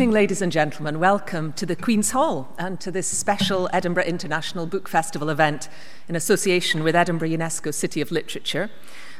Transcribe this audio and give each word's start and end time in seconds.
ladies 0.00 0.40
and 0.40 0.52
gentlemen. 0.52 1.00
Welcome 1.00 1.52
to 1.54 1.66
the 1.66 1.74
Queen's 1.74 2.12
Hall 2.12 2.54
and 2.56 2.78
to 2.78 2.92
this 2.92 3.08
special 3.08 3.68
Edinburgh 3.72 4.04
International 4.04 4.64
Book 4.64 4.88
Festival 4.88 5.28
event 5.28 5.68
in 6.08 6.14
association 6.14 6.84
with 6.84 6.94
Edinburgh 6.94 7.30
UNESCO 7.30 7.74
City 7.74 8.00
of 8.00 8.12
Literature. 8.12 8.70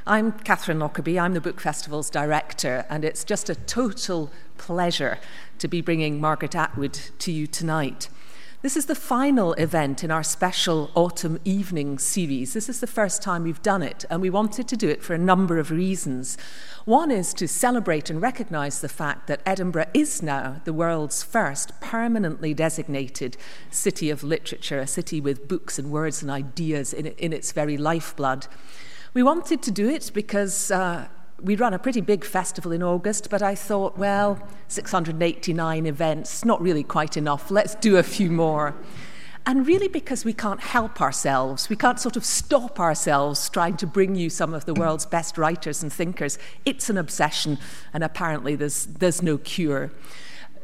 I'm 0.07 0.31
Catherine 0.31 0.79
Lockerbie, 0.79 1.19
I'm 1.19 1.35
the 1.35 1.41
Book 1.41 1.61
Festival's 1.61 2.11
director, 2.11 2.87
and 2.89 3.05
it's 3.05 3.25
just 3.25 3.51
a 3.51 3.57
total 3.57 4.31
pleasure 4.57 5.19
to 5.59 5.67
be 5.67 5.81
bringing 5.81 6.21
Margaret 6.21 6.55
Atwood 6.55 6.95
to 7.19 7.33
you 7.33 7.49
tonight. 7.49 8.09
This 8.61 8.77
is 8.77 8.87
the 8.87 8.97
final 8.97 9.53
event 9.53 10.03
in 10.03 10.11
our 10.11 10.25
special 10.25 10.91
autumn 10.97 11.39
evening 11.45 11.97
series. 12.01 12.55
This 12.55 12.69
is 12.69 12.81
the 12.81 12.89
first 12.89 13.23
time 13.23 13.45
we've 13.45 13.63
done 13.63 13.85
it, 13.85 14.05
and 14.11 14.21
we 14.21 14.31
wanted 14.31 14.67
to 14.67 14.77
do 14.77 14.89
it 14.89 15.01
for 15.01 15.15
a 15.15 15.19
number 15.19 15.61
of 15.61 15.71
reasons. 15.71 16.37
One 16.85 17.13
is 17.13 17.33
to 17.35 17.47
celebrate 17.47 18.11
and 18.11 18.21
recognise 18.21 18.81
the 18.81 18.89
fact 18.89 19.29
that 19.29 19.43
Edinburgh 19.47 19.91
is 19.95 20.25
now 20.25 20.61
the 20.65 20.73
world's 20.73 21.23
first 21.23 21.81
permanently 21.81 22.53
designated 22.53 23.37
city 23.71 24.11
of 24.11 24.25
literature, 24.25 24.81
a 24.81 24.89
city 24.89 25.21
with 25.21 25.47
books 25.47 25.79
and 25.79 25.93
words 25.93 26.21
and 26.21 26.29
ideas 26.29 26.93
in, 26.93 27.07
in 27.07 27.33
its 27.33 27.53
very 27.53 27.77
lifeblood. 27.77 28.49
We 29.15 29.23
wanted 29.23 29.63
to 29.63 29.71
do 29.71 29.89
it 29.89 30.11
because 30.13 30.73
uh, 30.73 31.07
we 31.41 31.55
run 31.57 31.73
a 31.73 31.79
pretty 31.79 32.01
big 32.01 32.25
festival 32.25 32.73
in 32.73 32.83
August, 32.83 33.31
but 33.31 33.43
I 33.43 33.55
thought, 33.55 33.97
well, 33.97 34.39
689 34.69 35.87
events, 35.87 36.45
not 36.45 36.61
really 36.61 36.83
quite 36.83 37.17
enough. 37.17 37.51
Let's 37.51 37.75
do 37.77 37.97
a 37.97 38.03
few 38.03 38.31
more. 38.31 38.75
And 39.47 39.67
really, 39.67 39.89
because 39.89 40.25
we 40.25 40.33
can't 40.33 40.61
help 40.61 41.01
ourselves, 41.01 41.71
we 41.71 41.77
can't 41.77 41.99
sort 41.99 42.17
of 42.17 42.25
stop 42.25 42.79
ourselves 42.79 43.49
trying 43.49 43.77
to 43.79 43.87
bring 43.87 44.15
you 44.15 44.29
some 44.29 44.53
of 44.53 44.67
the 44.67 44.75
world's 44.75 45.07
best 45.07 45.39
writers 45.39 45.83
and 45.83 45.93
thinkers. 45.93 46.39
It's 46.67 46.91
an 46.91 46.99
obsession, 46.99 47.59
and 47.95 48.05
apparently, 48.05 48.57
there's, 48.57 48.87
there's 48.87 49.23
no 49.23 49.39
cure. 49.39 49.91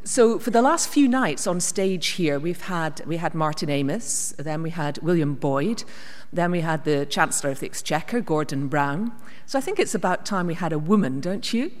So 0.03 0.37
for 0.37 0.51
the 0.51 0.61
last 0.61 0.87
few 0.89 1.07
nights 1.07 1.47
on 1.47 1.59
stage 1.59 2.09
here, 2.09 2.37
we've 2.37 2.61
had 2.61 3.03
we 3.07 3.17
had 3.17 3.33
Martin 3.33 3.71
Amis, 3.71 4.35
then 4.37 4.61
we 4.61 4.69
had 4.69 4.99
William 4.99 5.33
Boyd, 5.33 5.83
then 6.31 6.51
we 6.51 6.61
had 6.61 6.83
the 6.83 7.05
Chancellor 7.05 7.51
of 7.51 7.59
the 7.59 7.65
Exchequer, 7.65 8.21
Gordon 8.21 8.67
Brown. 8.67 9.11
So 9.45 9.57
I 9.57 9.61
think 9.61 9.79
it's 9.79 9.95
about 9.95 10.25
time 10.25 10.47
we 10.47 10.55
had 10.55 10.73
a 10.73 10.79
woman, 10.79 11.21
don't 11.21 11.53
you? 11.53 11.71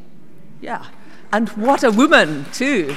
Yeah. 0.61 0.85
And 1.31 1.49
what 1.49 1.83
a 1.83 1.91
woman, 1.91 2.45
too. 2.53 2.95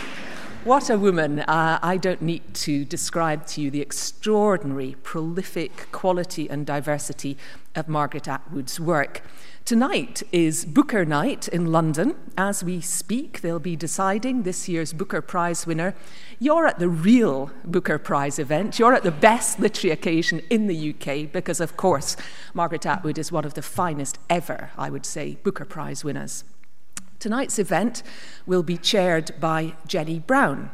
What 0.64 0.90
a 0.90 0.98
woman. 0.98 1.40
Uh, 1.40 1.78
I 1.82 1.96
don't 1.96 2.20
need 2.20 2.54
to 2.54 2.84
describe 2.84 3.46
to 3.46 3.60
you 3.60 3.70
the 3.70 3.80
extraordinary, 3.80 4.96
prolific 5.02 5.90
quality 5.92 6.50
and 6.50 6.66
diversity 6.66 7.38
of 7.74 7.88
Margaret 7.88 8.28
Atwood's 8.28 8.78
work. 8.78 9.22
Tonight 9.68 10.22
is 10.32 10.64
Booker 10.64 11.04
Night 11.04 11.46
in 11.46 11.70
London. 11.70 12.14
As 12.38 12.64
we 12.64 12.80
speak, 12.80 13.42
they'll 13.42 13.58
be 13.58 13.76
deciding 13.76 14.44
this 14.44 14.66
year's 14.66 14.94
Booker 14.94 15.20
Prize 15.20 15.66
winner. 15.66 15.94
You're 16.38 16.66
at 16.66 16.78
the 16.78 16.88
real 16.88 17.50
Booker 17.66 17.98
Prize 17.98 18.38
event. 18.38 18.78
You're 18.78 18.94
at 18.94 19.02
the 19.02 19.10
best 19.10 19.60
literary 19.60 19.92
occasion 19.92 20.40
in 20.48 20.68
the 20.68 20.94
UK 20.94 21.30
because, 21.30 21.60
of 21.60 21.76
course, 21.76 22.16
Margaret 22.54 22.86
Atwood 22.86 23.18
is 23.18 23.30
one 23.30 23.44
of 23.44 23.52
the 23.52 23.60
finest 23.60 24.18
ever, 24.30 24.70
I 24.78 24.88
would 24.88 25.04
say, 25.04 25.36
Booker 25.42 25.66
Prize 25.66 26.02
winners. 26.02 26.44
Tonight's 27.18 27.58
event 27.58 28.02
will 28.46 28.62
be 28.62 28.78
chaired 28.78 29.32
by 29.38 29.74
Jenny 29.86 30.18
Brown. 30.18 30.70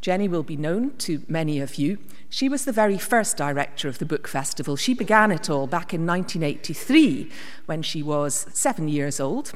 Jenny 0.00 0.28
will 0.28 0.42
be 0.42 0.56
known 0.56 0.96
to 0.98 1.22
many 1.28 1.60
of 1.60 1.76
you. 1.76 1.98
She 2.30 2.48
was 2.48 2.64
the 2.64 2.72
very 2.72 2.98
first 2.98 3.36
director 3.36 3.88
of 3.88 3.98
the 3.98 4.06
Book 4.06 4.28
Festival. 4.28 4.76
She 4.76 4.94
began 4.94 5.32
it 5.32 5.50
all 5.50 5.66
back 5.66 5.92
in 5.92 6.06
1983 6.06 7.30
when 7.66 7.82
she 7.82 8.02
was 8.02 8.46
seven 8.52 8.88
years 8.88 9.18
old. 9.18 9.52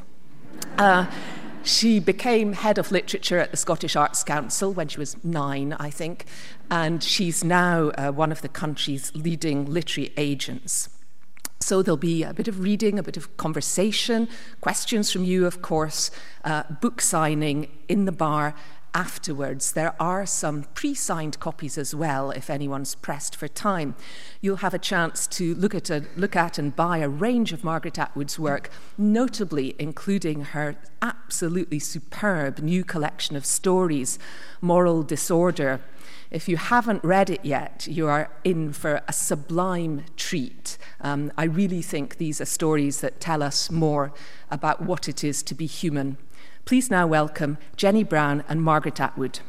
Uh, 0.78 1.06
she 1.64 2.00
became 2.00 2.54
head 2.54 2.78
of 2.78 2.90
literature 2.90 3.38
at 3.38 3.52
the 3.52 3.56
Scottish 3.56 3.94
Arts 3.94 4.24
Council 4.24 4.72
when 4.72 4.88
she 4.88 4.98
was 4.98 5.16
nine, 5.22 5.74
I 5.74 5.90
think, 5.90 6.26
and 6.70 7.02
she's 7.02 7.44
now 7.44 7.90
uh, 7.90 8.10
one 8.10 8.32
of 8.32 8.42
the 8.42 8.48
country's 8.48 9.14
leading 9.14 9.66
literary 9.66 10.12
agents. 10.16 10.88
So 11.60 11.80
there'll 11.80 11.96
be 11.96 12.24
a 12.24 12.34
bit 12.34 12.48
of 12.48 12.60
reading, 12.60 12.98
a 12.98 13.02
bit 13.05 13.17
of 13.17 13.36
conversation, 13.36 14.28
questions 14.61 15.12
from 15.12 15.22
you, 15.22 15.46
of 15.46 15.62
course, 15.62 16.11
uh, 16.44 16.64
book 16.80 17.00
signing 17.00 17.68
in 17.88 18.05
the 18.05 18.12
bar, 18.12 18.55
afterwards. 18.95 19.73
There 19.73 19.95
are 20.01 20.27
some 20.27 20.64
pre 20.75 20.95
signed 20.95 21.41
copies 21.41 21.79
as 21.79 21.95
well 21.95 22.30
if 22.30 22.51
anyone's 22.51 22.95
pressed 22.95 23.35
for 23.35 23.48
time. 23.48 23.95
You'll 24.41 24.57
have 24.57 24.75
a 24.75 24.79
chance 24.79 25.27
to 25.29 25.55
look 25.55 25.75
at, 25.75 25.91
a, 25.91 26.05
look 26.17 26.36
at 26.36 26.58
and 26.58 26.75
buy 26.75 26.98
a 26.98 27.08
range 27.08 27.53
of 27.53 27.64
Margaret 27.64 27.98
Atwood's 27.98 28.39
work, 28.39 28.70
notably 28.98 29.75
including 29.79 30.47
her 30.47 30.77
absolutely 31.01 31.79
superb 31.79 32.58
new 32.58 32.85
collection 32.85 33.36
of 33.36 33.47
stories, 33.47 34.19
Moral 34.61 35.03
Disorder. 35.03 35.80
If 36.30 36.48
you 36.48 36.57
haven't 36.57 37.05
read 37.05 37.29
it 37.29 37.45
yet, 37.45 37.86
you 37.86 38.09
are 38.09 38.30
in 38.42 38.73
for 38.73 39.03
a 39.07 39.13
sublime 39.13 40.05
treat. 40.17 40.79
Um, 41.01 41.30
I 41.36 41.45
really 41.45 41.83
think 41.83 42.17
these 42.17 42.41
are 42.41 42.47
stories 42.47 43.01
that 43.03 43.20
tell 43.20 43.42
us 43.42 43.70
more 43.70 44.14
about 44.51 44.80
what 44.80 45.09
it 45.09 45.23
is 45.23 45.42
to 45.42 45.55
be 45.55 45.67
human 45.67 46.17
Please 46.64 46.90
now 46.90 47.06
welcome 47.06 47.58
Jenny 47.77 48.05
Brown 48.05 48.45
and 48.48 48.62
Margaret 48.62 49.00
Atwood. 49.00 49.40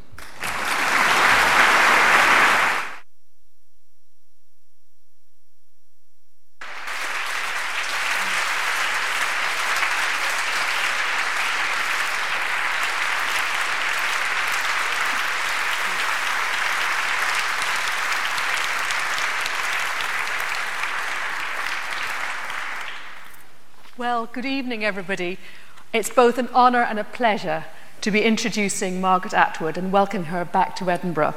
Well, 23.96 24.26
good 24.26 24.44
evening, 24.44 24.84
everybody. 24.84 25.38
It's 25.94 26.10
both 26.10 26.38
an 26.38 26.48
honour 26.48 26.82
and 26.82 26.98
a 26.98 27.04
pleasure 27.04 27.66
to 28.00 28.10
be 28.10 28.22
introducing 28.22 29.00
Margaret 29.00 29.32
Atwood 29.32 29.78
and 29.78 29.92
welcoming 29.92 30.26
her 30.26 30.44
back 30.44 30.74
to 30.76 30.90
Edinburgh. 30.90 31.36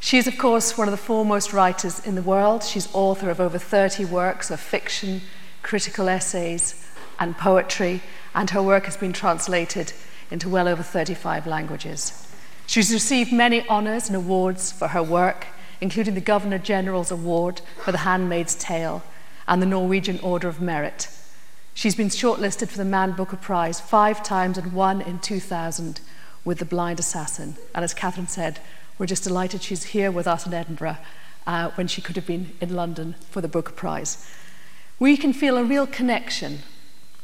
She 0.00 0.16
is, 0.16 0.26
of 0.26 0.38
course, 0.38 0.78
one 0.78 0.88
of 0.88 0.92
the 0.92 0.96
foremost 0.96 1.52
writers 1.52 2.00
in 2.00 2.14
the 2.14 2.22
world. 2.22 2.64
She's 2.64 2.88
author 2.94 3.28
of 3.28 3.40
over 3.40 3.58
30 3.58 4.06
works 4.06 4.50
of 4.50 4.58
fiction, 4.58 5.20
critical 5.62 6.08
essays, 6.08 6.82
and 7.20 7.36
poetry, 7.36 8.00
and 8.34 8.48
her 8.48 8.62
work 8.62 8.86
has 8.86 8.96
been 8.96 9.12
translated 9.12 9.92
into 10.30 10.48
well 10.48 10.66
over 10.66 10.82
35 10.82 11.46
languages. 11.46 12.26
She's 12.66 12.90
received 12.90 13.34
many 13.34 13.68
honours 13.68 14.06
and 14.06 14.16
awards 14.16 14.72
for 14.72 14.88
her 14.88 15.02
work, 15.02 15.48
including 15.82 16.14
the 16.14 16.22
Governor 16.22 16.56
General's 16.56 17.10
Award 17.10 17.60
for 17.84 17.92
The 17.92 17.98
Handmaid's 17.98 18.54
Tale 18.54 19.02
and 19.46 19.60
the 19.60 19.66
Norwegian 19.66 20.20
Order 20.20 20.48
of 20.48 20.58
Merit. 20.58 21.08
She's 21.78 21.94
been 21.94 22.08
shortlisted 22.08 22.70
for 22.70 22.76
the 22.76 22.84
Man 22.84 23.12
Booker 23.12 23.36
Prize 23.36 23.78
five 23.78 24.24
times 24.24 24.58
and 24.58 24.72
won 24.72 25.00
in 25.00 25.20
2000 25.20 26.00
with 26.44 26.58
The 26.58 26.64
Blind 26.64 26.98
Assassin. 26.98 27.54
And 27.72 27.84
as 27.84 27.94
Catherine 27.94 28.26
said, 28.26 28.58
we're 28.98 29.06
just 29.06 29.22
delighted 29.22 29.62
she's 29.62 29.84
here 29.84 30.10
with 30.10 30.26
us 30.26 30.44
in 30.44 30.52
Edinburgh 30.52 30.96
uh, 31.46 31.70
when 31.76 31.86
she 31.86 32.02
could 32.02 32.16
have 32.16 32.26
been 32.26 32.50
in 32.60 32.74
London 32.74 33.14
for 33.30 33.40
the 33.40 33.46
Booker 33.46 33.70
Prize. 33.70 34.28
We 34.98 35.16
can 35.16 35.32
feel 35.32 35.56
a 35.56 35.62
real 35.62 35.86
connection 35.86 36.62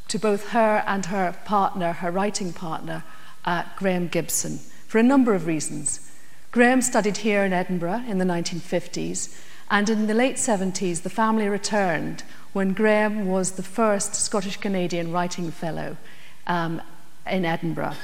to 0.06 0.20
both 0.20 0.50
her 0.50 0.84
and 0.86 1.06
her 1.06 1.34
partner, 1.44 1.94
her 1.94 2.12
writing 2.12 2.52
partner, 2.52 3.02
uh, 3.44 3.64
Graeme 3.74 4.06
Gibson, 4.06 4.58
for 4.86 4.98
a 4.98 5.02
number 5.02 5.34
of 5.34 5.48
reasons. 5.48 6.12
Graeme 6.52 6.80
studied 6.80 7.16
here 7.16 7.42
in 7.42 7.52
Edinburgh 7.52 8.04
in 8.06 8.18
the 8.18 8.24
1950s, 8.24 9.36
and 9.68 9.90
in 9.90 10.06
the 10.06 10.14
late 10.14 10.36
70s, 10.36 11.02
the 11.02 11.10
family 11.10 11.48
returned 11.48 12.22
when 12.54 12.72
Graeme 12.72 13.26
was 13.26 13.52
the 13.52 13.62
first 13.62 14.14
Scottish 14.14 14.56
Canadian 14.56 15.12
Writing 15.12 15.50
Fellow 15.50 15.98
um, 16.46 16.80
in 17.26 17.44
Edinburgh. 17.44 17.94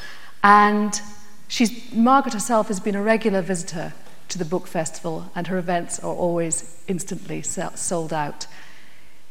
And 0.43 1.01
she's, 1.49 1.93
Margaret 1.95 2.35
herself 2.35 2.69
has 2.69 2.81
been 2.81 2.97
a 2.97 3.03
regular 3.03 3.43
visitor 3.43 3.95
to 4.29 4.39
the 4.39 4.45
book 4.45 4.67
festival, 4.67 5.31
and 5.35 5.47
her 5.47 5.57
events 5.57 5.99
are 6.01 6.13
always 6.13 6.83
instantly 6.89 7.43
sold 7.43 8.13
out. 8.13 8.47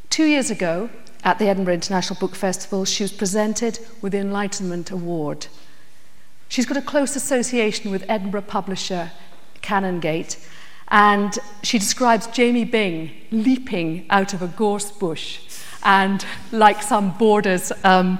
Two 0.10 0.26
years 0.26 0.50
ago, 0.50 0.90
at 1.24 1.38
the 1.38 1.48
Edinburgh 1.48 1.76
International 1.76 2.18
Book 2.18 2.36
Festival, 2.36 2.86
she 2.86 3.04
was 3.04 3.12
presented 3.12 3.80
with 4.02 4.14
the 4.14 4.20
Enlightenment 4.20 4.90
Award. 4.90 5.48
She's 6.48 6.66
got 6.66 6.78
a 6.78 6.82
close 6.82 7.16
association 7.18 7.92
with 7.92 8.06
Edinburgh 8.08 8.44
publisher 8.44 9.12
Canongate, 9.62 10.38
and 10.92 11.38
she 11.64 11.78
describes 11.78 12.28
Jamie 12.28 12.66
Byng 12.66 13.12
leaping 13.32 14.06
out 14.10 14.34
of 14.34 14.42
a 14.42 14.48
gorse 14.48 14.92
bush 14.92 15.40
and 15.84 16.26
like 16.52 16.82
some 16.82 17.12
Borders, 17.18 17.72
um, 17.84 18.20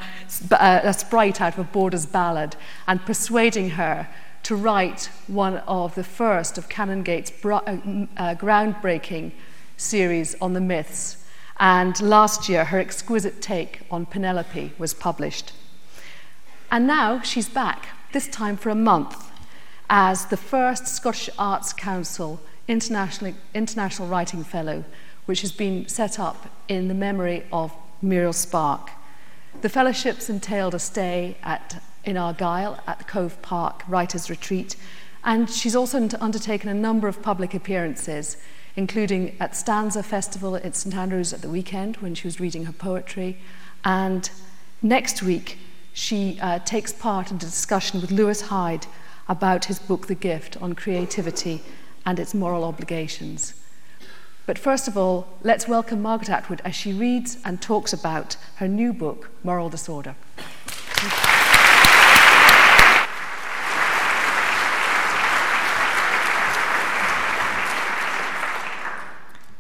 uh, 0.52 0.82
a 0.84 0.94
sprite 0.94 1.42
out 1.42 1.54
of 1.54 1.60
a 1.60 1.64
Borders 1.64 2.06
ballad, 2.06 2.56
and 2.88 3.06
persuading 3.06 3.72
her 3.72 4.08
to 4.44 4.56
write 4.56 5.10
one 5.28 5.58
of 5.68 5.96
the 5.96 6.04
first 6.04 6.58
of 6.58 6.70
Canongate's 6.70 7.32
uh, 7.44 7.58
uh, 7.58 8.36
groundbreaking 8.36 9.32
series 9.76 10.36
on 10.42 10.54
the 10.54 10.62
myths. 10.62 11.18
And 11.60 12.00
last 12.00 12.48
year, 12.48 12.66
her 12.66 12.80
exquisite 12.80 13.42
take 13.42 13.82
on 13.92 14.06
Penelope 14.06 14.72
was 14.78 14.94
published. 14.94 15.52
And 16.72 16.88
now 16.88 17.22
she's 17.22 17.50
back, 17.50 17.90
this 18.14 18.28
time 18.28 18.56
for 18.56 18.70
a 18.70 18.76
month 18.76 19.30
as 19.90 20.28
the 20.28 20.38
first 20.38 20.88
Scottish 20.88 21.30
Arts 21.38 21.74
Council 21.74 22.40
International, 22.70 23.34
International 23.56 24.08
Writing 24.08 24.44
Fellow, 24.44 24.86
which 25.26 25.42
has 25.42 25.52
been 25.52 25.88
set 25.88 26.20
up 26.20 26.48
in 26.68 26.88
the 26.88 26.94
memory 26.94 27.44
of 27.52 27.74
Muriel 28.02 28.32
Spark. 28.32 28.92
The 29.62 29.70
fellowships 29.70 30.30
entailed 30.30 30.76
a 30.76 30.80
stay 30.80 31.36
at, 31.44 31.84
in 32.06 32.16
Argyll 32.16 32.80
at 32.88 33.00
the 33.00 33.04
Cove 33.06 33.42
Park 33.42 33.84
Writers' 33.88 34.30
Retreat, 34.30 34.76
and 35.24 35.50
she's 35.50 35.76
also 35.76 36.08
undertaken 36.22 36.70
a 36.70 36.74
number 36.76 37.08
of 37.08 37.24
public 37.24 37.56
appearances, 37.56 38.38
including 38.76 39.36
at 39.40 39.56
Stanza 39.56 40.04
Festival 40.04 40.56
at 40.56 40.76
St 40.76 40.96
Andrews 40.96 41.34
at 41.34 41.42
the 41.42 41.50
weekend 41.50 41.98
when 41.98 42.14
she 42.14 42.28
was 42.28 42.40
reading 42.40 42.66
her 42.66 42.72
poetry. 42.72 43.40
And 43.84 44.30
next 44.84 45.24
week, 45.24 45.58
she 45.92 46.40
uh, 46.40 46.60
takes 46.60 46.94
part 46.94 47.32
in 47.32 47.38
a 47.38 47.40
discussion 47.40 48.00
with 48.00 48.12
Lewis 48.12 48.42
Hyde 48.42 48.86
about 49.28 49.66
his 49.66 49.80
book, 49.80 50.06
The 50.06 50.16
Gift, 50.16 50.56
on 50.62 50.74
creativity 50.74 51.64
and 52.06 52.20
its 52.20 52.34
moral 52.34 52.64
obligations. 52.64 53.54
But 54.46 54.58
first 54.58 54.88
of 54.88 54.98
all, 54.98 55.28
let's 55.44 55.68
welcome 55.68 56.02
Margaret 56.02 56.30
Atwood 56.30 56.62
as 56.66 56.76
she 56.76 56.92
reads 56.92 57.38
and 57.46 57.62
talks 57.62 57.94
about 57.94 58.36
her 58.56 58.68
new 58.68 58.94
book, 58.94 59.30
Moral 59.44 59.70
Disorder. 59.70 60.16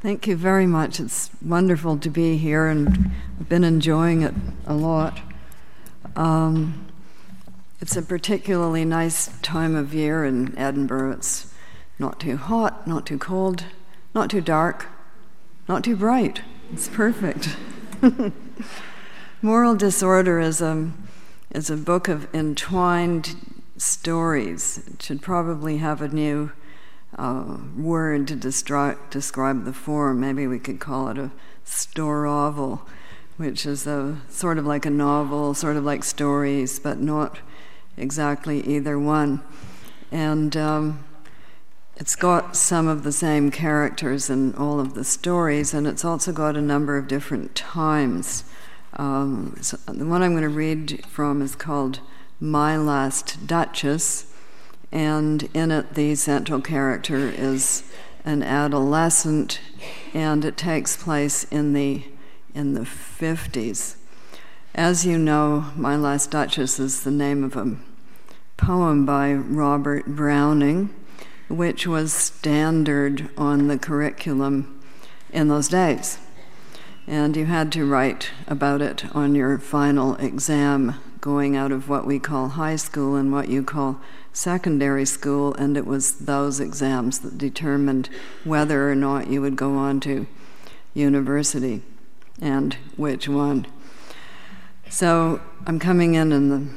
Thank 0.01 0.27
you 0.27 0.37
very 0.37 0.65
much. 0.65 0.99
It's 0.99 1.29
wonderful 1.41 1.97
to 1.97 2.09
be 2.09 2.37
here, 2.37 2.67
and 2.67 3.11
I've 3.39 3.49
been 3.49 3.65
enjoying 3.65 4.21
it 4.21 4.33
a 4.65 4.73
lot. 4.73 5.19
Um, 6.15 6.87
it's 7.81 7.97
a 7.97 8.01
particularly 8.01 8.85
nice 8.85 9.27
time 9.41 9.75
of 9.75 9.93
year 9.93 10.23
in 10.23 10.57
Edinburgh. 10.57 11.11
It's 11.11 11.53
not 11.99 12.19
too 12.19 12.37
hot, 12.37 12.87
not 12.87 13.05
too 13.05 13.17
cold, 13.17 13.65
not 14.15 14.29
too 14.29 14.41
dark, 14.41 14.87
not 15.67 15.83
too 15.83 15.95
bright. 15.95 16.41
It's 16.71 16.87
perfect. 16.87 17.57
Moral 19.41 19.75
Disorder 19.75 20.39
is 20.39 20.61
a, 20.61 20.91
is 21.51 21.69
a 21.69 21.77
book 21.77 22.07
of 22.07 22.33
entwined 22.33 23.35
stories. 23.77 24.81
It 24.87 25.01
should 25.01 25.21
probably 25.21 25.77
have 25.77 26.01
a 26.01 26.07
new 26.07 26.51
uh, 27.17 27.57
word 27.77 28.27
to 28.29 28.35
destri- 28.35 28.97
describe 29.09 29.65
the 29.65 29.73
form. 29.73 30.19
Maybe 30.19 30.47
we 30.47 30.59
could 30.59 30.79
call 30.79 31.09
it 31.09 31.17
a 31.17 31.31
storovel, 31.63 32.87
which 33.37 33.65
is 33.65 33.85
a 33.87 34.17
sort 34.29 34.57
of 34.57 34.65
like 34.65 34.85
a 34.85 34.89
novel, 34.89 35.53
sort 35.53 35.75
of 35.75 35.83
like 35.83 36.03
stories, 36.03 36.79
but 36.79 36.99
not 36.99 37.39
exactly 37.97 38.61
either 38.65 38.97
one. 38.97 39.41
And 40.11 40.55
um, 40.57 41.03
it's 41.99 42.15
got 42.15 42.55
some 42.55 42.87
of 42.87 43.03
the 43.03 43.11
same 43.11 43.51
characters 43.51 44.29
in 44.29 44.55
all 44.55 44.79
of 44.79 44.93
the 44.93 45.03
stories, 45.03 45.73
and 45.73 45.85
it's 45.85 46.05
also 46.05 46.31
got 46.31 46.55
a 46.55 46.61
number 46.61 46.97
of 46.97 47.09
different 47.09 47.53
times. 47.55 48.45
Um, 48.93 49.57
so 49.61 49.75
the 49.85 50.05
one 50.05 50.23
I'm 50.23 50.31
going 50.31 50.43
to 50.43 50.49
read 50.49 51.05
from 51.07 51.41
is 51.41 51.55
called 51.55 51.99
My 52.39 52.77
Last 52.77 53.45
Duchess, 53.45 54.33
and 54.93 55.49
in 55.53 55.71
it, 55.71 55.95
the 55.95 56.15
central 56.15 56.61
character 56.61 57.17
is 57.17 57.83
an 58.23 58.43
adolescent, 58.43 59.59
and 60.13 60.45
it 60.45 60.55
takes 60.55 60.95
place 60.95 61.43
in 61.45 61.73
the 61.73 62.03
in 62.55 62.73
the 62.73 62.81
50s. 62.81 63.95
As 64.73 65.05
you 65.05 65.17
know, 65.17 65.65
My 65.75 65.97
Last 65.97 66.31
Duchess 66.31 66.79
is 66.79 67.03
the 67.03 67.11
name 67.11 67.43
of 67.43 67.57
a 67.57 67.75
poem 68.55 69.05
by 69.05 69.33
Robert 69.33 70.07
Browning 70.07 70.95
which 71.49 71.87
was 71.87 72.13
standard 72.13 73.29
on 73.37 73.67
the 73.67 73.77
curriculum 73.77 74.81
in 75.31 75.47
those 75.47 75.67
days. 75.67 76.19
And 77.07 77.35
you 77.35 77.45
had 77.45 77.71
to 77.71 77.85
write 77.85 78.29
about 78.47 78.81
it 78.81 79.03
on 79.15 79.33
your 79.33 79.57
final 79.57 80.15
exam, 80.15 80.95
going 81.21 81.55
out 81.55 81.71
of 81.71 81.89
what 81.89 82.05
we 82.05 82.19
call 82.19 82.49
high 82.49 82.75
school 82.75 83.15
and 83.15 83.31
what 83.31 83.49
you 83.49 83.63
call 83.63 83.99
secondary 84.31 85.05
school, 85.05 85.53
and 85.55 85.75
it 85.75 85.87
was 85.87 86.19
those 86.19 86.59
exams 86.59 87.19
that 87.19 87.37
determined 87.37 88.09
whether 88.43 88.89
or 88.89 88.95
not 88.95 89.27
you 89.27 89.41
would 89.41 89.55
go 89.55 89.75
on 89.75 89.99
to 90.01 90.27
university 90.93 91.81
and 92.39 92.75
which 92.95 93.27
one. 93.27 93.65
So 94.89 95.41
I'm 95.65 95.79
coming 95.79 96.13
in 96.13 96.31
in 96.31 96.49
the 96.49 96.67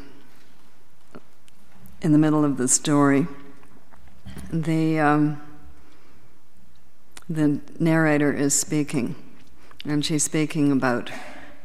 in 2.01 2.11
the 2.11 2.19
middle 2.19 2.45
of 2.45 2.57
the 2.57 2.67
story 2.67 3.29
the, 4.53 4.99
um, 4.99 5.43
the 7.29 7.61
narrator 7.79 8.33
is 8.33 8.59
speaking, 8.59 9.15
and 9.85 10.05
she's 10.05 10.23
speaking 10.23 10.71
about 10.71 11.11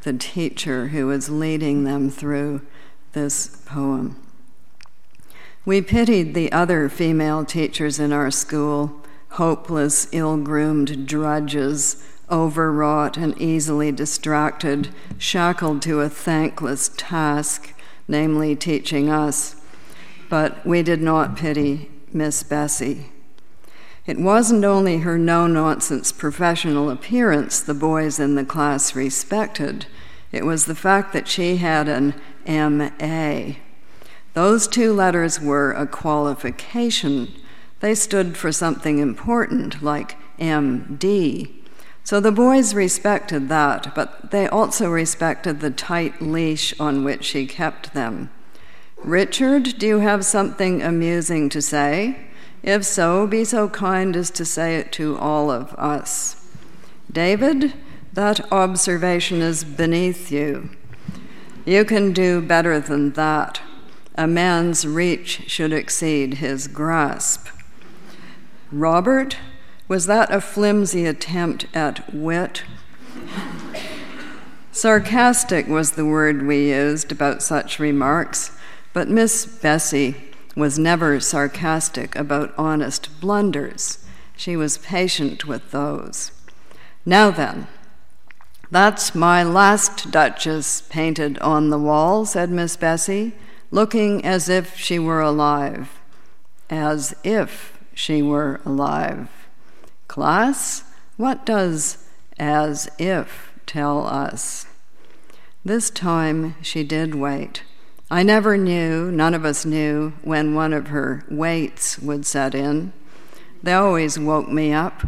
the 0.04 0.14
teacher 0.14 0.88
who 0.88 1.12
is 1.12 1.30
leading 1.30 1.84
them 1.84 2.10
through 2.10 2.62
this 3.14 3.62
poem. 3.66 4.16
We 5.66 5.82
pitied 5.82 6.34
the 6.34 6.52
other 6.52 6.88
female 6.88 7.44
teachers 7.44 8.00
in 8.00 8.14
our 8.14 8.32
school, 8.32 9.02
hopeless, 9.32 10.08
ill 10.14 10.38
groomed 10.38 11.06
drudges, 11.06 12.08
overwrought 12.32 13.18
and 13.18 13.40
easily 13.42 13.92
distracted, 13.92 14.90
shackled 15.18 15.82
to 15.82 16.00
a 16.00 16.10
thankless 16.10 16.90
task, 16.96 17.74
namely 18.08 18.56
teaching 18.56 19.10
us. 19.10 19.58
But 20.30 20.66
we 20.66 20.84
did 20.84 21.02
not 21.02 21.36
pity 21.36 21.90
Miss 22.14 22.44
Bessie. 22.44 23.12
It 24.06 24.20
wasn't 24.20 24.64
only 24.64 25.00
her 25.00 25.18
no 25.18 25.48
nonsense 25.48 26.12
professional 26.12 26.90
appearance 26.90 27.60
the 27.60 27.74
boys 27.74 28.20
in 28.20 28.36
the 28.36 28.46
class 28.46 28.96
respected, 28.96 29.86
it 30.32 30.46
was 30.46 30.66
the 30.66 30.76
fact 30.76 31.14
that 31.14 31.28
she 31.28 31.58
had 31.58 31.88
an 31.88 32.14
M.A. 32.46 33.60
Those 34.34 34.68
two 34.68 34.94
letters 34.94 35.40
were 35.40 35.72
a 35.72 35.88
qualification. 35.88 37.34
They 37.80 37.96
stood 37.96 38.38
for 38.38 38.52
something 38.52 39.00
important, 39.00 39.82
like 39.82 40.16
M.D. 40.38 41.64
So 42.04 42.20
the 42.20 42.32
boys 42.32 42.74
respected 42.74 43.50
that, 43.50 43.94
but 43.96 44.32
they 44.32 44.48
also 44.48 44.90
respected 44.90 45.60
the 45.60 45.72
tight 45.72 46.22
leash 46.22 46.78
on 46.80 47.04
which 47.04 47.26
she 47.26 47.46
kept 47.46 47.94
them. 47.94 48.30
Richard, 49.04 49.78
do 49.78 49.88
you 49.88 50.00
have 50.00 50.26
something 50.26 50.82
amusing 50.82 51.50
to 51.50 51.62
say? 51.62 52.18
If 52.64 52.84
so, 52.84 53.28
be 53.28 53.44
so 53.46 53.70
kind 53.70 54.16
as 54.16 54.32
to 54.32 54.44
say 54.44 54.76
it 54.78 54.92
to 54.94 55.18
all 55.18 55.50
of 55.52 55.74
us. 55.76 56.50
David, 57.12 57.74
that 58.14 58.52
observation 58.52 59.42
is 59.42 59.64
beneath 59.64 60.32
you. 60.32 60.72
You 61.66 61.86
can 61.86 62.12
do 62.12 62.42
better 62.42 62.80
than 62.80 63.14
that. 63.14 63.62
A 64.16 64.26
man's 64.26 64.88
reach 64.88 65.44
should 65.48 65.72
exceed 65.72 66.36
his 66.36 66.68
grasp. 66.68 67.48
Robert, 68.72 69.38
was 69.88 70.08
that 70.08 70.34
a 70.34 70.42
flimsy 70.42 71.06
attempt 71.06 71.68
at 71.74 72.14
wit? 72.14 72.64
Sarcastic 74.72 75.68
was 75.68 75.92
the 75.92 76.06
word 76.06 76.46
we 76.46 76.72
used 76.72 77.12
about 77.12 77.42
such 77.44 77.80
remarks. 77.80 78.57
But 78.98 79.10
Miss 79.10 79.46
Bessie 79.46 80.16
was 80.56 80.80
never 80.80 81.20
sarcastic 81.20 82.16
about 82.16 82.52
honest 82.58 83.22
blunders. 83.22 84.04
She 84.36 84.56
was 84.56 84.80
patient 84.80 85.46
with 85.46 85.70
those. 85.70 86.32
Now 87.06 87.30
then, 87.30 87.68
that's 88.72 89.14
my 89.14 89.44
last 89.44 90.10
Duchess 90.10 90.82
painted 90.82 91.38
on 91.42 91.70
the 91.70 91.78
wall, 91.78 92.26
said 92.26 92.50
Miss 92.50 92.76
Bessie, 92.76 93.36
looking 93.70 94.26
as 94.26 94.50
if 94.50 94.76
she 94.76 94.98
were 94.98 95.22
alive. 95.22 96.00
As 96.68 97.14
if 97.24 97.78
she 97.94 98.24
were 98.24 98.62
alive. 98.66 99.30
Class, 100.08 100.86
what 101.18 101.46
does 101.46 102.10
as 102.40 102.90
if 102.98 103.54
tell 103.68 104.08
us? 104.08 104.66
This 105.64 105.92
time 105.92 106.56
she 106.64 106.84
did 106.84 107.14
wait. 107.14 107.62
I 108.10 108.24
never 108.24 108.58
knew, 108.58 109.12
none 109.12 109.34
of 109.34 109.44
us 109.44 109.66
knew, 109.66 110.14
when 110.22 110.56
one 110.56 110.72
of 110.72 110.88
her 110.88 111.26
waits 111.30 112.00
would 112.00 112.26
set 112.26 112.56
in. 112.56 112.94
They 113.62 113.74
always 113.74 114.18
woke 114.18 114.48
me 114.48 114.72
up. 114.72 115.04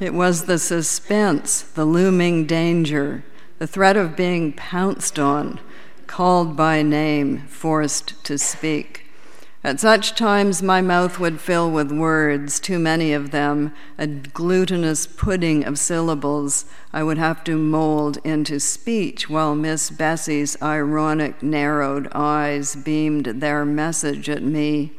It 0.00 0.12
was 0.12 0.46
the 0.46 0.58
suspense, 0.58 1.62
the 1.62 1.84
looming 1.84 2.46
danger, 2.46 3.24
the 3.60 3.66
threat 3.68 3.96
of 3.96 4.16
being 4.16 4.52
pounced 4.54 5.20
on, 5.20 5.60
called 6.08 6.56
by 6.56 6.82
name, 6.82 7.46
forced 7.46 8.24
to 8.24 8.36
speak. 8.36 9.03
At 9.64 9.80
such 9.80 10.14
times, 10.14 10.62
my 10.62 10.82
mouth 10.82 11.18
would 11.18 11.40
fill 11.40 11.70
with 11.70 11.90
words, 11.90 12.60
too 12.60 12.78
many 12.78 13.14
of 13.14 13.30
them, 13.30 13.72
a 13.96 14.06
glutinous 14.06 15.06
pudding 15.06 15.64
of 15.64 15.78
syllables 15.78 16.66
I 16.92 17.02
would 17.02 17.16
have 17.16 17.42
to 17.44 17.56
mold 17.56 18.18
into 18.24 18.60
speech, 18.60 19.30
while 19.30 19.54
Miss 19.54 19.88
Bessie's 19.88 20.60
ironic, 20.60 21.42
narrowed 21.42 22.08
eyes 22.12 22.76
beamed 22.76 23.24
their 23.24 23.64
message 23.64 24.28
at 24.28 24.42
me 24.42 24.92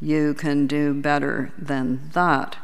You 0.00 0.32
can 0.32 0.68
do 0.68 0.94
better 0.94 1.50
than 1.58 2.10
that. 2.12 2.56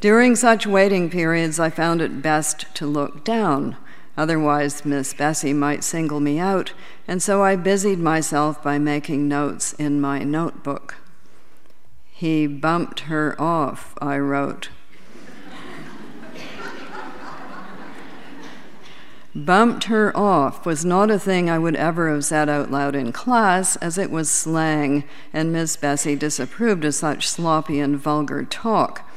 During 0.00 0.34
such 0.34 0.66
waiting 0.66 1.08
periods, 1.08 1.60
I 1.60 1.70
found 1.70 2.00
it 2.00 2.20
best 2.20 2.66
to 2.74 2.86
look 2.86 3.24
down. 3.24 3.76
Otherwise, 4.16 4.84
Miss 4.84 5.14
Bessie 5.14 5.52
might 5.52 5.82
single 5.84 6.20
me 6.20 6.38
out, 6.38 6.72
and 7.08 7.22
so 7.22 7.42
I 7.42 7.56
busied 7.56 7.98
myself 7.98 8.62
by 8.62 8.78
making 8.78 9.26
notes 9.26 9.72
in 9.74 10.00
my 10.00 10.20
notebook. 10.20 10.96
He 12.10 12.46
bumped 12.46 13.00
her 13.00 13.40
off, 13.40 13.94
I 14.00 14.18
wrote. 14.18 14.68
bumped 19.34 19.84
her 19.84 20.14
off 20.16 20.66
was 20.66 20.84
not 20.84 21.10
a 21.10 21.18
thing 21.18 21.48
I 21.48 21.58
would 21.58 21.76
ever 21.76 22.12
have 22.12 22.24
said 22.24 22.48
out 22.48 22.70
loud 22.70 22.94
in 22.94 23.12
class, 23.12 23.76
as 23.76 23.96
it 23.96 24.10
was 24.10 24.30
slang, 24.30 25.04
and 25.32 25.52
Miss 25.52 25.76
Bessie 25.76 26.16
disapproved 26.16 26.84
of 26.84 26.94
such 26.94 27.28
sloppy 27.28 27.80
and 27.80 27.96
vulgar 27.96 28.44
talk. 28.44 29.08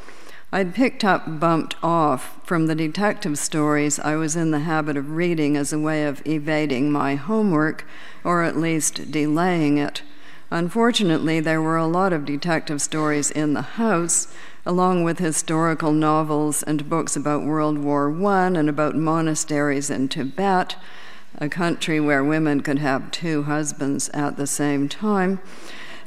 I'd 0.55 0.73
picked 0.73 1.03
up 1.03 1.41
Bumped 1.41 1.75
Off 1.83 2.39
from 2.45 2.67
the 2.67 2.75
detective 2.75 3.37
stories 3.37 3.99
I 3.99 4.15
was 4.15 4.37
in 4.37 4.51
the 4.51 4.59
habit 4.59 4.95
of 4.95 5.11
reading 5.11 5.57
as 5.57 5.73
a 5.73 5.79
way 5.79 6.05
of 6.05 6.25
evading 6.25 6.93
my 6.93 7.15
homework, 7.15 7.85
or 8.23 8.41
at 8.41 8.55
least 8.55 9.11
delaying 9.11 9.77
it. 9.77 10.01
Unfortunately, 10.49 11.41
there 11.41 11.61
were 11.61 11.75
a 11.75 11.85
lot 11.85 12.13
of 12.13 12.23
detective 12.23 12.81
stories 12.81 13.31
in 13.31 13.51
the 13.51 13.63
house, 13.63 14.33
along 14.65 15.03
with 15.03 15.19
historical 15.19 15.91
novels 15.91 16.63
and 16.63 16.89
books 16.89 17.17
about 17.17 17.43
World 17.43 17.77
War 17.77 18.09
I 18.25 18.45
and 18.45 18.69
about 18.69 18.95
monasteries 18.95 19.89
in 19.89 20.07
Tibet, 20.07 20.77
a 21.37 21.49
country 21.49 21.99
where 21.99 22.23
women 22.23 22.61
could 22.61 22.79
have 22.79 23.11
two 23.11 23.43
husbands 23.43 24.07
at 24.13 24.37
the 24.37 24.47
same 24.47 24.87
time 24.87 25.41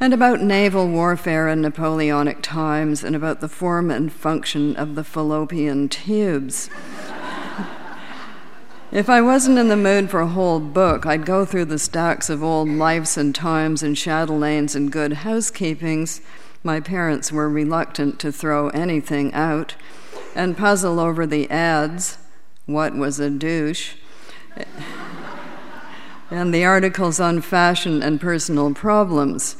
and 0.00 0.14
about 0.14 0.40
naval 0.40 0.88
warfare 0.88 1.48
in 1.48 1.60
Napoleonic 1.60 2.40
times, 2.40 3.02
and 3.02 3.16
about 3.16 3.40
the 3.40 3.48
form 3.48 3.90
and 3.90 4.12
function 4.12 4.76
of 4.76 4.94
the 4.94 5.02
fallopian 5.02 5.88
tubes. 5.88 6.70
if 8.92 9.08
I 9.08 9.20
wasn't 9.20 9.58
in 9.58 9.68
the 9.68 9.76
mood 9.76 10.08
for 10.08 10.20
a 10.20 10.28
whole 10.28 10.60
book, 10.60 11.04
I'd 11.04 11.26
go 11.26 11.44
through 11.44 11.64
the 11.64 11.78
stacks 11.78 12.30
of 12.30 12.44
old 12.44 12.68
Lives 12.68 13.18
and 13.18 13.34
Times 13.34 13.82
and 13.82 13.96
Chatelaines 13.96 14.76
and 14.76 14.92
Good 14.92 15.12
Housekeepings. 15.12 16.20
My 16.62 16.78
parents 16.78 17.32
were 17.32 17.48
reluctant 17.48 18.20
to 18.20 18.30
throw 18.30 18.68
anything 18.68 19.34
out, 19.34 19.74
and 20.34 20.56
puzzle 20.56 21.00
over 21.00 21.26
the 21.26 21.50
ads. 21.50 22.18
What 22.66 22.94
was 22.94 23.18
a 23.18 23.30
douche? 23.30 23.94
and 26.30 26.52
the 26.52 26.64
articles 26.64 27.18
on 27.18 27.40
fashion 27.40 28.02
and 28.02 28.20
personal 28.20 28.74
problems. 28.74 29.56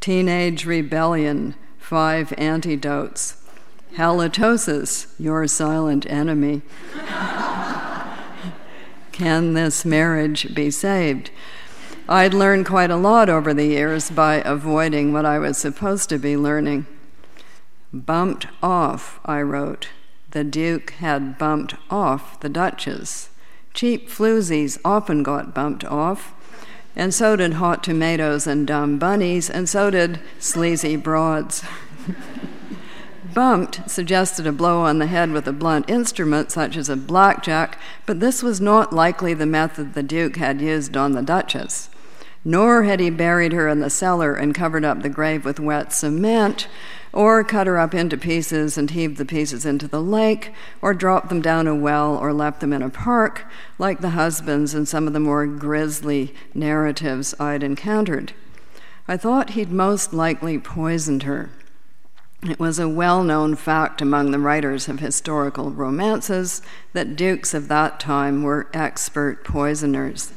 Teenage 0.00 0.64
rebellion, 0.64 1.54
five 1.78 2.32
antidotes. 2.38 3.36
Halitosis, 3.96 5.12
your 5.18 5.46
silent 5.46 6.06
enemy. 6.08 6.62
Can 9.12 9.54
this 9.54 9.84
marriage 9.84 10.54
be 10.54 10.70
saved? 10.70 11.30
I'd 12.08 12.32
learned 12.32 12.66
quite 12.66 12.90
a 12.90 12.96
lot 12.96 13.28
over 13.28 13.52
the 13.52 13.66
years 13.66 14.10
by 14.10 14.36
avoiding 14.36 15.12
what 15.12 15.26
I 15.26 15.38
was 15.38 15.58
supposed 15.58 16.08
to 16.10 16.18
be 16.18 16.36
learning. 16.36 16.86
Bumped 17.92 18.46
off, 18.62 19.18
I 19.24 19.42
wrote. 19.42 19.88
The 20.30 20.44
Duke 20.44 20.90
had 20.90 21.38
bumped 21.38 21.74
off 21.90 22.38
the 22.40 22.48
Duchess. 22.48 23.30
Cheap 23.74 24.08
floozies 24.08 24.78
often 24.84 25.22
got 25.22 25.54
bumped 25.54 25.84
off 25.84 26.34
and 26.98 27.14
so 27.14 27.36
did 27.36 27.54
hot 27.54 27.84
tomatoes 27.84 28.46
and 28.46 28.66
dumb 28.66 28.98
bunnies, 28.98 29.48
and 29.48 29.68
so 29.68 29.88
did 29.88 30.18
sleazy 30.40 30.96
broads. 30.96 31.64
Bumped 33.34 33.88
suggested 33.88 34.48
a 34.48 34.52
blow 34.52 34.80
on 34.80 34.98
the 34.98 35.06
head 35.06 35.30
with 35.30 35.46
a 35.46 35.52
blunt 35.52 35.88
instrument, 35.88 36.50
such 36.50 36.76
as 36.76 36.88
a 36.88 36.96
blackjack, 36.96 37.78
but 38.04 38.18
this 38.18 38.42
was 38.42 38.60
not 38.60 38.92
likely 38.92 39.32
the 39.32 39.46
method 39.46 39.94
the 39.94 40.02
Duke 40.02 40.36
had 40.36 40.60
used 40.60 40.96
on 40.96 41.12
the 41.12 41.22
Duchess. 41.22 41.88
Nor 42.44 42.82
had 42.82 42.98
he 42.98 43.10
buried 43.10 43.52
her 43.52 43.68
in 43.68 43.78
the 43.78 43.90
cellar 43.90 44.34
and 44.34 44.54
covered 44.54 44.84
up 44.84 45.02
the 45.02 45.08
grave 45.08 45.44
with 45.44 45.60
wet 45.60 45.92
cement, 45.92 46.66
or 47.12 47.42
cut 47.44 47.66
her 47.66 47.78
up 47.78 47.94
into 47.94 48.16
pieces 48.16 48.78
and 48.78 48.90
heave 48.90 49.16
the 49.16 49.24
pieces 49.24 49.64
into 49.64 49.88
the 49.88 50.02
lake, 50.02 50.52
or 50.82 50.94
drop 50.94 51.28
them 51.28 51.40
down 51.40 51.66
a 51.66 51.74
well, 51.74 52.16
or 52.16 52.32
left 52.32 52.60
them 52.60 52.72
in 52.72 52.82
a 52.82 52.90
park, 52.90 53.44
like 53.78 54.00
the 54.00 54.10
husbands 54.10 54.74
in 54.74 54.86
some 54.86 55.06
of 55.06 55.12
the 55.12 55.20
more 55.20 55.46
grisly 55.46 56.34
narratives 56.54 57.34
I'd 57.40 57.62
encountered. 57.62 58.32
I 59.06 59.16
thought 59.16 59.50
he'd 59.50 59.70
most 59.70 60.12
likely 60.12 60.58
poisoned 60.58 61.22
her. 61.22 61.50
It 62.42 62.60
was 62.60 62.78
a 62.78 62.88
well 62.88 63.24
known 63.24 63.56
fact 63.56 64.00
among 64.00 64.30
the 64.30 64.38
writers 64.38 64.88
of 64.88 65.00
historical 65.00 65.72
romances 65.72 66.62
that 66.92 67.16
dukes 67.16 67.52
of 67.52 67.66
that 67.68 67.98
time 67.98 68.44
were 68.44 68.68
expert 68.72 69.44
poisoners. 69.44 70.32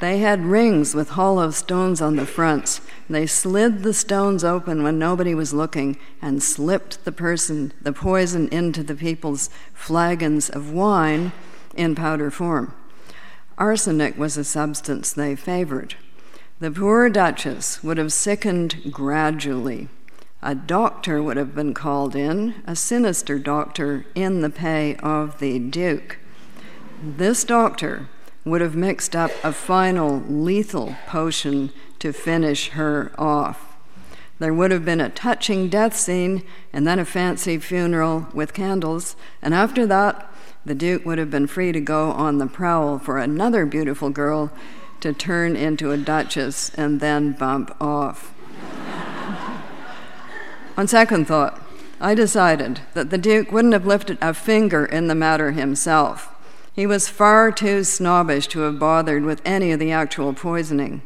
They 0.00 0.18
had 0.18 0.46
rings 0.46 0.94
with 0.94 1.10
hollow 1.10 1.50
stones 1.50 2.00
on 2.00 2.16
the 2.16 2.24
fronts. 2.24 2.80
They 3.10 3.26
slid 3.26 3.82
the 3.82 3.92
stones 3.92 4.42
open 4.42 4.82
when 4.82 4.98
nobody 4.98 5.34
was 5.34 5.52
looking 5.52 5.98
and 6.22 6.42
slipped 6.42 7.04
the 7.04 7.12
person, 7.12 7.74
the 7.82 7.92
poison, 7.92 8.48
into 8.48 8.82
the 8.82 8.94
people's 8.94 9.50
flagons 9.74 10.48
of 10.48 10.72
wine 10.72 11.32
in 11.76 11.94
powder 11.94 12.30
form. 12.30 12.74
Arsenic 13.58 14.16
was 14.16 14.38
a 14.38 14.44
substance 14.44 15.12
they 15.12 15.36
favored. 15.36 15.96
The 16.60 16.70
poor 16.70 17.10
Duchess 17.10 17.84
would 17.84 17.98
have 17.98 18.12
sickened 18.12 18.90
gradually. 18.90 19.88
A 20.40 20.54
doctor 20.54 21.22
would 21.22 21.36
have 21.36 21.54
been 21.54 21.74
called 21.74 22.16
in, 22.16 22.62
a 22.66 22.74
sinister 22.74 23.38
doctor 23.38 24.06
in 24.14 24.40
the 24.40 24.48
pay 24.48 24.96
of 24.96 25.40
the 25.40 25.58
Duke. 25.58 26.16
This 27.02 27.44
doctor 27.44 28.08
would 28.44 28.60
have 28.60 28.74
mixed 28.74 29.14
up 29.14 29.30
a 29.44 29.52
final 29.52 30.20
lethal 30.28 30.96
potion 31.06 31.70
to 31.98 32.12
finish 32.12 32.70
her 32.70 33.12
off. 33.18 33.76
There 34.38 34.54
would 34.54 34.70
have 34.70 34.84
been 34.84 35.02
a 35.02 35.10
touching 35.10 35.68
death 35.68 35.94
scene 35.94 36.42
and 36.72 36.86
then 36.86 36.98
a 36.98 37.04
fancy 37.04 37.58
funeral 37.58 38.26
with 38.32 38.54
candles, 38.54 39.14
and 39.42 39.52
after 39.52 39.86
that, 39.86 40.32
the 40.64 40.74
Duke 40.74 41.04
would 41.04 41.18
have 41.18 41.30
been 41.30 41.46
free 41.46 41.72
to 41.72 41.80
go 41.80 42.10
on 42.10 42.38
the 42.38 42.46
prowl 42.46 42.98
for 42.98 43.18
another 43.18 43.66
beautiful 43.66 44.08
girl 44.08 44.50
to 45.00 45.12
turn 45.12 45.56
into 45.56 45.90
a 45.90 45.96
duchess 45.96 46.70
and 46.74 47.00
then 47.00 47.32
bump 47.32 47.74
off. 47.80 48.32
on 50.76 50.88
second 50.88 51.26
thought, 51.26 51.60
I 52.00 52.14
decided 52.14 52.80
that 52.94 53.10
the 53.10 53.18
Duke 53.18 53.52
wouldn't 53.52 53.74
have 53.74 53.86
lifted 53.86 54.16
a 54.22 54.32
finger 54.32 54.86
in 54.86 55.08
the 55.08 55.14
matter 55.14 55.50
himself. 55.50 56.34
He 56.72 56.86
was 56.86 57.08
far 57.08 57.50
too 57.50 57.82
snobbish 57.84 58.46
to 58.48 58.60
have 58.60 58.78
bothered 58.78 59.24
with 59.24 59.42
any 59.44 59.72
of 59.72 59.80
the 59.80 59.90
actual 59.90 60.32
poisoning. 60.32 61.02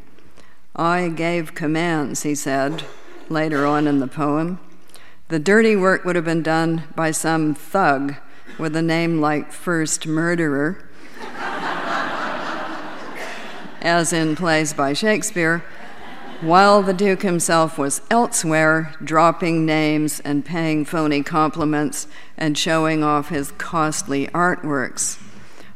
I 0.75 1.09
gave 1.09 1.55
commands, 1.55 2.23
he 2.23 2.35
said 2.35 2.83
later 3.29 3.65
on 3.65 3.87
in 3.87 3.99
the 3.99 4.07
poem. 4.07 4.59
The 5.29 5.39
dirty 5.39 5.75
work 5.75 6.05
would 6.05 6.15
have 6.15 6.25
been 6.25 6.43
done 6.43 6.83
by 6.95 7.09
some 7.09 7.55
thug 7.55 8.15
with 8.59 8.75
a 8.75 8.81
name 8.81 9.19
like 9.19 9.51
First 9.51 10.05
Murderer, 10.05 10.87
as 13.81 14.13
in 14.13 14.35
plays 14.35 14.73
by 14.73 14.93
Shakespeare, 14.93 15.63
while 16.41 16.83
the 16.83 16.93
Duke 16.93 17.23
himself 17.23 17.79
was 17.79 18.01
elsewhere, 18.11 18.93
dropping 19.03 19.65
names 19.65 20.19
and 20.19 20.45
paying 20.45 20.85
phony 20.85 21.23
compliments 21.23 22.07
and 22.37 22.55
showing 22.55 23.03
off 23.03 23.29
his 23.29 23.51
costly 23.53 24.27
artworks. 24.27 25.24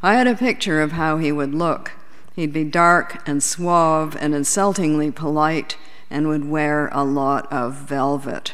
I 0.01 0.13
had 0.13 0.27
a 0.27 0.35
picture 0.35 0.81
of 0.81 0.93
how 0.93 1.17
he 1.17 1.31
would 1.31 1.53
look. 1.53 1.91
He'd 2.35 2.53
be 2.53 2.63
dark 2.63 3.21
and 3.27 3.43
suave 3.43 4.15
and 4.19 4.33
insultingly 4.33 5.11
polite 5.11 5.75
and 6.09 6.27
would 6.27 6.49
wear 6.49 6.87
a 6.93 7.03
lot 7.03 7.51
of 7.51 7.75
velvet. 7.75 8.53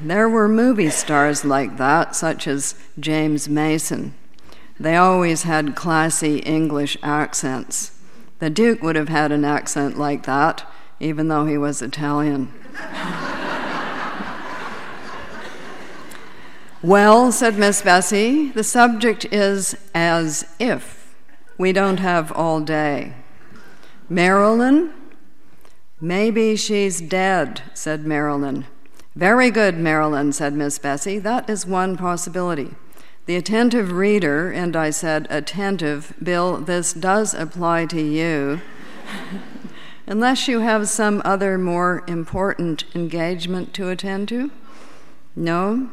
There 0.00 0.28
were 0.28 0.48
movie 0.48 0.90
stars 0.90 1.44
like 1.44 1.76
that, 1.78 2.14
such 2.14 2.46
as 2.46 2.74
James 2.98 3.48
Mason. 3.48 4.14
They 4.78 4.96
always 4.96 5.42
had 5.42 5.76
classy 5.76 6.38
English 6.38 6.96
accents. 7.02 7.98
The 8.38 8.48
Duke 8.50 8.82
would 8.82 8.96
have 8.96 9.10
had 9.10 9.32
an 9.32 9.44
accent 9.44 9.98
like 9.98 10.24
that, 10.24 10.66
even 11.00 11.28
though 11.28 11.44
he 11.44 11.58
was 11.58 11.82
Italian. 11.82 12.52
Well, 16.82 17.30
said 17.30 17.58
Miss 17.58 17.82
Bessie, 17.82 18.50
the 18.50 18.64
subject 18.64 19.26
is 19.26 19.76
as 19.94 20.54
if. 20.58 21.14
We 21.58 21.72
don't 21.72 21.98
have 21.98 22.32
all 22.32 22.60
day. 22.60 23.14
Marilyn, 24.08 24.92
Maybe 26.02 26.56
she's 26.56 27.02
dead, 27.02 27.62
said 27.74 28.06
Marilyn. 28.06 28.66
Very 29.14 29.50
good, 29.50 29.76
Marilyn, 29.76 30.32
said 30.32 30.54
Miss 30.54 30.78
Bessie. 30.78 31.18
That 31.18 31.50
is 31.50 31.66
one 31.66 31.98
possibility. 31.98 32.74
The 33.26 33.36
attentive 33.36 33.92
reader, 33.92 34.50
and 34.50 34.74
I 34.76 34.90
said, 34.90 35.26
attentive, 35.28 36.14
Bill, 36.22 36.56
this 36.56 36.94
does 36.94 37.34
apply 37.34 37.84
to 37.86 38.00
you. 38.00 38.62
Unless 40.06 40.48
you 40.48 40.60
have 40.60 40.88
some 40.88 41.20
other 41.22 41.58
more 41.58 42.02
important 42.08 42.84
engagement 42.94 43.74
to 43.74 43.90
attend 43.90 44.28
to? 44.28 44.50
No? 45.36 45.90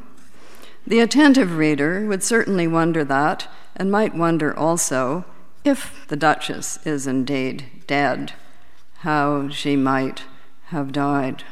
The 0.87 1.01
attentive 1.01 1.57
reader 1.57 2.05
would 2.05 2.23
certainly 2.23 2.65
wonder 2.65 3.03
that, 3.03 3.49
and 3.75 3.91
might 3.91 4.15
wonder 4.15 4.57
also 4.57 5.25
if 5.65 6.07
the 6.07 6.15
Duchess 6.15 6.79
is 6.85 7.05
indeed 7.05 7.65
dead, 7.87 8.31
how 8.99 9.49
she 9.49 9.75
might 9.75 10.23
have 10.67 10.93
died. 10.93 11.43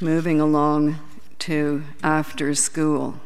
Moving 0.00 0.40
along 0.40 0.98
to 1.38 1.84
after 2.02 2.52
school. 2.56 3.20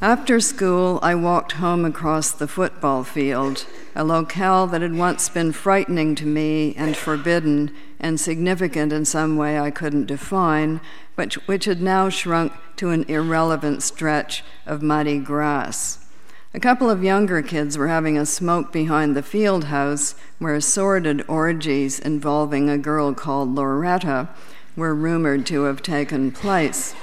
After 0.00 0.38
school, 0.38 1.00
I 1.02 1.16
walked 1.16 1.52
home 1.52 1.84
across 1.84 2.30
the 2.30 2.46
football 2.46 3.02
field, 3.02 3.66
a 3.96 4.04
locale 4.04 4.68
that 4.68 4.82
had 4.82 4.94
once 4.94 5.28
been 5.28 5.50
frightening 5.50 6.14
to 6.14 6.26
me 6.26 6.76
and 6.76 6.96
forbidden 6.96 7.72
and 8.00 8.18
significant 8.18 8.92
in 8.92 9.04
some 9.04 9.36
way 9.36 9.60
I 9.60 9.70
couldn't 9.70 10.06
define, 10.06 10.80
but 11.14 11.34
which 11.46 11.66
had 11.66 11.80
now 11.80 12.08
shrunk 12.08 12.52
to 12.76 12.90
an 12.90 13.04
irrelevant 13.04 13.82
stretch 13.82 14.42
of 14.66 14.82
muddy 14.82 15.18
grass. 15.18 15.98
A 16.52 16.58
couple 16.58 16.90
of 16.90 17.04
younger 17.04 17.42
kids 17.42 17.78
were 17.78 17.86
having 17.86 18.18
a 18.18 18.26
smoke 18.26 18.72
behind 18.72 19.14
the 19.14 19.22
field 19.22 19.64
house 19.64 20.16
where 20.40 20.60
sordid 20.60 21.24
orgies 21.28 22.00
involving 22.00 22.68
a 22.68 22.78
girl 22.78 23.14
called 23.14 23.54
Loretta 23.54 24.30
were 24.74 24.94
rumored 24.94 25.46
to 25.46 25.62
have 25.64 25.82
taken 25.82 26.32
place. 26.32 26.94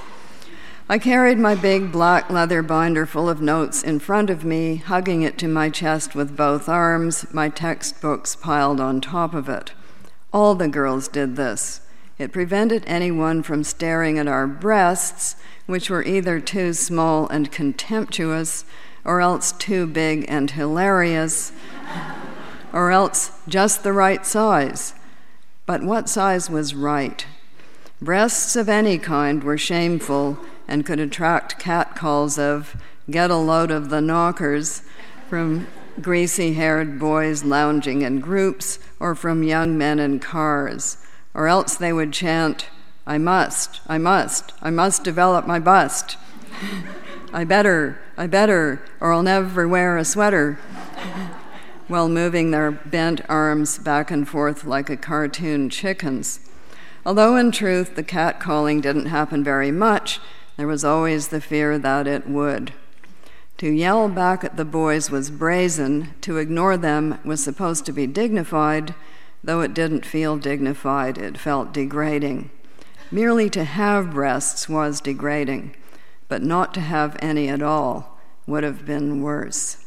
I 0.90 0.98
carried 0.98 1.38
my 1.38 1.54
big 1.54 1.92
black 1.92 2.30
leather 2.30 2.62
binder 2.62 3.06
full 3.06 3.28
of 3.28 3.40
notes 3.40 3.82
in 3.82 3.98
front 3.98 4.30
of 4.30 4.44
me, 4.44 4.76
hugging 4.76 5.22
it 5.22 5.38
to 5.38 5.48
my 5.48 5.70
chest 5.70 6.14
with 6.14 6.36
both 6.36 6.68
arms, 6.68 7.26
my 7.32 7.48
textbooks 7.50 8.34
piled 8.36 8.80
on 8.80 9.00
top 9.00 9.34
of 9.34 9.48
it. 9.48 9.72
All 10.32 10.54
the 10.54 10.68
girls 10.68 11.08
did 11.08 11.36
this. 11.36 11.80
It 12.18 12.32
prevented 12.32 12.84
anyone 12.86 13.42
from 13.42 13.64
staring 13.64 14.18
at 14.18 14.28
our 14.28 14.46
breasts, 14.46 15.36
which 15.66 15.88
were 15.88 16.02
either 16.02 16.40
too 16.40 16.72
small 16.72 17.28
and 17.28 17.52
contemptuous, 17.52 18.64
or 19.04 19.20
else 19.20 19.52
too 19.52 19.86
big 19.86 20.26
and 20.28 20.50
hilarious, 20.50 21.52
or 22.72 22.90
else 22.90 23.30
just 23.48 23.82
the 23.82 23.92
right 23.92 24.26
size. 24.26 24.94
But 25.64 25.82
what 25.82 26.08
size 26.08 26.50
was 26.50 26.74
right? 26.74 27.24
Breasts 28.02 28.56
of 28.56 28.68
any 28.68 28.98
kind 28.98 29.42
were 29.42 29.58
shameful 29.58 30.38
and 30.66 30.84
could 30.84 31.00
attract 31.00 31.58
catcalls 31.58 32.38
of 32.38 32.76
get 33.10 33.30
a 33.30 33.36
load 33.36 33.70
of 33.70 33.88
the 33.88 34.00
knockers 34.00 34.82
from 35.28 35.66
greasy 36.02 36.54
haired 36.54 36.98
boys 36.98 37.44
lounging 37.44 38.02
in 38.02 38.20
groups 38.20 38.78
or 39.00 39.14
from 39.14 39.42
young 39.42 39.76
men 39.76 39.98
in 39.98 40.18
cars, 40.18 40.98
or 41.34 41.48
else 41.48 41.74
they 41.74 41.92
would 41.92 42.12
chant, 42.12 42.68
I 43.06 43.18
must, 43.18 43.80
I 43.86 43.98
must, 43.98 44.52
I 44.60 44.70
must 44.70 45.04
develop 45.04 45.46
my 45.46 45.58
bust. 45.58 46.16
I 47.32 47.44
better, 47.44 47.98
I 48.16 48.26
better, 48.26 48.82
or 49.00 49.12
I'll 49.12 49.22
never 49.22 49.66
wear 49.66 49.96
a 49.96 50.04
sweater, 50.04 50.58
while 51.86 52.08
moving 52.08 52.50
their 52.50 52.70
bent 52.70 53.22
arms 53.28 53.78
back 53.78 54.10
and 54.10 54.28
forth 54.28 54.64
like 54.64 54.90
a 54.90 54.96
cartoon 54.96 55.70
chicken's. 55.70 56.40
Although 57.06 57.36
in 57.36 57.52
truth 57.52 57.96
the 57.96 58.02
catcalling 58.02 58.82
didn't 58.82 59.06
happen 59.06 59.42
very 59.42 59.70
much, 59.70 60.20
there 60.56 60.66
was 60.66 60.84
always 60.84 61.28
the 61.28 61.40
fear 61.40 61.78
that 61.78 62.06
it 62.06 62.28
would. 62.28 62.72
To 63.58 63.68
yell 63.68 64.08
back 64.08 64.44
at 64.44 64.56
the 64.56 64.64
boys 64.64 65.10
was 65.10 65.32
brazen, 65.32 66.14
to 66.20 66.36
ignore 66.36 66.76
them 66.76 67.18
was 67.24 67.42
supposed 67.42 67.84
to 67.86 67.92
be 67.92 68.06
dignified, 68.06 68.94
though 69.42 69.62
it 69.62 69.74
didn't 69.74 70.06
feel 70.06 70.36
dignified, 70.36 71.18
it 71.18 71.36
felt 71.36 71.74
degrading. 71.74 72.50
Merely 73.10 73.50
to 73.50 73.64
have 73.64 74.12
breasts 74.12 74.68
was 74.68 75.00
degrading, 75.00 75.74
but 76.28 76.40
not 76.40 76.72
to 76.74 76.80
have 76.80 77.16
any 77.18 77.48
at 77.48 77.60
all 77.60 78.20
would 78.46 78.62
have 78.62 78.86
been 78.86 79.22
worse. 79.22 79.84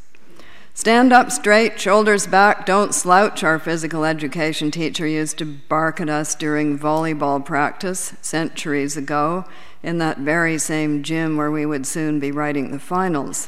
Stand 0.73 1.13
up 1.13 1.31
straight, 1.31 1.79
shoulders 1.79 2.27
back, 2.27 2.65
don't 2.65 2.93
slouch, 2.93 3.41
our 3.41 3.57
physical 3.57 4.03
education 4.03 4.69
teacher 4.69 5.07
used 5.07 5.37
to 5.37 5.45
bark 5.45 6.01
at 6.01 6.09
us 6.09 6.35
during 6.35 6.77
volleyball 6.77 7.43
practice 7.43 8.15
centuries 8.21 8.97
ago 8.97 9.45
in 9.81 9.97
that 9.99 10.17
very 10.17 10.57
same 10.57 11.03
gym 11.03 11.37
where 11.37 11.51
we 11.51 11.65
would 11.65 11.87
soon 11.87 12.19
be 12.19 12.33
writing 12.33 12.71
the 12.71 12.79
finals. 12.79 13.47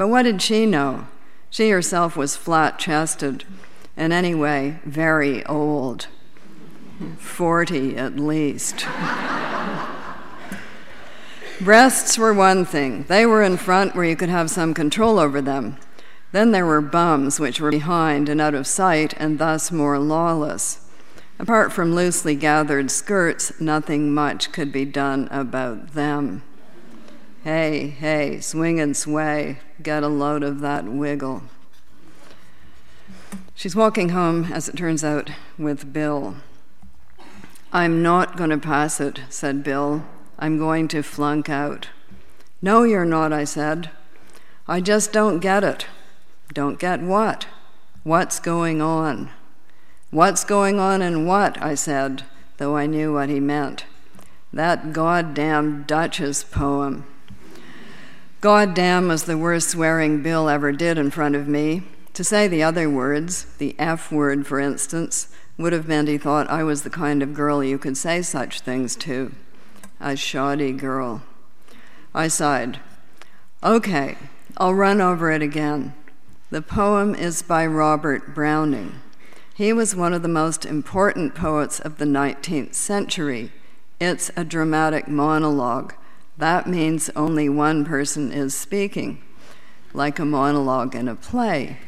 But 0.00 0.08
what 0.08 0.22
did 0.22 0.40
she 0.40 0.64
know? 0.64 1.08
She 1.50 1.68
herself 1.68 2.16
was 2.16 2.34
flat 2.34 2.78
chested, 2.78 3.44
and 3.98 4.14
anyway, 4.14 4.80
very 4.86 5.44
old 5.44 6.06
40 7.18 7.98
at 7.98 8.16
least. 8.16 8.86
Breasts 11.60 12.16
were 12.16 12.32
one 12.32 12.64
thing, 12.64 13.02
they 13.08 13.26
were 13.26 13.42
in 13.42 13.58
front 13.58 13.94
where 13.94 14.06
you 14.06 14.16
could 14.16 14.30
have 14.30 14.48
some 14.48 14.72
control 14.72 15.18
over 15.18 15.42
them. 15.42 15.76
Then 16.32 16.52
there 16.52 16.64
were 16.64 16.80
bums, 16.80 17.38
which 17.38 17.60
were 17.60 17.70
behind 17.70 18.30
and 18.30 18.40
out 18.40 18.54
of 18.54 18.66
sight, 18.66 19.12
and 19.18 19.38
thus 19.38 19.70
more 19.70 19.98
lawless. 19.98 20.88
Apart 21.38 21.74
from 21.74 21.94
loosely 21.94 22.34
gathered 22.34 22.90
skirts, 22.90 23.60
nothing 23.60 24.14
much 24.14 24.50
could 24.50 24.72
be 24.72 24.86
done 24.86 25.28
about 25.30 25.92
them. 25.92 26.42
Hey, 27.44 27.88
hey, 27.88 28.40
swing 28.40 28.80
and 28.80 28.96
sway, 28.96 29.58
get 29.82 30.02
a 30.02 30.08
load 30.08 30.42
of 30.42 30.60
that 30.60 30.84
wiggle. 30.84 31.42
She's 33.54 33.76
walking 33.76 34.10
home, 34.10 34.52
as 34.52 34.68
it 34.68 34.76
turns 34.76 35.04
out, 35.04 35.30
with 35.58 35.92
Bill. 35.92 36.36
I'm 37.72 38.02
not 38.02 38.36
going 38.36 38.50
to 38.50 38.58
pass 38.58 39.00
it, 39.00 39.20
said 39.28 39.62
Bill. 39.62 40.04
I'm 40.38 40.58
going 40.58 40.88
to 40.88 41.02
flunk 41.02 41.48
out. 41.48 41.88
No, 42.62 42.82
you're 42.82 43.04
not, 43.04 43.32
I 43.32 43.44
said. 43.44 43.90
I 44.66 44.80
just 44.80 45.12
don't 45.12 45.40
get 45.40 45.62
it. 45.62 45.86
Don't 46.52 46.78
get 46.78 47.00
what? 47.02 47.46
What's 48.02 48.40
going 48.40 48.80
on? 48.80 49.30
What's 50.10 50.42
going 50.42 50.80
on 50.80 51.02
and 51.02 51.26
what? 51.26 51.60
I 51.62 51.74
said, 51.74 52.24
though 52.56 52.76
I 52.76 52.86
knew 52.86 53.12
what 53.12 53.28
he 53.28 53.40
meant. 53.40 53.84
That 54.52 54.92
goddamn 54.92 55.84
Duchess 55.84 56.42
poem. 56.44 57.06
Goddamn 58.40 59.08
was 59.08 59.24
the 59.24 59.36
worst 59.36 59.68
swearing 59.68 60.22
Bill 60.22 60.48
ever 60.48 60.72
did 60.72 60.96
in 60.96 61.10
front 61.10 61.36
of 61.36 61.46
me. 61.46 61.82
To 62.14 62.24
say 62.24 62.48
the 62.48 62.62
other 62.62 62.88
words, 62.88 63.44
the 63.58 63.76
F 63.78 64.10
word, 64.10 64.46
for 64.46 64.58
instance, 64.58 65.28
would 65.58 65.74
have 65.74 65.86
meant 65.86 66.08
he 66.08 66.16
thought 66.16 66.48
I 66.48 66.62
was 66.62 66.82
the 66.82 66.88
kind 66.88 67.22
of 67.22 67.34
girl 67.34 67.62
you 67.62 67.76
could 67.76 67.98
say 67.98 68.22
such 68.22 68.60
things 68.60 68.96
to. 68.96 69.32
A 70.00 70.16
shoddy 70.16 70.72
girl. 70.72 71.22
I 72.14 72.28
sighed. 72.28 72.80
Okay, 73.62 74.16
I'll 74.56 74.74
run 74.74 75.02
over 75.02 75.30
it 75.30 75.42
again. 75.42 75.92
The 76.48 76.62
poem 76.62 77.14
is 77.14 77.42
by 77.42 77.66
Robert 77.66 78.34
Browning. 78.34 79.00
He 79.54 79.74
was 79.74 79.94
one 79.94 80.14
of 80.14 80.22
the 80.22 80.28
most 80.28 80.64
important 80.64 81.34
poets 81.34 81.78
of 81.78 81.98
the 81.98 82.06
19th 82.06 82.72
century. 82.72 83.52
It's 84.00 84.30
a 84.34 84.44
dramatic 84.44 85.08
monologue. 85.08 85.92
That 86.40 86.66
means 86.66 87.10
only 87.14 87.48
one 87.48 87.84
person 87.84 88.32
is 88.32 88.54
speaking, 88.54 89.22
like 89.94 90.18
a 90.18 90.24
monologue 90.24 90.94
in 90.94 91.06
a 91.06 91.14
play. 91.14 91.78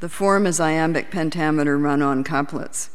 The 0.00 0.08
form 0.08 0.46
is 0.46 0.58
iambic 0.60 1.10
pentameter 1.10 1.78
run 1.78 2.02
on 2.02 2.24
couplets. 2.24 2.90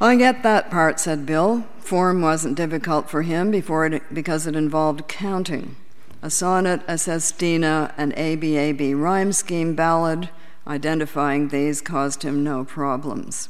I 0.00 0.16
get 0.16 0.42
that 0.42 0.70
part, 0.70 1.00
said 1.00 1.26
Bill. 1.26 1.66
Form 1.80 2.20
wasn't 2.22 2.56
difficult 2.56 3.10
for 3.10 3.22
him 3.22 3.50
before 3.50 3.86
it, 3.86 4.02
because 4.14 4.46
it 4.46 4.54
involved 4.54 5.08
counting. 5.08 5.76
A 6.22 6.30
sonnet, 6.30 6.82
a 6.86 6.98
sestina, 6.98 7.92
an 7.96 8.12
ABAB 8.12 9.00
rhyme 9.00 9.32
scheme 9.32 9.74
ballad, 9.74 10.28
Identifying 10.66 11.48
these 11.48 11.80
caused 11.80 12.24
him 12.24 12.42
no 12.42 12.64
problems. 12.64 13.48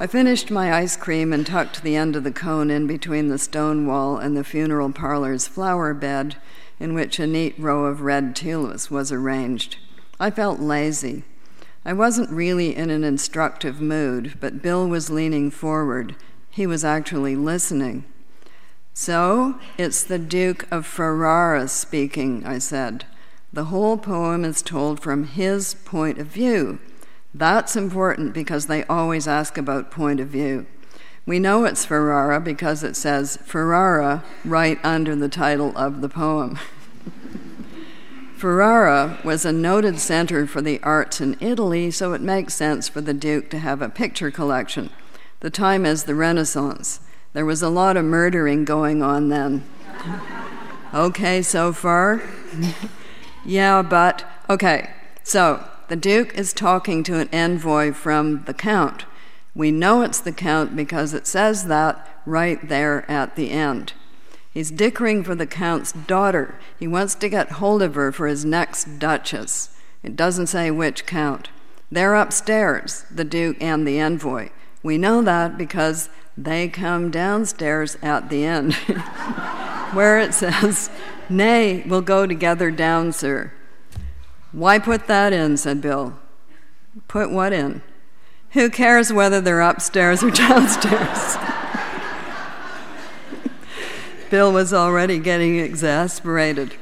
I 0.00 0.08
finished 0.08 0.50
my 0.50 0.74
ice 0.74 0.96
cream 0.96 1.32
and 1.32 1.46
tucked 1.46 1.84
the 1.84 1.94
end 1.94 2.16
of 2.16 2.24
the 2.24 2.32
cone 2.32 2.68
in 2.68 2.88
between 2.88 3.28
the 3.28 3.38
stone 3.38 3.86
wall 3.86 4.18
and 4.18 4.36
the 4.36 4.42
funeral 4.42 4.90
parlor's 4.90 5.46
flower 5.46 5.94
bed, 5.94 6.34
in 6.80 6.94
which 6.94 7.20
a 7.20 7.28
neat 7.28 7.54
row 7.58 7.84
of 7.84 8.00
red 8.00 8.34
tulips 8.34 8.90
was 8.90 9.12
arranged. 9.12 9.76
I 10.18 10.32
felt 10.32 10.58
lazy. 10.58 11.22
I 11.84 11.92
wasn't 11.92 12.30
really 12.30 12.74
in 12.74 12.90
an 12.90 13.04
instructive 13.04 13.80
mood, 13.80 14.34
but 14.40 14.62
Bill 14.62 14.88
was 14.88 15.10
leaning 15.10 15.52
forward. 15.52 16.16
He 16.50 16.66
was 16.66 16.84
actually 16.84 17.36
listening. 17.36 18.04
So, 18.94 19.60
it's 19.78 20.02
the 20.02 20.18
Duke 20.18 20.66
of 20.72 20.86
Ferrara 20.86 21.68
speaking, 21.68 22.44
I 22.44 22.58
said. 22.58 23.06
The 23.52 23.66
whole 23.66 23.96
poem 23.96 24.44
is 24.44 24.60
told 24.60 24.98
from 24.98 25.24
his 25.24 25.74
point 25.74 26.18
of 26.18 26.26
view. 26.26 26.80
That's 27.34 27.74
important 27.74 28.32
because 28.32 28.66
they 28.66 28.84
always 28.84 29.26
ask 29.26 29.58
about 29.58 29.90
point 29.90 30.20
of 30.20 30.28
view. 30.28 30.66
We 31.26 31.40
know 31.40 31.64
it's 31.64 31.84
Ferrara 31.84 32.40
because 32.40 32.84
it 32.84 32.94
says 32.94 33.38
Ferrara 33.44 34.22
right 34.44 34.78
under 34.84 35.16
the 35.16 35.28
title 35.28 35.76
of 35.76 36.00
the 36.00 36.08
poem. 36.08 36.58
Ferrara 38.36 39.18
was 39.24 39.44
a 39.44 39.52
noted 39.52 39.98
center 39.98 40.46
for 40.46 40.60
the 40.60 40.80
arts 40.82 41.20
in 41.20 41.36
Italy, 41.40 41.90
so 41.90 42.12
it 42.12 42.20
makes 42.20 42.54
sense 42.54 42.88
for 42.88 43.00
the 43.00 43.14
Duke 43.14 43.50
to 43.50 43.58
have 43.58 43.82
a 43.82 43.88
picture 43.88 44.30
collection. 44.30 44.90
The 45.40 45.50
time 45.50 45.84
is 45.86 46.04
the 46.04 46.14
Renaissance. 46.14 47.00
There 47.32 47.46
was 47.46 47.62
a 47.62 47.68
lot 47.68 47.96
of 47.96 48.04
murdering 48.04 48.64
going 48.64 49.02
on 49.02 49.28
then. 49.28 49.64
okay, 50.94 51.42
so 51.42 51.72
far? 51.72 52.22
yeah, 53.44 53.82
but, 53.82 54.24
okay, 54.48 54.90
so 55.22 55.66
the 55.88 55.96
Duke 55.96 56.34
is 56.34 56.52
talking 56.52 57.02
to 57.04 57.18
an 57.18 57.28
envoy 57.32 57.92
from 57.92 58.44
the 58.44 58.54
Count. 58.54 59.04
We 59.54 59.70
know 59.70 60.02
it's 60.02 60.20
the 60.20 60.32
Count 60.32 60.74
because 60.74 61.14
it 61.14 61.26
says 61.26 61.66
that 61.66 62.20
right 62.26 62.68
there 62.68 63.08
at 63.10 63.36
the 63.36 63.50
end. 63.50 63.92
He's 64.52 64.70
dickering 64.70 65.24
for 65.24 65.34
the 65.34 65.46
Count's 65.46 65.92
daughter. 65.92 66.58
He 66.78 66.86
wants 66.86 67.14
to 67.16 67.28
get 67.28 67.52
hold 67.52 67.82
of 67.82 67.94
her 67.96 68.12
for 68.12 68.26
his 68.26 68.44
next 68.44 68.98
Duchess. 68.98 69.76
It 70.02 70.16
doesn't 70.16 70.46
say 70.46 70.70
which 70.70 71.06
Count. 71.06 71.50
They're 71.90 72.14
upstairs, 72.14 73.04
the 73.10 73.24
Duke 73.24 73.56
and 73.60 73.86
the 73.86 74.00
envoy. 74.00 74.50
We 74.82 74.98
know 74.98 75.22
that 75.22 75.56
because 75.56 76.08
they 76.36 76.68
come 76.68 77.10
downstairs 77.10 77.96
at 78.02 78.28
the 78.28 78.44
end, 78.44 78.74
where 79.94 80.18
it 80.18 80.34
says, 80.34 80.90
Nay, 81.28 81.82
we'll 81.86 82.02
go 82.02 82.26
together 82.26 82.70
down, 82.70 83.12
sir. 83.12 83.52
Why 84.54 84.78
put 84.78 85.08
that 85.08 85.32
in? 85.32 85.56
said 85.56 85.80
Bill. 85.80 86.16
Put 87.08 87.32
what 87.32 87.52
in? 87.52 87.82
Who 88.52 88.70
cares 88.70 89.12
whether 89.12 89.40
they're 89.40 89.60
upstairs 89.60 90.22
or 90.22 90.30
downstairs? 90.30 91.36
Bill 94.30 94.52
was 94.52 94.72
already 94.72 95.18
getting 95.18 95.58
exasperated. 95.58 96.76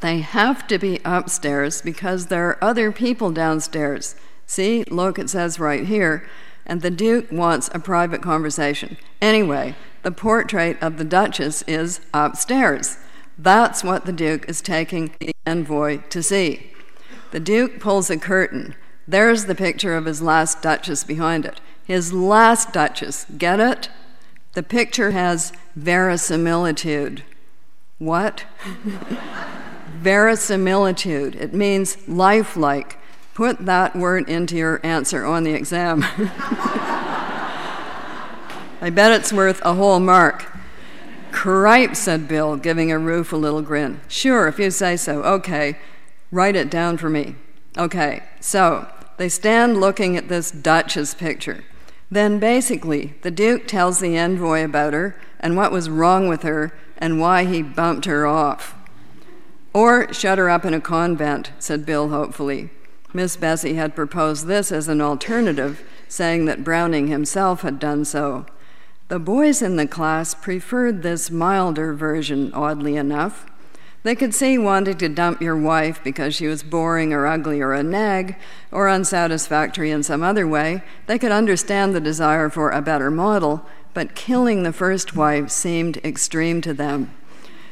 They 0.00 0.18
have 0.18 0.66
to 0.66 0.78
be 0.78 1.00
upstairs 1.06 1.80
because 1.80 2.26
there 2.26 2.48
are 2.48 2.62
other 2.62 2.92
people 2.92 3.30
downstairs. 3.30 4.14
See, 4.44 4.84
look, 4.84 5.18
it 5.18 5.30
says 5.30 5.58
right 5.58 5.86
here. 5.86 6.28
And 6.66 6.82
the 6.82 6.90
Duke 6.90 7.32
wants 7.32 7.70
a 7.72 7.78
private 7.78 8.20
conversation. 8.20 8.98
Anyway, 9.22 9.74
the 10.02 10.12
portrait 10.12 10.76
of 10.82 10.98
the 10.98 11.04
Duchess 11.04 11.62
is 11.62 12.02
upstairs. 12.12 12.98
That's 13.38 13.82
what 13.82 14.04
the 14.04 14.12
Duke 14.12 14.46
is 14.50 14.60
taking 14.60 15.14
the 15.18 15.32
envoy 15.46 16.02
to 16.10 16.22
see. 16.22 16.73
The 17.30 17.40
Duke 17.40 17.80
pulls 17.80 18.10
a 18.10 18.16
curtain 18.16 18.74
there's 19.06 19.44
the 19.44 19.54
picture 19.54 19.94
of 19.94 20.06
his 20.06 20.22
last 20.22 20.62
Duchess 20.62 21.04
behind 21.04 21.44
it. 21.44 21.60
His 21.84 22.12
last 22.12 22.72
Duchess. 22.72 23.26
Get 23.36 23.60
it? 23.60 23.90
The 24.54 24.62
picture 24.62 25.10
has 25.10 25.52
verisimilitude. 25.76 27.22
What? 27.98 28.44
verisimilitude. 29.98 31.34
It 31.34 31.52
means 31.52 32.08
lifelike. 32.08 32.98
Put 33.34 33.66
that 33.66 33.94
word 33.94 34.28
into 34.28 34.56
your 34.56 34.80
answer 34.84 35.26
on 35.26 35.44
the 35.44 35.52
exam. 35.52 36.02
I 38.80 38.90
bet 38.90 39.12
it's 39.12 39.32
worth 39.32 39.60
a 39.64 39.74
whole 39.74 40.00
mark. 40.00 40.50
Cripe, 41.30 41.96
said 41.96 42.28
Bill, 42.28 42.56
giving 42.56 42.92
a 42.92 42.98
a 42.98 43.36
little 43.36 43.60
grin. 43.60 44.00
Sure, 44.08 44.46
if 44.46 44.58
you 44.58 44.70
say 44.70 44.96
so. 44.96 45.22
Okay, 45.24 45.76
write 46.34 46.56
it 46.56 46.68
down 46.68 46.96
for 46.98 47.08
me. 47.08 47.36
Okay, 47.78 48.24
so 48.40 48.88
they 49.16 49.28
stand 49.28 49.80
looking 49.80 50.16
at 50.16 50.28
this 50.28 50.50
Duchess 50.50 51.14
picture. 51.14 51.64
Then 52.10 52.38
basically, 52.38 53.14
the 53.22 53.30
Duke 53.30 53.66
tells 53.66 54.00
the 54.00 54.18
envoy 54.18 54.64
about 54.64 54.92
her 54.92 55.16
and 55.40 55.56
what 55.56 55.72
was 55.72 55.88
wrong 55.88 56.28
with 56.28 56.42
her 56.42 56.72
and 56.98 57.20
why 57.20 57.44
he 57.44 57.62
bumped 57.62 58.04
her 58.06 58.26
off. 58.26 58.74
Or 59.72 60.12
shut 60.12 60.38
her 60.38 60.50
up 60.50 60.64
in 60.64 60.74
a 60.74 60.80
convent, 60.80 61.52
said 61.58 61.86
Bill 61.86 62.08
hopefully. 62.08 62.70
Miss 63.12 63.36
Bessie 63.36 63.74
had 63.74 63.94
proposed 63.94 64.46
this 64.46 64.72
as 64.72 64.88
an 64.88 65.00
alternative, 65.00 65.82
saying 66.08 66.46
that 66.46 66.64
Browning 66.64 67.06
himself 67.06 67.62
had 67.62 67.78
done 67.78 68.04
so. 68.04 68.46
The 69.08 69.18
boys 69.18 69.62
in 69.62 69.76
the 69.76 69.86
class 69.86 70.34
preferred 70.34 71.02
this 71.02 71.30
milder 71.30 71.94
version, 71.94 72.52
oddly 72.54 72.96
enough. 72.96 73.46
They 74.04 74.14
could 74.14 74.34
see 74.34 74.58
wanting 74.58 74.98
to 74.98 75.08
dump 75.08 75.40
your 75.40 75.56
wife 75.56 75.98
because 76.04 76.34
she 76.34 76.46
was 76.46 76.62
boring 76.62 77.14
or 77.14 77.26
ugly 77.26 77.62
or 77.62 77.72
a 77.72 77.82
nag 77.82 78.36
or 78.70 78.86
unsatisfactory 78.86 79.90
in 79.90 80.02
some 80.02 80.22
other 80.22 80.46
way. 80.46 80.82
They 81.06 81.18
could 81.18 81.32
understand 81.32 81.94
the 81.94 82.02
desire 82.02 82.50
for 82.50 82.70
a 82.70 82.82
better 82.82 83.10
model, 83.10 83.66
but 83.94 84.14
killing 84.14 84.62
the 84.62 84.74
first 84.74 85.16
wife 85.16 85.50
seemed 85.50 85.96
extreme 86.04 86.60
to 86.60 86.74
them. 86.74 87.14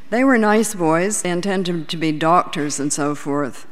They 0.08 0.24
were 0.24 0.38
nice 0.38 0.74
boys, 0.74 1.20
they 1.20 1.30
intended 1.30 1.86
to 1.88 1.96
be 1.98 2.12
doctors 2.12 2.80
and 2.80 2.90
so 2.90 3.14
forth. 3.14 3.66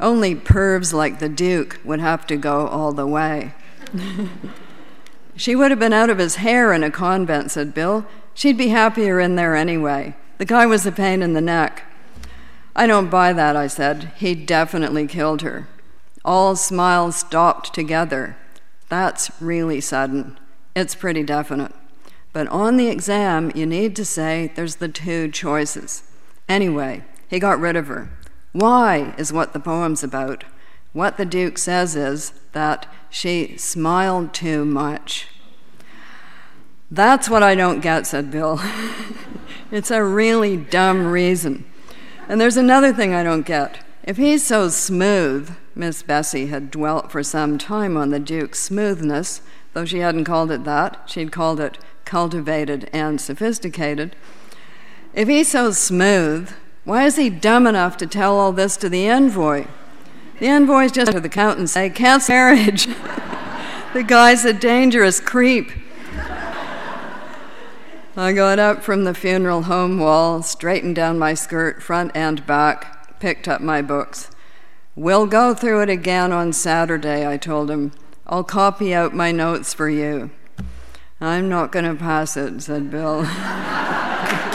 Only 0.00 0.34
pervs 0.34 0.94
like 0.94 1.18
the 1.18 1.28
Duke 1.28 1.78
would 1.84 2.00
have 2.00 2.26
to 2.28 2.38
go 2.38 2.68
all 2.68 2.92
the 2.92 3.06
way. 3.06 3.52
she 5.36 5.54
would 5.54 5.70
have 5.70 5.80
been 5.80 5.92
out 5.92 6.08
of 6.08 6.16
his 6.16 6.36
hair 6.36 6.72
in 6.72 6.82
a 6.82 6.90
convent, 6.90 7.50
said 7.50 7.74
Bill. 7.74 8.06
She'd 8.32 8.56
be 8.56 8.68
happier 8.68 9.20
in 9.20 9.36
there 9.36 9.54
anyway. 9.54 10.16
The 10.38 10.46
guy 10.46 10.64
was 10.64 10.86
a 10.86 10.92
pain 10.92 11.20
in 11.20 11.34
the 11.34 11.42
neck. 11.42 11.84
I 12.78 12.86
don't 12.86 13.10
buy 13.10 13.32
that, 13.32 13.56
I 13.56 13.66
said. 13.66 14.12
He 14.18 14.36
definitely 14.36 15.08
killed 15.08 15.42
her. 15.42 15.66
All 16.24 16.54
smiles 16.54 17.16
stopped 17.16 17.74
together. 17.74 18.36
That's 18.88 19.32
really 19.40 19.80
sudden. 19.80 20.38
It's 20.76 20.94
pretty 20.94 21.24
definite. 21.24 21.72
But 22.32 22.46
on 22.46 22.76
the 22.76 22.86
exam, 22.86 23.50
you 23.52 23.66
need 23.66 23.96
to 23.96 24.04
say 24.04 24.52
there's 24.54 24.76
the 24.76 24.86
two 24.86 25.28
choices. 25.28 26.04
Anyway, 26.48 27.02
he 27.26 27.40
got 27.40 27.58
rid 27.58 27.74
of 27.74 27.88
her. 27.88 28.10
Why 28.52 29.12
is 29.18 29.32
what 29.32 29.54
the 29.54 29.58
poem's 29.58 30.04
about. 30.04 30.44
What 30.92 31.16
the 31.16 31.26
Duke 31.26 31.58
says 31.58 31.96
is 31.96 32.32
that 32.52 32.86
she 33.10 33.56
smiled 33.56 34.32
too 34.32 34.64
much. 34.64 35.26
That's 36.92 37.28
what 37.28 37.42
I 37.42 37.56
don't 37.56 37.80
get, 37.80 38.06
said 38.06 38.30
Bill. 38.30 38.60
it's 39.72 39.90
a 39.90 40.04
really 40.04 40.56
dumb 40.56 41.08
reason. 41.08 41.64
And 42.28 42.38
there's 42.38 42.58
another 42.58 42.92
thing 42.92 43.14
I 43.14 43.22
don't 43.22 43.46
get. 43.46 43.78
If 44.04 44.18
he's 44.18 44.44
so 44.44 44.68
smooth, 44.68 45.50
Miss 45.74 46.02
Bessie 46.02 46.46
had 46.46 46.70
dwelt 46.70 47.10
for 47.10 47.22
some 47.22 47.56
time 47.56 47.96
on 47.96 48.10
the 48.10 48.20
Duke's 48.20 48.58
smoothness, 48.58 49.40
though 49.72 49.86
she 49.86 50.00
hadn't 50.00 50.24
called 50.24 50.50
it 50.50 50.64
that, 50.64 51.02
she'd 51.06 51.32
called 51.32 51.58
it 51.58 51.78
cultivated 52.04 52.90
and 52.92 53.18
sophisticated. 53.18 54.14
If 55.14 55.26
he's 55.26 55.50
so 55.50 55.70
smooth, 55.70 56.50
why 56.84 57.04
is 57.04 57.16
he 57.16 57.30
dumb 57.30 57.66
enough 57.66 57.96
to 57.98 58.06
tell 58.06 58.38
all 58.38 58.52
this 58.52 58.76
to 58.78 58.88
the 58.88 59.08
envoy? 59.08 59.66
The 60.38 60.48
envoy's 60.48 60.92
just 60.92 61.12
to 61.12 61.20
the 61.20 61.28
count 61.28 61.58
and 61.58 61.68
say, 61.68 61.88
cancel 61.88 62.34
marriage. 62.34 62.86
the 63.94 64.04
guy's 64.06 64.44
a 64.44 64.52
dangerous 64.52 65.18
creep. 65.18 65.70
I 68.18 68.32
got 68.32 68.58
up 68.58 68.82
from 68.82 69.04
the 69.04 69.14
funeral 69.14 69.62
home 69.62 70.00
wall, 70.00 70.42
straightened 70.42 70.96
down 70.96 71.20
my 71.20 71.34
skirt, 71.34 71.80
front 71.80 72.10
and 72.16 72.44
back, 72.46 73.20
picked 73.20 73.46
up 73.46 73.60
my 73.60 73.80
books. 73.80 74.28
We'll 74.96 75.28
go 75.28 75.54
through 75.54 75.82
it 75.82 75.88
again 75.88 76.32
on 76.32 76.52
Saturday, 76.52 77.24
I 77.24 77.36
told 77.36 77.70
him. 77.70 77.92
I'll 78.26 78.42
copy 78.42 78.92
out 78.92 79.14
my 79.14 79.30
notes 79.30 79.72
for 79.72 79.88
you. 79.88 80.32
I'm 81.20 81.48
not 81.48 81.70
going 81.70 81.84
to 81.84 81.94
pass 81.94 82.36
it, 82.36 82.60
said 82.60 82.90
Bill. 82.90 83.24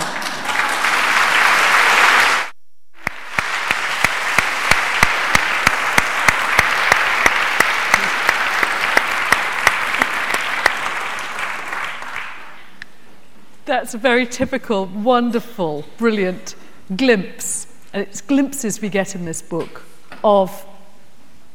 That's 13.66 13.94
a 13.94 13.98
very 13.98 14.26
typical, 14.26 14.86
wonderful, 14.86 15.86
brilliant 15.98 16.56
glimpse. 16.96 17.68
And 17.94 18.02
it's 18.04 18.22
glimpses 18.22 18.82
we 18.82 18.90
get 18.90 19.16
in 19.16 19.26
this 19.26 19.42
book 19.42 19.84
of 20.24 20.66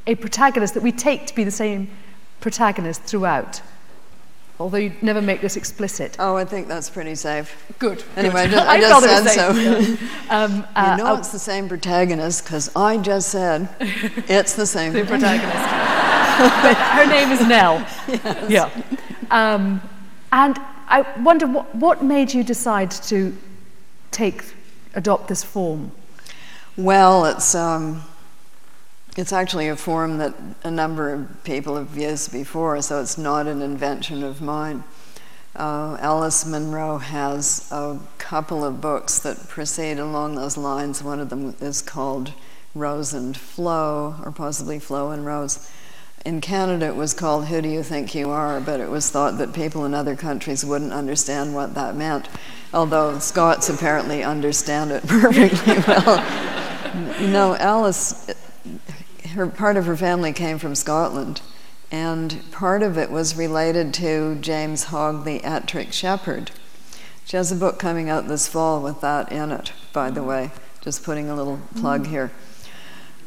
a 0.06 0.14
protagonist 0.14 0.74
that 0.74 0.82
we 0.82 0.92
take 0.92 1.26
to 1.26 1.34
be 1.34 1.44
the 1.44 1.50
same 1.50 1.90
protagonist 2.40 3.02
throughout. 3.02 3.60
Although 4.60 4.78
you 4.78 4.92
never 5.02 5.20
make 5.20 5.40
this 5.40 5.56
explicit. 5.56 6.16
Oh, 6.18 6.36
I 6.36 6.44
think 6.44 6.66
that's 6.66 6.90
pretty 6.90 7.14
safe. 7.14 7.54
Good. 7.78 8.02
Anyway, 8.16 8.48
good. 8.48 8.58
I 8.58 8.80
just, 8.80 9.06
I 9.06 9.22
just 9.22 9.34
said 9.34 9.96
so. 9.96 10.06
um, 10.30 10.66
uh, 10.74 10.96
you 10.98 11.04
know 11.04 11.14
it's 11.16 11.28
the 11.28 11.38
same 11.38 11.68
protagonist 11.68 12.44
because 12.44 12.74
I 12.74 12.96
just 12.96 13.28
said 13.28 13.68
it's 13.80 14.54
the 14.54 14.66
same, 14.66 14.94
same 14.94 15.06
protagonist. 15.06 15.56
her 15.56 17.06
name 17.06 17.30
is 17.30 17.46
Nell. 17.46 17.86
Yes. 18.08 18.48
Yeah. 18.48 18.82
Um, 19.30 19.80
and 20.32 20.58
I 20.88 21.04
wonder 21.20 21.46
what, 21.46 21.74
what 21.74 22.02
made 22.02 22.32
you 22.32 22.42
decide 22.42 22.90
to 23.08 23.36
take, 24.10 24.42
adopt 24.94 25.28
this 25.28 25.44
form? 25.44 25.92
Well, 26.76 27.26
it's, 27.26 27.54
um, 27.54 28.02
It's 29.16 29.32
actually 29.32 29.68
a 29.68 29.74
form 29.74 30.18
that 30.18 30.34
a 30.62 30.70
number 30.70 31.12
of 31.12 31.42
people 31.42 31.74
have 31.74 31.96
used 31.96 32.30
before, 32.30 32.80
so 32.82 33.00
it's 33.00 33.18
not 33.18 33.48
an 33.48 33.62
invention 33.62 34.22
of 34.22 34.40
mine. 34.40 34.84
Uh, 35.56 35.96
Alice 35.98 36.46
Munro 36.46 36.98
has 36.98 37.66
a 37.72 37.98
couple 38.18 38.64
of 38.64 38.80
books 38.80 39.18
that 39.18 39.48
proceed 39.48 39.98
along 39.98 40.36
those 40.36 40.56
lines. 40.56 41.02
One 41.02 41.18
of 41.18 41.30
them 41.30 41.56
is 41.60 41.82
called 41.82 42.32
Rose 42.76 43.12
and 43.12 43.36
Flo, 43.36 44.14
or 44.24 44.30
possibly 44.30 44.78
Flo 44.78 45.10
and 45.10 45.26
Rose. 45.26 45.68
In 46.28 46.42
Canada, 46.42 46.88
it 46.88 46.94
was 46.94 47.14
called 47.14 47.46
Who 47.46 47.62
Do 47.62 47.70
You 47.70 47.82
Think 47.82 48.14
You 48.14 48.28
Are, 48.28 48.60
but 48.60 48.80
it 48.80 48.90
was 48.90 49.08
thought 49.08 49.38
that 49.38 49.54
people 49.54 49.86
in 49.86 49.94
other 49.94 50.14
countries 50.14 50.62
wouldn't 50.62 50.92
understand 50.92 51.54
what 51.54 51.72
that 51.72 51.96
meant, 51.96 52.28
although 52.74 53.18
Scots 53.18 53.70
apparently 53.70 54.22
understand 54.22 54.90
it 54.90 55.02
perfectly 55.06 55.78
well. 55.86 56.22
you 57.18 57.28
know, 57.28 57.56
Alice, 57.56 58.30
her, 59.30 59.46
part 59.46 59.78
of 59.78 59.86
her 59.86 59.96
family 59.96 60.34
came 60.34 60.58
from 60.58 60.74
Scotland, 60.74 61.40
and 61.90 62.42
part 62.52 62.82
of 62.82 62.98
it 62.98 63.10
was 63.10 63.34
related 63.34 63.94
to 63.94 64.34
James 64.42 64.84
Hogg, 64.84 65.24
the 65.24 65.40
Ettrick 65.40 65.94
Shepherd. 65.94 66.50
She 67.24 67.38
has 67.38 67.50
a 67.50 67.56
book 67.56 67.78
coming 67.78 68.10
out 68.10 68.28
this 68.28 68.46
fall 68.46 68.82
with 68.82 69.00
that 69.00 69.32
in 69.32 69.50
it, 69.50 69.72
by 69.94 70.10
the 70.10 70.22
way. 70.22 70.50
Just 70.82 71.04
putting 71.04 71.30
a 71.30 71.34
little 71.34 71.58
plug 71.74 72.04
mm. 72.04 72.10
here. 72.10 72.32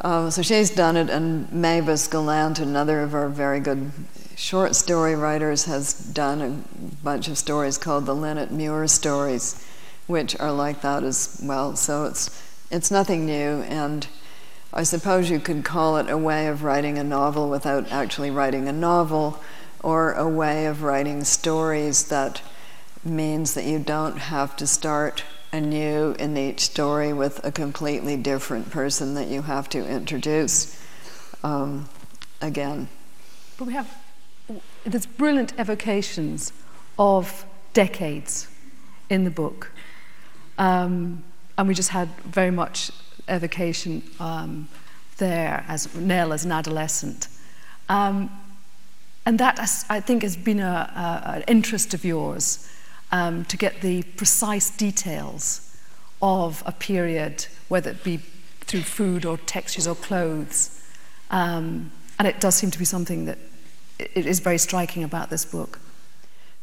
Um, 0.04 0.32
so 0.32 0.42
she's 0.42 0.72
done 0.72 0.98
it, 0.98 1.12
and 1.12 1.52
Mavis 1.52 2.08
Gallant, 2.08 2.58
another 2.58 3.02
of 3.02 3.14
our 3.14 3.30
very 3.30 3.60
good 3.60 3.92
short 4.36 4.76
story 4.76 5.14
writers, 5.16 5.66
has 5.66 5.94
done 5.94 6.42
a 6.42 7.04
bunch 7.04 7.28
of 7.28 7.38
stories 7.38 7.78
called 7.78 8.08
the 8.08 8.16
Linnet 8.16 8.50
Muir 8.50 8.88
stories, 8.88 9.64
which 10.08 10.38
are 10.40 10.52
like 10.52 10.82
that 10.82 11.04
as 11.04 11.40
well. 11.44 11.76
So 11.76 12.06
it's 12.06 12.32
it's 12.72 12.90
nothing 12.90 13.28
new, 13.28 13.62
and 13.62 14.08
I 14.74 14.82
suppose 14.82 15.30
you 15.30 15.40
could 15.40 15.64
call 15.64 15.98
it 15.98 16.10
a 16.10 16.18
way 16.18 16.48
of 16.48 16.64
writing 16.64 16.98
a 16.98 17.04
novel 17.04 17.48
without 17.48 17.92
actually 17.92 18.32
writing 18.32 18.68
a 18.68 18.74
novel, 18.74 19.40
or 19.84 20.14
a 20.14 20.28
way 20.28 20.66
of 20.66 20.82
writing 20.82 21.24
stories 21.24 22.08
that 22.08 22.42
means 23.04 23.54
that 23.54 23.66
you 23.66 23.78
don't 23.78 24.18
have 24.18 24.56
to 24.56 24.66
start 24.66 25.24
anew 25.52 26.16
in 26.18 26.38
each 26.38 26.62
story 26.62 27.14
with 27.14 27.44
a 27.46 27.52
completely 27.52 28.16
different 28.16 28.70
person 28.70 29.16
that 29.16 29.28
you 29.28 29.42
have 29.42 29.68
to 29.70 29.86
introduce 29.88 30.82
um, 31.44 31.90
again. 32.42 32.88
But 33.58 33.68
we 33.68 33.74
have 33.74 33.98
there's 34.84 35.06
brilliant 35.06 35.54
evocations 35.60 36.52
of 36.98 37.46
decades 37.74 38.48
in 39.10 39.24
the 39.24 39.30
book, 39.30 39.72
um, 40.58 41.24
and 41.58 41.68
we 41.68 41.74
just 41.74 41.90
had 41.90 42.10
very 42.26 42.52
much 42.52 42.92
evocation 43.28 44.04
um, 44.20 44.68
there 45.18 45.64
as 45.68 45.94
Nell 45.96 46.34
as 46.34 46.44
an 46.46 46.52
adolescent. 46.52 47.28
Um, 47.88 48.32
and 49.26 49.40
that, 49.40 49.60
I 49.90 50.00
think, 50.00 50.24
has 50.24 50.36
been 50.36 50.60
an 50.60 51.44
interest 51.48 51.94
of 51.94 52.04
yours 52.04 52.68
um, 53.12 53.46
to 53.46 53.58
get 53.58 53.82
the 53.82 54.04
precise 54.04 54.70
details 54.76 55.76
of 56.22 56.64
a 56.66 56.72
period, 56.72 57.48
whether 57.68 57.92
it 57.92 58.04
be 58.04 58.18
through 58.62 58.82
food 58.82 59.26
or 59.26 59.38
textures 59.38 59.88
or 59.88 59.96
clothes. 59.96 60.82
Um, 61.30 61.92
and 62.20 62.28
it 62.28 62.40
does 62.40 62.56
seem 62.56 62.72
to 62.72 62.80
be 62.80 62.86
something 62.86 63.26
that 63.26 63.38
it 64.00 64.26
is 64.26 64.40
very 64.40 64.58
striking 64.58 65.04
about 65.04 65.30
this 65.30 65.46
book. 65.46 65.80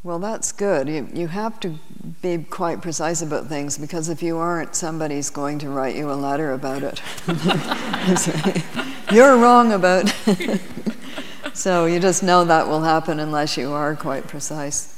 Well, 0.04 0.20
that's 0.20 0.52
good. 0.52 0.88
You, 0.88 1.08
you 1.12 1.26
have 1.26 1.58
to 1.60 1.74
be 2.22 2.38
quite 2.38 2.80
precise 2.80 3.20
about 3.20 3.48
things 3.48 3.76
because 3.76 4.08
if 4.08 4.22
you 4.22 4.38
aren't, 4.38 4.76
somebody's 4.76 5.28
going 5.28 5.58
to 5.58 5.68
write 5.68 5.96
you 5.96 6.10
a 6.10 6.14
letter 6.14 6.52
about 6.52 6.82
it. 6.84 7.02
You're 9.12 9.36
wrong 9.36 9.72
about. 9.72 10.08
so 11.52 11.86
you 11.86 11.98
just 11.98 12.22
know 12.22 12.44
that 12.44 12.68
will 12.68 12.82
happen 12.82 13.18
unless 13.18 13.56
you 13.56 13.72
are 13.72 13.96
quite 13.96 14.28
precise. 14.28 14.97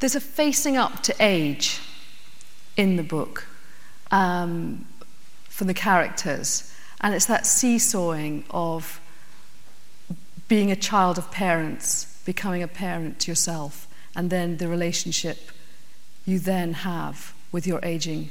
There's 0.00 0.14
a 0.14 0.20
facing 0.20 0.76
up 0.76 1.02
to 1.04 1.14
age 1.20 1.80
in 2.76 2.96
the 2.96 3.02
book 3.02 3.46
um, 4.10 4.86
for 5.48 5.64
the 5.64 5.74
characters, 5.74 6.74
and 7.00 7.14
it's 7.14 7.26
that 7.26 7.46
seesawing 7.46 8.44
of 8.50 9.00
being 10.48 10.70
a 10.70 10.76
child 10.76 11.18
of 11.18 11.30
parents, 11.30 12.20
becoming 12.24 12.62
a 12.62 12.68
parent 12.68 13.26
yourself, 13.26 13.88
and 14.14 14.30
then 14.30 14.58
the 14.58 14.68
relationship 14.68 15.50
you 16.24 16.38
then 16.38 16.72
have 16.72 17.34
with 17.52 17.66
your 17.66 17.80
aging 17.82 18.30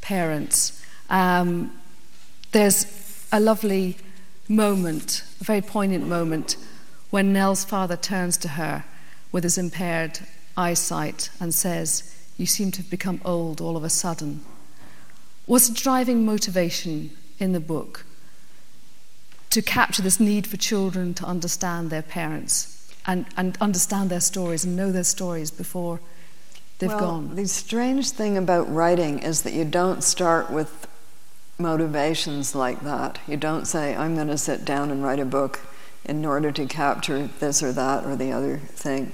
parents. 0.00 0.82
Um, 1.10 1.72
there's 2.52 3.26
a 3.32 3.40
lovely 3.40 3.96
moment, 4.48 5.24
a 5.40 5.44
very 5.44 5.62
poignant 5.62 6.06
moment, 6.06 6.56
when 7.10 7.32
Nell's 7.32 7.64
father 7.64 7.96
turns 7.96 8.36
to 8.38 8.48
her 8.48 8.84
with 9.32 9.44
his 9.44 9.58
impaired 9.58 10.20
eyesight 10.56 11.30
and 11.40 11.54
says, 11.54 12.14
You 12.36 12.46
seem 12.46 12.70
to 12.72 12.82
have 12.82 12.90
become 12.90 13.20
old 13.24 13.60
all 13.60 13.76
of 13.76 13.84
a 13.84 13.90
sudden. 13.90 14.44
Was 15.46 15.68
a 15.68 15.74
driving 15.74 16.24
motivation 16.24 17.10
in 17.38 17.52
the 17.52 17.60
book 17.60 18.06
to 19.50 19.62
capture 19.62 20.02
this 20.02 20.18
need 20.18 20.46
for 20.46 20.56
children 20.56 21.14
to 21.14 21.24
understand 21.24 21.90
their 21.90 22.02
parents 22.02 22.92
and, 23.06 23.26
and 23.36 23.56
understand 23.60 24.10
their 24.10 24.20
stories 24.20 24.64
and 24.64 24.76
know 24.76 24.90
their 24.90 25.04
stories 25.04 25.50
before 25.50 26.00
they've 26.78 26.88
well, 26.88 26.98
gone? 26.98 27.36
The 27.36 27.46
strange 27.46 28.10
thing 28.10 28.36
about 28.36 28.72
writing 28.72 29.18
is 29.18 29.42
that 29.42 29.52
you 29.52 29.64
don't 29.64 30.02
start 30.02 30.50
with 30.50 30.88
motivations 31.58 32.54
like 32.54 32.80
that. 32.80 33.20
You 33.28 33.36
don't 33.36 33.66
say, 33.66 33.94
I'm 33.94 34.14
going 34.14 34.28
to 34.28 34.38
sit 34.38 34.64
down 34.64 34.90
and 34.90 35.04
write 35.04 35.20
a 35.20 35.24
book 35.24 35.60
in 36.04 36.24
order 36.24 36.50
to 36.52 36.66
capture 36.66 37.28
this 37.38 37.62
or 37.62 37.72
that 37.72 38.04
or 38.04 38.16
the 38.16 38.32
other 38.32 38.58
thing. 38.58 39.12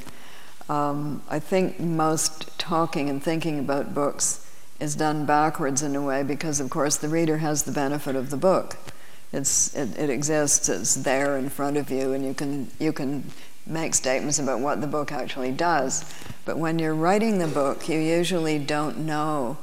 Um, 0.71 1.23
I 1.29 1.41
think 1.41 1.81
most 1.81 2.57
talking 2.57 3.11
and 3.11 3.21
thinking 3.21 3.59
about 3.59 3.93
books 3.93 4.47
is 4.79 4.95
done 4.95 5.27
backwards 5.27 5.83
in 5.83 5.97
a 5.97 6.01
way 6.01 6.23
because, 6.23 6.61
of 6.61 6.71
course, 6.71 6.97
the 6.97 7.09
reader 7.09 7.39
has 7.39 7.65
the 7.65 7.73
benefit 7.73 8.15
of 8.15 8.31
the 8.31 8.37
book. 8.37 8.77
It's, 9.33 9.75
it, 9.75 9.99
it 9.99 10.11
exists, 10.11 10.69
it's 10.69 10.95
there 10.95 11.37
in 11.37 11.49
front 11.49 11.77
of 11.77 11.91
you, 11.91 12.13
and 12.13 12.25
you 12.25 12.35
can, 12.35 12.71
you 12.79 12.93
can 12.93 13.33
make 13.67 13.95
statements 13.95 14.39
about 14.39 14.61
what 14.61 14.81
the 14.81 14.87
book 14.87 15.11
actually 15.11 15.51
does. 15.51 16.05
But 16.45 16.57
when 16.57 16.79
you're 16.79 16.95
writing 16.95 17.39
the 17.39 17.49
book, 17.49 17.89
you 17.89 17.99
usually 17.99 18.61
don't 18.61 18.99
know 18.99 19.59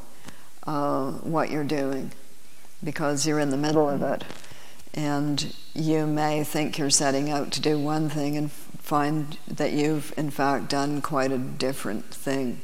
uh, 0.64 1.12
what 1.12 1.50
you're 1.50 1.64
doing 1.64 2.12
because 2.84 3.26
you're 3.26 3.40
in 3.40 3.52
the 3.52 3.58
middle 3.58 3.90
of 3.90 4.02
it. 4.02 4.26
And 4.94 5.56
you 5.74 6.06
may 6.06 6.44
think 6.44 6.78
you're 6.78 6.90
setting 6.90 7.30
out 7.30 7.54
to 7.54 7.62
do 7.62 7.80
one 7.80 8.10
thing 8.10 8.36
and 8.36 8.52
find 8.88 9.38
that 9.50 9.74
you've, 9.74 10.14
in 10.16 10.30
fact, 10.30 10.70
done 10.70 11.02
quite 11.02 11.30
a 11.30 11.38
different 11.38 12.06
thing. 12.06 12.62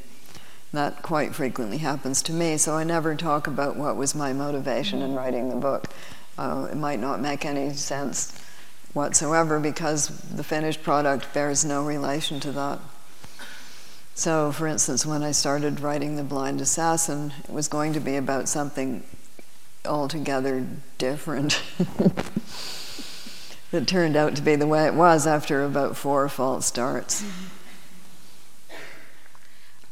That 0.72 1.02
quite 1.02 1.34
frequently 1.34 1.78
happens 1.78 2.22
to 2.22 2.32
me, 2.32 2.56
so 2.56 2.74
I 2.74 2.82
never 2.82 3.14
talk 3.14 3.46
about 3.46 3.76
what 3.76 3.96
was 3.96 4.14
my 4.14 4.32
motivation 4.32 5.02
in 5.02 5.14
writing 5.14 5.50
the 5.50 5.56
book. 5.56 5.90
Uh, 6.38 6.66
it 6.70 6.76
might 6.76 6.98
not 6.98 7.20
make 7.20 7.44
any 7.44 7.74
sense 7.74 8.32
whatsoever 8.94 9.60
because 9.60 10.08
the 10.30 10.42
finished 10.42 10.82
product 10.82 11.32
bears 11.34 11.62
no 11.62 11.84
relation 11.84 12.40
to 12.40 12.52
that. 12.52 12.78
So, 14.14 14.50
for 14.50 14.66
instance, 14.66 15.04
when 15.04 15.22
I 15.22 15.32
started 15.32 15.80
writing 15.80 16.16
The 16.16 16.24
Blind 16.24 16.58
Assassin, 16.62 17.34
it 17.44 17.50
was 17.50 17.68
going 17.68 17.92
to 17.92 18.00
be 18.00 18.16
about 18.16 18.48
something 18.48 19.02
altogether 19.84 20.66
different. 20.96 21.60
that 23.74 23.88
turned 23.88 24.16
out 24.16 24.36
to 24.36 24.42
be 24.42 24.54
the 24.54 24.68
way 24.68 24.86
it 24.86 24.94
was 24.94 25.26
after 25.26 25.64
about 25.64 25.96
four 25.96 26.28
false 26.28 26.64
starts. 26.64 27.22
Mm-hmm. 27.22 27.44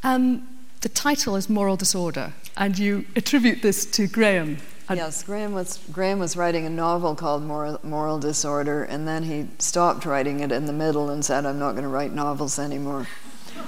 Um, 0.05 0.47
the 0.79 0.87
title 0.87 1.35
is 1.35 1.49
Moral 1.49 1.75
Disorder, 1.75 2.31
and 2.55 2.79
you 2.79 3.05
attribute 3.17 3.61
this 3.61 3.85
to 3.87 4.07
Graeme. 4.07 4.59
yes, 4.89 5.23
Graeme 5.23 5.53
was, 5.53 5.79
Graeme 5.91 6.17
was 6.17 6.37
writing 6.37 6.65
a 6.65 6.69
novel 6.69 7.13
called 7.13 7.43
Moral, 7.43 7.77
Moral 7.83 8.19
Disorder, 8.19 8.83
and 8.85 9.05
then 9.05 9.23
he 9.23 9.47
stopped 9.59 10.05
writing 10.05 10.39
it 10.39 10.51
in 10.53 10.65
the 10.65 10.73
middle 10.73 11.09
and 11.09 11.23
said, 11.25 11.45
I'm 11.45 11.59
not 11.59 11.73
going 11.73 11.83
to 11.83 11.89
write 11.89 12.13
novels 12.13 12.57
anymore. 12.57 13.07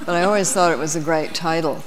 But 0.05 0.15
I 0.15 0.23
always 0.23 0.51
thought 0.51 0.71
it 0.71 0.79
was 0.79 0.95
a 0.95 1.01
great 1.01 1.33
title. 1.33 1.83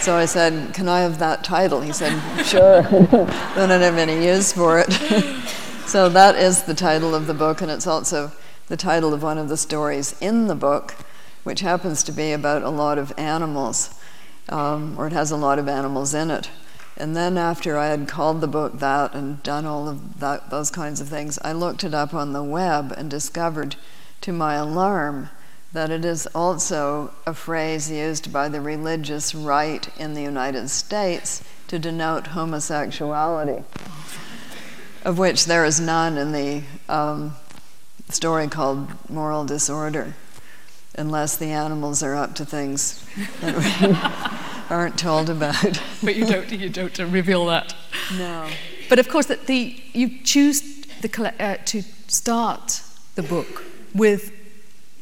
So 0.00 0.16
I 0.16 0.26
said, 0.26 0.74
Can 0.74 0.86
I 0.86 1.00
have 1.00 1.18
that 1.18 1.44
title? 1.44 1.80
He 1.80 1.92
said, 1.92 2.12
Sure. 2.44 2.82
then 2.82 3.70
I 3.70 3.78
didn't 3.78 3.80
have 3.80 3.96
any 3.96 4.26
use 4.26 4.52
for 4.52 4.78
it. 4.78 4.88
So 5.86 6.08
that 6.08 6.34
is 6.34 6.64
the 6.64 6.74
title 6.74 7.14
of 7.14 7.26
the 7.26 7.34
book, 7.34 7.60
and 7.60 7.70
it's 7.70 7.86
also 7.86 8.32
the 8.66 8.76
title 8.76 9.14
of 9.14 9.22
one 9.22 9.38
of 9.38 9.48
the 9.48 9.56
stories 9.56 10.16
in 10.20 10.48
the 10.48 10.54
book, 10.54 10.96
which 11.44 11.60
happens 11.60 12.02
to 12.02 12.12
be 12.12 12.32
about 12.32 12.62
a 12.62 12.70
lot 12.70 12.98
of 12.98 13.12
animals, 13.16 13.94
um, 14.48 14.98
or 14.98 15.06
it 15.06 15.12
has 15.12 15.30
a 15.30 15.36
lot 15.36 15.58
of 15.58 15.68
animals 15.68 16.12
in 16.12 16.30
it. 16.30 16.50
And 16.96 17.14
then 17.14 17.38
after 17.38 17.76
I 17.76 17.88
had 17.88 18.08
called 18.08 18.40
the 18.40 18.48
book 18.48 18.78
that 18.80 19.14
and 19.14 19.42
done 19.42 19.66
all 19.66 19.88
of 19.88 20.20
that, 20.20 20.50
those 20.50 20.70
kinds 20.70 21.00
of 21.00 21.08
things, 21.08 21.38
I 21.42 21.52
looked 21.52 21.84
it 21.84 21.94
up 21.94 22.14
on 22.14 22.32
the 22.32 22.42
web 22.42 22.92
and 22.96 23.10
discovered, 23.10 23.76
to 24.22 24.32
my 24.32 24.54
alarm, 24.54 25.30
that 25.72 25.90
it 25.90 26.04
is 26.04 26.26
also 26.34 27.12
a 27.26 27.34
phrase 27.34 27.90
used 27.90 28.32
by 28.32 28.48
the 28.48 28.60
religious 28.60 29.34
right 29.34 29.88
in 29.98 30.14
the 30.14 30.22
United 30.22 30.70
States 30.70 31.44
to 31.68 31.78
denote 31.78 32.28
homosexuality. 32.28 33.64
Of 35.04 35.18
which 35.18 35.44
there 35.44 35.64
is 35.64 35.80
none 35.80 36.16
in 36.16 36.32
the 36.32 36.62
um, 36.88 37.36
story 38.08 38.48
called 38.48 38.88
Moral 39.10 39.44
Disorder, 39.44 40.14
unless 40.96 41.36
the 41.36 41.46
animals 41.46 42.02
are 42.02 42.14
up 42.14 42.34
to 42.36 42.44
things 42.44 43.06
that 43.40 43.56
we 44.70 44.74
aren't 44.74 44.98
told 44.98 45.28
about. 45.28 45.80
but 46.02 46.16
you 46.16 46.26
don't, 46.26 46.50
you 46.50 46.68
don't 46.68 46.98
reveal 47.10 47.46
that. 47.46 47.74
No. 48.16 48.48
But 48.88 48.98
of 48.98 49.08
course, 49.08 49.26
that 49.26 49.46
the 49.46 49.80
you 49.92 50.22
choose 50.22 50.60
the, 51.00 51.34
uh, 51.40 51.56
to 51.66 51.82
start 52.08 52.82
the 53.14 53.22
book 53.22 53.64
with 53.94 54.32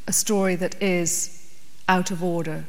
a 0.07 0.12
story 0.12 0.57
that 0.57 0.81
is 0.83 1.38
out 1.88 2.11
of 2.11 2.23
order 2.23 2.65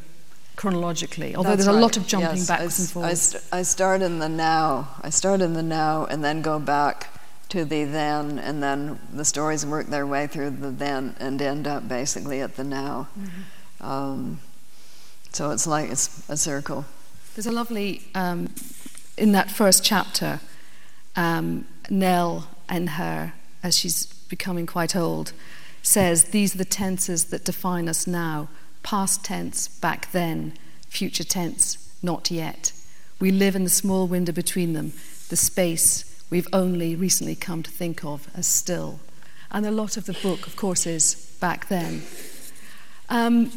chronologically, 0.55 1.35
although 1.35 1.49
That's 1.49 1.65
there's 1.65 1.67
a 1.67 1.73
right. 1.73 1.81
lot 1.81 1.97
of 1.97 2.05
jumping 2.07 2.37
yes, 2.37 2.47
backwards 2.47 2.79
I, 2.79 2.83
and 2.83 2.89
forwards. 2.91 3.11
I, 3.11 3.37
st- 3.37 3.53
I 3.53 3.61
start 3.63 4.01
in 4.01 4.19
the 4.19 4.29
now. 4.29 4.89
I 5.01 5.09
start 5.09 5.41
in 5.41 5.53
the 5.53 5.63
now 5.63 6.05
and 6.05 6.23
then 6.23 6.41
go 6.41 6.59
back 6.59 7.09
to 7.53 7.63
the 7.63 7.83
then, 7.83 8.39
and 8.39 8.63
then 8.63 8.99
the 9.13 9.23
stories 9.23 9.63
work 9.63 9.85
their 9.85 10.07
way 10.07 10.25
through 10.25 10.49
the 10.49 10.71
then 10.71 11.15
and 11.19 11.39
end 11.39 11.67
up 11.67 11.87
basically 11.87 12.41
at 12.41 12.55
the 12.55 12.63
now. 12.63 13.07
Mm-hmm. 13.19 13.85
Um, 13.85 14.39
so 15.31 15.51
it's 15.51 15.67
like 15.67 15.91
it's 15.91 16.27
a 16.27 16.35
circle. 16.35 16.85
There's 17.35 17.45
a 17.45 17.51
lovely, 17.51 18.01
um, 18.15 18.49
in 19.19 19.33
that 19.33 19.51
first 19.51 19.83
chapter, 19.83 20.39
um, 21.15 21.65
Nell 21.91 22.47
and 22.67 22.89
her, 22.89 23.33
as 23.61 23.77
she's 23.77 24.07
becoming 24.29 24.65
quite 24.65 24.95
old, 24.95 25.31
says, 25.83 26.25
These 26.25 26.55
are 26.55 26.57
the 26.57 26.65
tenses 26.65 27.25
that 27.25 27.45
define 27.45 27.87
us 27.87 28.07
now 28.07 28.49
past 28.81 29.23
tense, 29.23 29.67
back 29.67 30.11
then, 30.11 30.53
future 30.87 31.23
tense, 31.23 31.77
not 32.01 32.31
yet. 32.31 32.71
We 33.19 33.29
live 33.29 33.55
in 33.55 33.63
the 33.63 33.69
small 33.69 34.07
window 34.07 34.33
between 34.33 34.73
them, 34.73 34.93
the 35.29 35.35
space 35.37 36.12
we've 36.33 36.47
only 36.51 36.95
recently 36.95 37.35
come 37.35 37.61
to 37.61 37.69
think 37.69 38.03
of 38.03 38.27
as 38.33 38.47
still. 38.47 38.99
And 39.51 39.67
a 39.67 39.71
lot 39.71 39.97
of 39.97 40.07
the 40.07 40.13
book, 40.13 40.47
of 40.47 40.55
course, 40.55 40.87
is 40.87 41.13
back 41.39 41.67
then. 41.67 42.01
Um, 43.07 43.51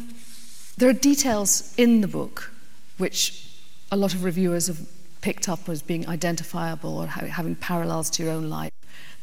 there 0.77 0.87
are 0.87 0.93
details 0.93 1.73
in 1.75 2.01
the 2.01 2.07
book 2.07 2.51
which 2.99 3.49
a 3.91 3.97
lot 3.97 4.13
of 4.13 4.23
reviewers 4.23 4.67
have 4.67 4.79
picked 5.21 5.49
up 5.49 5.67
as 5.67 5.81
being 5.81 6.07
identifiable 6.07 6.99
or 6.99 7.07
having 7.07 7.55
parallels 7.55 8.11
to 8.11 8.23
your 8.23 8.31
own 8.31 8.47
life. 8.47 8.71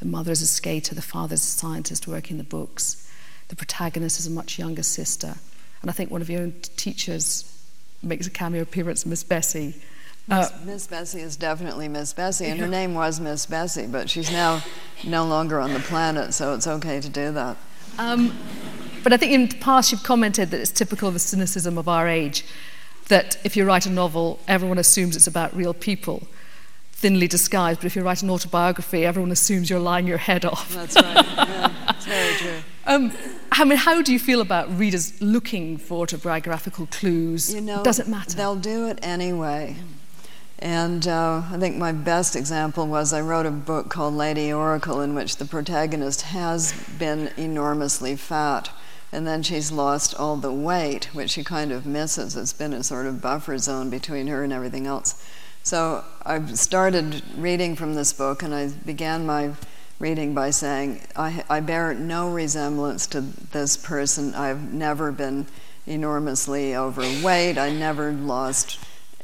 The 0.01 0.07
mother 0.07 0.33
is 0.33 0.43
a 0.43 0.49
skater, 0.49 0.97
the 0.97 1.01
father 1.01 1.35
is 1.35 1.45
a 1.45 1.47
scientist 1.47 2.09
working 2.09 2.38
the 2.38 2.43
books, 2.43 3.09
the 3.47 3.55
protagonist 3.55 4.19
is 4.19 4.27
a 4.27 4.33
much 4.33 4.59
younger 4.59 4.83
sister. 4.83 5.37
And 5.81 5.88
I 5.88 5.93
think 5.95 6.11
one 6.11 6.23
of 6.23 6.29
your 6.29 6.43
own 6.43 6.55
teachers 6.77 7.45
makes 8.03 8.27
a 8.27 8.31
cameo 8.31 8.62
appearance, 8.62 9.07
Miss 9.07 9.23
Bessie. 9.23 9.81
Uh, 10.31 10.49
Miss, 10.65 10.87
Bessie 10.87 11.21
is 11.21 11.37
definitely 11.37 11.87
Miss 11.87 12.13
Bessie, 12.15 12.47
and 12.47 12.59
her 12.59 12.67
name 12.67 12.95
was 12.95 13.21
Miss 13.21 13.45
Bessie, 13.45 13.87
but 13.87 14.09
she's 14.09 14.33
now 14.33 14.63
no 15.05 15.25
longer 15.27 15.61
on 15.61 15.75
the 15.75 15.81
planet, 15.81 16.33
so 16.33 16.55
it's 16.55 16.67
okay 16.67 16.99
to 17.01 17.09
do 17.11 17.31
that. 17.33 17.57
Um, 17.99 18.35
but 19.03 19.13
I 19.13 19.19
think 19.19 19.33
in 19.33 19.49
the 19.49 19.57
past 19.57 19.93
you've 19.93 20.03
commented 20.03 20.51
that 20.51 20.61
it's 20.61 20.71
typical 20.71 21.09
of 21.09 21.15
the 21.15 21.21
cynicism 21.21 21.77
of 21.77 21.89
our 21.89 22.09
age 22.09 22.45
that 23.09 23.37
if 23.45 23.55
you 23.55 23.67
write 23.67 23.85
a 23.85 23.91
novel, 23.91 24.39
everyone 24.49 24.79
assumes 24.79 25.15
it's 25.15 25.27
about 25.27 25.55
real 25.55 25.75
people, 25.75 26.27
thinly 26.93 27.29
disguised. 27.29 27.81
But 27.81 27.87
if 27.87 27.95
you 27.97 28.03
write 28.03 28.23
an 28.23 28.31
autobiography, 28.31 29.05
everyone 29.05 29.31
assumes 29.31 29.69
you're 29.69 29.79
lying 29.79 30.07
your 30.07 30.17
head 30.17 30.47
off. 30.47 30.73
That's 30.73 30.97
right. 30.97 31.27
Yeah, 31.45 31.73
that's 31.87 32.07
very 32.07 32.35
true. 32.37 32.59
Um, 32.87 33.13
I 33.53 33.65
mean, 33.65 33.79
how 33.79 34.01
do 34.03 34.13
you 34.13 34.19
feel 34.19 34.41
about 34.41 34.77
readers 34.79 35.21
looking 35.21 35.77
for 35.77 36.01
autobiographical 36.01 36.87
clues? 36.87 37.55
You 37.55 37.61
know, 37.61 37.83
does 37.83 37.99
it 37.99 38.09
matter? 38.09 38.37
They'll 38.37 38.57
do 38.57 38.87
it 38.89 38.99
anyway. 39.03 39.77
And 40.59 41.07
uh, 41.07 41.43
I 41.51 41.59
think 41.59 41.77
my 41.77 41.93
best 41.93 42.37
example 42.37 42.87
was 42.87 43.12
I 43.12 43.21
wrote 43.21 43.47
a 43.47 43.51
book 43.51 43.90
called 43.90 44.14
Lady 44.14 44.53
Oracle, 44.53 45.01
in 45.01 45.14
which 45.14 45.37
the 45.37 45.45
protagonist 45.45 46.23
has 46.23 46.73
been 46.99 47.31
enormously 47.37 48.17
fat 48.17 48.71
and 49.14 49.29
then 49.29 49.45
she's 49.45 49.71
lost 49.71 50.12
all 50.17 50.37
the 50.37 50.53
weight, 50.53 51.05
which 51.14 51.31
she 51.31 51.45
kind 51.45 51.71
of 51.71 51.87
misses. 51.87 52.37
It's 52.37 52.53
been 52.53 52.73
a 52.73 52.83
sort 52.83 53.07
of 53.07 53.23
buffer 53.23 53.57
zone 53.59 53.88
between 53.88 54.27
her 54.27 54.43
and 54.43 54.53
everything 54.53 54.88
else. 54.88 55.25
So 55.62 56.05
I 56.27 56.45
started 56.47 57.23
reading 57.37 57.77
from 57.77 57.95
this 57.95 58.12
book, 58.12 58.43
and 58.43 58.53
I 58.53 58.71
began 58.71 59.25
my 59.25 59.53
reading 60.01 60.35
by 60.35 60.51
saying, 60.51 61.03
I, 61.14 61.45
I 61.49 61.61
bear 61.61 61.95
no 61.95 62.29
resemblance 62.29 63.07
to 63.09 63.21
this 63.21 63.77
person. 63.77 64.35
I've 64.35 64.73
never 64.73 65.12
been 65.12 65.47
enormously 65.87 66.75
overweight. 66.75 67.57
I 67.57 67.71
never 67.71 68.11
lost 68.11 68.81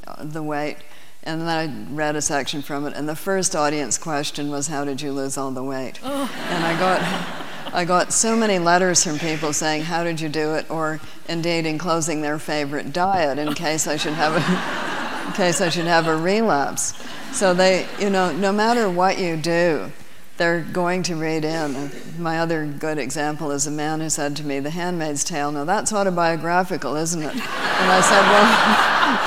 uh, 0.07 0.25
the 0.25 0.43
weight. 0.43 0.77
And 1.23 1.43
then 1.43 1.49
I 1.49 1.95
read 1.95 2.17
a 2.17 2.23
section 2.23 2.63
from 2.63 2.87
it, 2.87 2.95
and 2.97 3.09
the 3.09 3.17
first 3.17 3.55
audience 3.55 3.99
question 3.99 4.51
was, 4.51 4.69
How 4.69 4.85
did 4.85 5.03
you 5.03 5.13
lose 5.13 5.37
all 5.37 5.51
the 5.51 5.63
weight? 5.63 6.01
Oh. 6.03 6.31
And 6.49 6.65
I 6.65 6.79
got. 6.79 7.47
I 7.73 7.85
got 7.85 8.13
so 8.13 8.35
many 8.35 8.59
letters 8.59 9.05
from 9.05 9.19
people 9.21 9.53
saying, 9.53 9.83
How 9.83 10.03
did 10.03 10.21
you 10.21 10.29
do 10.29 10.55
it? 10.55 10.69
or 10.69 10.99
indeed 11.29 11.67
enclosing 11.67 12.21
their 12.21 12.39
favorite 12.39 12.93
diet 12.93 13.39
in 13.39 13.55
case 13.55 13.87
I 13.87 13.97
should 13.97 14.15
have 14.15 14.35
a, 14.35 15.29
in 15.29 15.33
case 15.35 15.61
I 15.61 15.69
should 15.69 15.87
have 15.87 16.09
a 16.09 16.17
relapse. 16.17 17.01
So 17.33 17.55
they, 17.55 17.87
you 18.01 18.11
know, 18.11 18.33
no 18.33 18.51
matter 18.51 18.91
what 18.91 19.19
you 19.19 19.37
do, 19.37 19.93
they're 20.37 20.63
going 20.63 21.05
to 21.05 21.15
read 21.15 21.45
in. 21.45 21.93
My 22.19 22.41
other 22.41 22.67
good 22.67 22.99
example 22.99 23.53
is 23.53 23.69
a 23.69 23.71
man 23.71 24.01
who 24.01 24.11
said 24.11 24.35
to 24.37 24.45
me, 24.45 24.59
The 24.59 24.71
Handmaid's 24.71 25.23
Tale, 25.23 25.53
now 25.53 25.65
that's 25.65 25.93
autobiographical, 25.93 26.97
isn't 26.97 27.23
it? 27.23 27.31
And 27.31 27.41
I 27.41 28.01
said, 28.01 28.23
Well, 28.33 28.47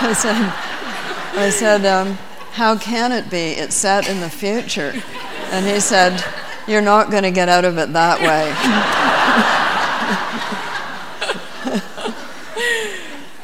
I 0.10 0.14
said, 0.14 0.83
I 1.36 1.50
said, 1.50 1.86
um, 1.86 2.18
How 2.54 2.78
can 2.78 3.12
it 3.12 3.30
be? 3.30 3.52
It's 3.52 3.76
set 3.76 4.08
in 4.08 4.20
the 4.20 4.30
future. 4.30 4.94
And 5.52 5.66
he 5.66 5.80
said, 5.80 6.24
you're 6.68 6.82
not 6.82 7.12
going 7.12 7.24
to 7.24 7.32
get 7.32 7.50
out 7.50 7.66
of 7.66 7.78
it 7.78 7.92
that 7.94 8.22
way. 8.22 8.54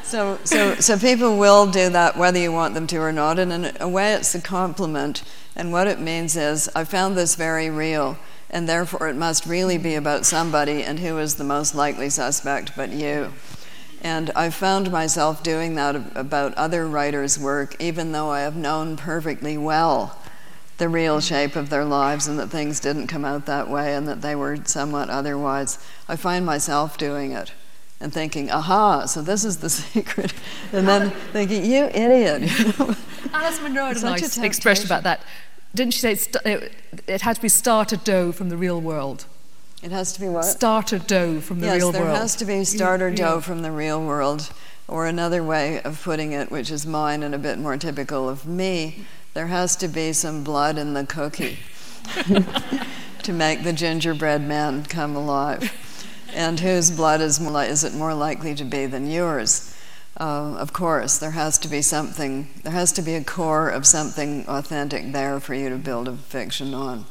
so, 0.04 0.40
so, 0.44 0.76
so 0.76 0.98
people 0.98 1.38
will 1.38 1.70
do 1.70 1.90
that 1.90 2.16
whether 2.16 2.40
you 2.40 2.52
want 2.52 2.74
them 2.76 2.88
to 2.88 2.98
or 2.98 3.12
not. 3.12 3.38
And 3.38 3.52
in 3.52 3.78
a 3.80 3.90
way, 3.90 4.14
it's 4.14 4.34
a 4.36 4.42
compliment. 4.42 5.24
And 5.56 5.72
what 5.72 5.88
it 5.88 6.00
means 6.00 6.38
is, 6.38 6.70
I 6.74 6.86
found 6.86 7.18
this 7.18 7.36
very 7.36 7.70
real, 7.70 8.18
and 8.50 8.70
therefore 8.70 9.10
it 9.10 9.16
must 9.16 9.46
really 9.46 9.78
be 9.78 9.96
about 9.96 10.26
somebody, 10.26 10.84
and 10.84 11.00
who 11.00 11.18
is 11.18 11.36
the 11.36 11.44
most 11.44 11.76
likely 11.76 12.10
suspect 12.10 12.72
but 12.78 12.92
you. 12.92 13.34
And 14.02 14.32
I 14.36 14.50
found 14.50 14.92
myself 14.92 15.44
doing 15.44 15.76
that 15.76 15.96
about 16.16 16.54
other 16.54 16.88
writers' 16.88 17.38
work, 17.38 17.76
even 17.82 18.12
though 18.12 18.30
I 18.30 18.42
have 18.42 18.56
known 18.56 18.96
perfectly 18.96 19.58
well 19.58 20.18
the 20.78 20.90
real 20.90 21.20
shape 21.20 21.56
of 21.58 21.70
their 21.70 21.84
lives 21.84 22.28
and 22.28 22.40
that 22.40 22.48
things 22.48 22.80
didn't 22.80 23.08
come 23.08 23.26
out 23.26 23.46
that 23.46 23.70
way 23.70 23.94
and 23.94 24.08
that 24.08 24.22
they 24.22 24.36
were 24.36 24.58
somewhat 24.64 25.10
otherwise. 25.10 25.78
I 26.08 26.16
find 26.16 26.46
myself 26.46 26.98
doing 26.98 27.34
it 27.34 27.52
and 28.00 28.14
thinking, 28.14 28.50
aha, 28.50 29.06
so 29.06 29.22
this 29.22 29.44
is 29.44 29.58
the 29.58 29.70
secret. 29.70 30.34
And 30.72 30.88
then 30.88 31.12
thinking, 31.34 31.66
you 31.66 31.84
idiot. 31.86 32.50
Alice 33.34 33.62
Munro 33.62 33.86
had 33.86 33.98
a 33.98 34.02
nice 34.02 34.38
expression 34.38 34.86
about 34.86 35.04
that. 35.04 35.22
Didn't 35.76 35.94
she 35.94 36.00
say 36.00 36.14
it, 36.46 36.72
it 37.06 37.22
had 37.22 37.36
to 37.36 37.42
be 37.42 37.50
starter 37.50 37.98
dough 37.98 38.32
from 38.32 38.50
the 38.50 38.58
real 38.58 38.82
world? 38.82 39.26
It 39.82 39.92
has 39.92 40.12
to 40.14 40.20
be 40.20 40.28
what? 40.28 40.44
Starter 40.44 41.00
dough 41.00 41.40
from 41.40 41.62
the 41.62 41.68
yes, 41.68 41.78
real 41.78 41.92
world. 41.92 41.96
Yes, 41.96 42.04
there 42.04 42.22
has 42.22 42.36
to 42.36 42.46
be 42.46 42.64
starter 42.66 43.12
dough 43.12 43.40
from 43.40 43.62
the 43.62 43.72
real 43.72 44.04
world. 44.04 44.52
Or 44.90 45.06
another 45.06 45.44
way 45.44 45.82
of 45.82 46.02
putting 46.04 46.32
it, 46.32 46.52
which 46.52 46.72
is 46.72 46.86
mine 46.86 47.24
and 47.24 47.34
a 47.34 47.38
bit 47.38 47.60
more 47.60 47.78
typical 47.78 48.28
of 48.28 48.46
me, 48.46 49.06
there 49.34 49.48
has 49.48 49.76
to 49.78 49.88
be 49.88 50.12
some 50.14 50.44
blood 50.44 50.78
in 50.78 50.96
the 50.96 51.06
cookie 51.06 51.60
to 53.24 53.32
make 53.32 53.64
the 53.64 53.72
gingerbread 53.72 54.42
man 54.42 54.84
come 54.84 55.16
alive. 55.16 55.72
And 56.34 56.60
whose 56.60 56.92
blood 56.92 57.22
is, 57.22 57.40
more, 57.40 57.64
is 57.64 57.84
it 57.84 57.94
more 57.94 58.14
likely 58.14 58.56
to 58.56 58.66
be 58.66 58.86
than 58.86 59.10
yours? 59.10 59.76
Uh, 60.20 60.56
of 60.58 60.74
course, 60.74 61.18
there 61.18 61.32
has 61.32 61.58
to 61.60 61.68
be 61.68 61.82
something, 61.82 62.50
there 62.64 62.74
has 62.74 62.92
to 62.94 63.02
be 63.02 63.16
a 63.16 63.24
core 63.24 63.70
of 63.70 63.86
something 63.86 64.46
authentic 64.48 65.14
there 65.14 65.40
for 65.40 65.54
you 65.54 65.70
to 65.70 65.78
build 65.78 66.08
a 66.08 66.18
fiction 66.18 66.74
on. 66.74 67.06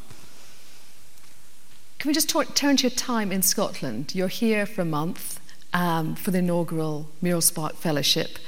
Can 1.99 2.11
we 2.11 2.15
just 2.15 2.29
talk, 2.29 2.55
turn 2.55 2.77
to 2.77 2.85
your 2.85 2.91
time 2.93 3.33
in 3.33 3.43
Scotland? 3.43 4.15
You're 4.15 4.29
here 4.29 4.67
for 4.67 4.83
a 4.83 4.85
month 4.85 5.41
um, 5.73 6.15
for 6.15 6.31
the 6.31 6.39
inaugural 6.39 7.09
Muriel 7.21 7.41
Spark 7.41 7.75
Fellowship. 7.75 8.39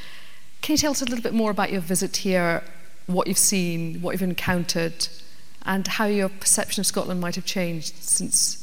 Can 0.63 0.75
you 0.75 0.79
tell 0.79 0.93
us 0.93 1.03
a 1.03 1.05
little 1.05 1.23
bit 1.23 1.35
more 1.35 1.51
about 1.51 1.73
your 1.73 1.81
visit 1.81 2.19
here 2.19 2.63
what 3.07 3.27
you've 3.27 3.39
seen, 3.39 4.03
what 4.03 4.13
you've 4.13 4.23
encountered, 4.23 5.09
and 5.67 5.85
how 5.89 6.05
your 6.05 6.29
perception 6.29 6.83
of 6.83 6.87
Scotland 6.87 7.21
might 7.21 7.35
have 7.35 7.45
changed 7.45 7.97
since 7.97 8.57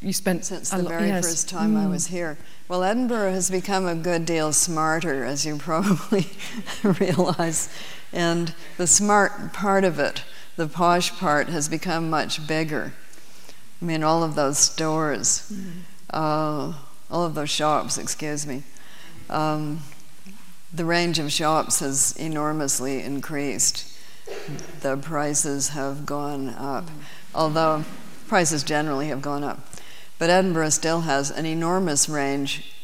you 0.00 0.12
spent 0.12 0.44
since 0.44 0.70
the 0.70 0.78
lo- 0.78 0.90
very 0.90 1.08
yes. 1.08 1.26
first 1.26 1.48
time 1.48 1.74
mm. 1.74 1.82
I 1.82 1.88
was 1.88 2.06
here. 2.06 2.38
Well, 2.68 2.84
Edinburgh 2.84 3.32
has 3.32 3.50
become 3.50 3.84
a 3.84 3.96
good 3.96 4.24
deal 4.24 4.52
smarter, 4.52 5.24
as 5.24 5.44
you 5.44 5.56
probably 5.58 6.28
realize, 6.84 7.68
and 8.12 8.54
the 8.76 8.86
smart 8.86 9.52
part 9.52 9.82
of 9.82 9.98
it, 9.98 10.22
the 10.54 10.68
posh 10.68 11.10
part, 11.18 11.48
has 11.48 11.68
become 11.68 12.08
much 12.08 12.46
bigger. 12.46 12.92
I 13.80 13.84
mean, 13.84 14.02
all 14.02 14.24
of 14.24 14.34
those 14.34 14.58
stores, 14.58 15.50
mm. 15.52 15.82
uh, 16.10 16.74
all 17.10 17.24
of 17.24 17.34
those 17.34 17.50
shops, 17.50 17.96
excuse 17.96 18.46
me. 18.46 18.64
Um, 19.30 19.82
the 20.72 20.84
range 20.84 21.18
of 21.18 21.32
shops 21.32 21.80
has 21.80 22.14
enormously 22.16 23.02
increased. 23.02 23.96
The 24.80 24.96
prices 24.96 25.70
have 25.70 26.04
gone 26.04 26.50
up. 26.50 26.90
although 27.34 27.84
prices 28.26 28.62
generally 28.62 29.08
have 29.08 29.22
gone 29.22 29.44
up. 29.44 29.60
But 30.18 30.30
Edinburgh 30.30 30.70
still 30.70 31.02
has 31.02 31.30
an 31.30 31.46
enormous 31.46 32.08
range, 32.08 32.74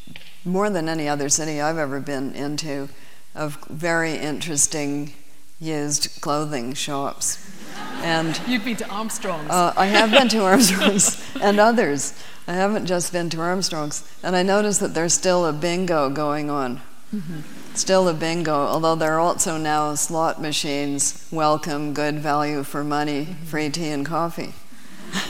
more 0.44 0.70
than 0.70 0.88
any 0.88 1.08
other 1.08 1.28
city 1.28 1.60
I've 1.60 1.78
ever 1.78 2.00
been 2.00 2.32
into, 2.34 2.88
of 3.34 3.56
very 3.68 4.14
interesting 4.14 5.12
used 5.60 6.20
clothing 6.20 6.74
shops. 6.74 7.53
And 8.02 8.40
you've 8.46 8.64
been 8.64 8.76
to 8.76 8.88
Armstrong's. 8.88 9.50
Uh, 9.50 9.72
I 9.76 9.86
have 9.86 10.10
been 10.10 10.28
to 10.28 10.44
Armstrong's 10.44 11.24
and 11.40 11.58
others. 11.58 12.12
I 12.46 12.52
haven't 12.52 12.86
just 12.86 13.12
been 13.12 13.30
to 13.30 13.40
Armstrong's, 13.40 14.06
and 14.22 14.36
I 14.36 14.42
noticed 14.42 14.80
that 14.80 14.94
there's 14.94 15.14
still 15.14 15.46
a 15.46 15.52
bingo 15.52 16.10
going 16.10 16.50
on. 16.50 16.82
Mm-hmm. 17.14 17.40
Still 17.74 18.06
a 18.08 18.14
bingo, 18.14 18.54
although 18.54 18.94
there 18.94 19.14
are 19.14 19.20
also 19.20 19.56
now 19.56 19.94
slot 19.94 20.40
machines. 20.40 21.26
Welcome, 21.32 21.94
good 21.94 22.18
value 22.18 22.62
for 22.62 22.84
money, 22.84 23.26
mm-hmm. 23.26 23.44
free 23.44 23.70
tea 23.70 23.88
and 23.88 24.04
coffee. 24.04 24.52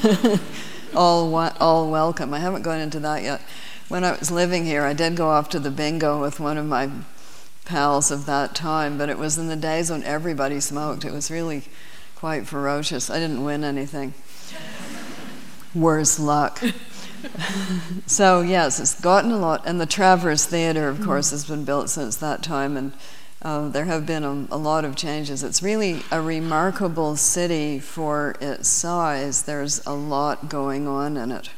all, 0.95 1.35
all 1.61 1.91
welcome. 1.91 2.35
I 2.35 2.41
haven't 2.41 2.63
gone 2.63 2.81
into 2.81 3.01
that 3.01 3.23
yet. 3.23 3.41
When 3.89 4.03
I 4.03 4.17
was 4.19 4.31
living 4.31 4.65
here, 4.65 4.83
I 4.83 4.93
did 4.93 5.17
go 5.17 5.29
off 5.29 5.49
to 5.51 5.61
the 5.61 5.71
bingo 5.71 6.21
with 6.21 6.41
one 6.41 6.59
of 6.59 6.67
my 6.67 6.91
pals 7.65 8.11
of 8.11 8.27
that 8.27 8.55
time, 8.55 8.99
but 8.99 9.09
it 9.09 9.19
was 9.19 9.39
in 9.39 9.49
the 9.49 9.57
days 9.57 9.91
when 9.91 10.03
everybody 10.05 10.61
smoked. 10.61 11.05
It 11.05 11.13
was 11.13 11.31
really 11.31 11.65
quite 12.25 12.47
ferocious. 12.47 13.11
I 13.11 13.19
didn't 13.19 13.45
win 13.45 13.63
anything. 13.63 14.15
Worse 15.75 16.19
luck. 16.19 16.59
so, 18.07 18.41
yes, 18.41 18.81
it's 18.81 18.99
gotten 18.99 19.31
a 19.31 19.37
lot. 19.37 19.67
And 19.67 19.79
the 19.79 19.85
Traverse 19.85 20.47
Theatre, 20.47 20.89
of 20.89 21.03
course, 21.03 21.33
has 21.33 21.45
been 21.45 21.67
built 21.67 21.91
since 21.91 22.17
that 22.17 22.43
time, 22.43 22.79
and 22.79 22.93
uh, 23.43 23.69
there 23.69 23.85
have 23.85 24.07
been 24.07 24.25
a, 24.25 24.47
a, 24.51 24.57
lot 24.57 24.87
of 24.87 24.97
changes. 24.97 25.43
It's 25.43 25.63
really 25.63 26.01
a 26.11 26.23
remarkable 26.23 27.15
city 27.17 27.79
for 27.79 28.37
its 28.41 28.71
size. 28.71 29.43
There's 29.43 29.85
a 29.85 29.93
lot 29.93 30.49
going 30.49 30.89
on 30.89 31.19
in 31.19 31.31
it. 31.31 31.51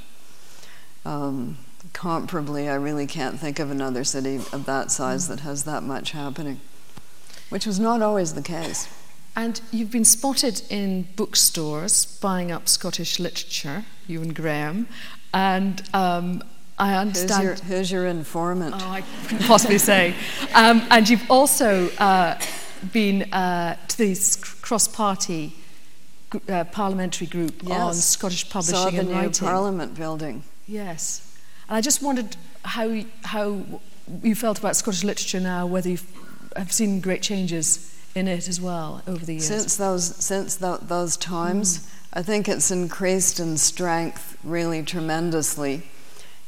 Um, 1.05 1.59
comparably, 1.93 2.69
I 2.69 2.75
really 2.75 3.07
can't 3.07 3.39
think 3.39 3.61
of 3.61 3.71
another 3.71 4.03
city 4.03 4.41
of 4.53 4.67
that 4.67 4.91
size 4.91 5.29
that 5.29 5.41
has 5.41 5.63
that 5.63 5.85
much 5.85 6.11
happening, 6.11 6.59
which 7.51 7.67
was 7.67 7.79
not 7.79 8.03
always 8.03 8.35
the 8.35 8.43
case. 8.43 8.89
And 9.37 9.61
you've 9.71 9.91
been 9.91 10.07
spotted 10.07 10.63
in 10.71 11.09
bookstores 11.15 12.07
buying 12.21 12.51
up 12.51 12.69
Scottish 12.69 13.21
literature, 13.21 13.85
you 14.07 14.23
and 14.23 14.35
Graeme. 14.35 14.89
And 15.35 15.83
um, 15.93 16.43
I 16.79 16.95
understand. 16.95 17.61
Who's 17.61 17.69
your, 17.69 17.79
who's 17.79 17.91
your, 17.93 18.07
informant? 18.07 18.75
Oh, 18.75 18.79
I 18.79 19.03
couldn't 19.29 19.47
possibly 19.47 19.77
say. 19.77 20.15
Um, 20.55 20.83
and 20.91 21.07
you've 21.07 21.31
also 21.31 21.91
uh, 21.99 22.41
been 22.95 23.31
uh, 23.31 23.77
to 23.89 23.99
this 23.99 24.37
cross 24.37 24.89
party 24.89 25.55
uh, 26.49 26.65
parliamentary 26.65 27.27
group 27.27 27.63
yes. 27.63 27.79
on 27.79 27.95
Scottish 27.95 28.49
publishing 28.49 28.75
Saw 28.75 28.91
the 28.91 28.99
and 29.01 29.09
new 29.09 29.15
writing. 29.15 29.47
Parliament 29.47 29.95
building. 29.95 30.45
Yes. 30.67 31.39
And 31.69 31.77
I 31.77 31.83
just 31.83 32.03
wondered 32.03 32.37
how, 32.63 33.03
how 33.25 33.61
you 34.23 34.35
felt 34.35 34.59
about 34.59 34.77
Scottish 34.77 35.05
literature 35.05 35.41
now, 35.41 35.67
whether 35.67 35.91
you 35.91 35.99
have 36.57 36.73
seen 36.73 37.01
great 37.01 37.21
changes 37.21 37.93
in 38.17 38.27
it 38.27 38.49
as 38.49 38.61
well 38.61 39.03
over 39.07 39.25
the 39.25 39.35
years? 39.35 39.47
Since 39.47 39.77
those, 39.77 40.17
since 40.17 40.57
th- 40.57 40.81
those 40.83 41.17
times, 41.17 41.79
mm. 41.79 41.91
I 42.15 42.23
think 42.23 42.49
it's 42.49 42.71
increased 42.71 43.39
in 43.39 43.59
strength 43.59 44.39
really 44.43 44.83
tremendously. 44.83 45.83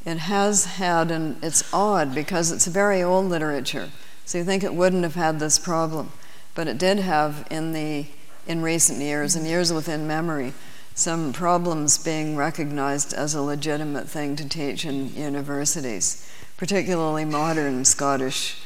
It 0.06 0.18
has 0.18 0.64
had, 0.64 1.10
and 1.10 1.36
it's 1.44 1.72
odd 1.72 2.14
because 2.14 2.50
it's 2.50 2.66
very 2.66 3.02
old 3.02 3.26
literature, 3.26 3.90
so 4.24 4.38
you 4.38 4.44
think 4.44 4.64
it 4.64 4.74
wouldn't 4.74 5.02
have 5.02 5.14
had 5.14 5.38
this 5.38 5.58
problem, 5.58 6.12
but 6.54 6.66
it 6.66 6.78
did 6.78 6.98
have 7.00 7.46
in 7.50 7.72
the 7.72 8.06
in 8.46 8.62
recent 8.62 9.00
years 9.00 9.36
and 9.36 9.46
years 9.46 9.70
within 9.70 10.06
memory 10.06 10.54
some 10.94 11.32
problems 11.32 11.96
being 11.96 12.34
recognized 12.34 13.12
as 13.12 13.32
a 13.32 13.40
legitimate 13.40 14.08
thing 14.08 14.34
to 14.34 14.48
teach 14.48 14.84
in 14.84 15.14
universities, 15.14 16.28
particularly 16.56 17.24
modern 17.24 17.84
Scottish 17.84 18.56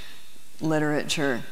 literature. 0.58 1.42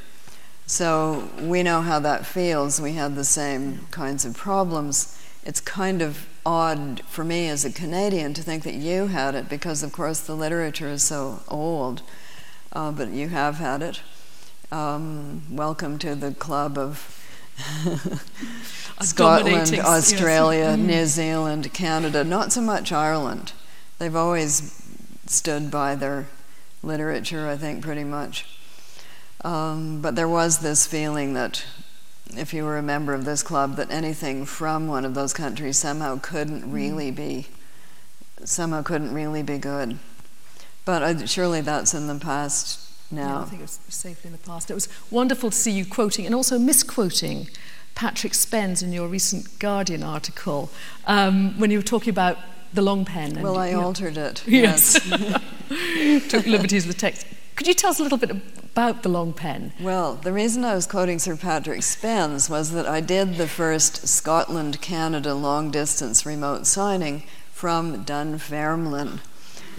So 0.70 1.28
we 1.40 1.64
know 1.64 1.80
how 1.80 1.98
that 1.98 2.24
feels. 2.24 2.80
We 2.80 2.92
had 2.92 3.16
the 3.16 3.24
same 3.24 3.88
kinds 3.90 4.24
of 4.24 4.36
problems. 4.36 5.20
It's 5.44 5.60
kind 5.60 6.00
of 6.00 6.28
odd 6.46 7.02
for 7.08 7.24
me 7.24 7.48
as 7.48 7.64
a 7.64 7.72
Canadian 7.72 8.34
to 8.34 8.42
think 8.42 8.62
that 8.62 8.74
you 8.74 9.08
had 9.08 9.34
it 9.34 9.48
because, 9.48 9.82
of 9.82 9.90
course, 9.90 10.20
the 10.20 10.36
literature 10.36 10.88
is 10.88 11.02
so 11.02 11.40
old, 11.48 12.02
uh, 12.72 12.92
but 12.92 13.08
you 13.08 13.30
have 13.30 13.56
had 13.56 13.82
it. 13.82 14.00
Um, 14.70 15.42
welcome 15.50 15.98
to 15.98 16.14
the 16.14 16.30
club 16.30 16.78
of 16.78 17.20
Scotland, 19.00 19.74
Australia, 19.74 20.60
yes. 20.60 20.76
Mm-hmm. 20.76 20.86
New 20.86 21.06
Zealand, 21.06 21.74
Canada, 21.74 22.22
not 22.22 22.52
so 22.52 22.60
much 22.60 22.92
Ireland. 22.92 23.54
They've 23.98 24.14
always 24.14 24.80
stood 25.26 25.68
by 25.68 25.96
their 25.96 26.28
literature, 26.80 27.48
I 27.48 27.56
think, 27.56 27.82
pretty 27.82 28.04
much. 28.04 28.59
Um, 29.44 30.00
but 30.00 30.16
there 30.16 30.28
was 30.28 30.58
this 30.58 30.86
feeling 30.86 31.34
that 31.34 31.64
if 32.36 32.52
you 32.54 32.64
were 32.64 32.76
a 32.76 32.82
member 32.82 33.14
of 33.14 33.24
this 33.24 33.42
club, 33.42 33.76
that 33.76 33.90
anything 33.90 34.44
from 34.44 34.86
one 34.86 35.04
of 35.04 35.14
those 35.14 35.32
countries 35.32 35.78
somehow 35.78 36.18
couldn't 36.20 36.62
mm. 36.62 36.72
really 36.72 37.10
be, 37.10 37.46
somehow 38.44 38.82
couldn't 38.82 39.12
really 39.12 39.42
be 39.42 39.58
good. 39.58 39.98
But 40.84 41.02
uh, 41.02 41.26
surely 41.26 41.60
that's 41.60 41.94
in 41.94 42.06
the 42.06 42.16
past 42.16 42.80
now. 43.10 43.38
Yeah, 43.38 43.40
I 43.40 43.44
think 43.44 43.60
it 43.60 43.64
was 43.64 43.80
safely 43.88 44.28
in 44.28 44.32
the 44.32 44.38
past. 44.38 44.70
It 44.70 44.74
was 44.74 44.88
wonderful 45.10 45.50
to 45.50 45.56
see 45.56 45.72
you 45.72 45.84
quoting 45.84 46.26
and 46.26 46.34
also 46.34 46.58
misquoting 46.58 47.48
Patrick 47.94 48.34
Spens 48.34 48.82
in 48.82 48.92
your 48.92 49.08
recent 49.08 49.58
Guardian 49.58 50.02
article 50.02 50.70
um, 51.06 51.58
when 51.58 51.70
you 51.70 51.78
were 51.78 51.82
talking 51.82 52.10
about 52.10 52.38
the 52.72 52.82
long 52.82 53.04
pen. 53.04 53.32
And, 53.32 53.42
well, 53.42 53.58
I 53.58 53.72
altered 53.72 54.16
it. 54.16 54.44
Yes. 54.46 54.94
Took 56.28 56.46
liberties 56.46 56.86
with 56.86 56.96
the 56.96 57.00
text. 57.00 57.26
Could 57.56 57.66
you 57.66 57.74
tell 57.74 57.90
us 57.90 58.00
a 58.00 58.02
little 58.02 58.18
bit 58.18 58.30
about 58.30 59.02
the 59.02 59.08
long 59.08 59.32
pen? 59.32 59.72
Well, 59.80 60.14
the 60.14 60.32
reason 60.32 60.64
I 60.64 60.74
was 60.74 60.86
quoting 60.86 61.18
Sir 61.18 61.36
Patrick 61.36 61.82
Spens 61.82 62.48
was 62.48 62.72
that 62.72 62.86
I 62.86 63.00
did 63.00 63.36
the 63.36 63.46
first 63.46 64.08
Scotland 64.08 64.80
Canada 64.80 65.34
long 65.34 65.70
distance 65.70 66.24
remote 66.24 66.66
signing 66.66 67.24
from 67.52 68.04
Dunfermline, 68.04 69.20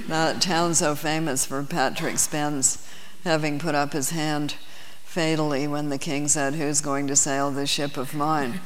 that 0.07 0.41
town 0.41 0.75
so 0.75 0.93
famous 0.93 1.45
for 1.45 1.63
Patrick 1.63 2.19
Spens 2.19 2.87
having 3.23 3.57
put 3.59 3.73
up 3.73 3.93
his 3.93 4.11
hand 4.11 4.55
fatally 5.03 5.67
when 5.67 5.89
the 5.89 5.97
king 5.97 6.27
said, 6.27 6.53
Who's 6.53 6.81
going 6.81 7.07
to 7.07 7.15
sail 7.15 7.49
the 7.51 7.65
ship 7.65 7.97
of 7.97 8.13
mine? 8.13 8.61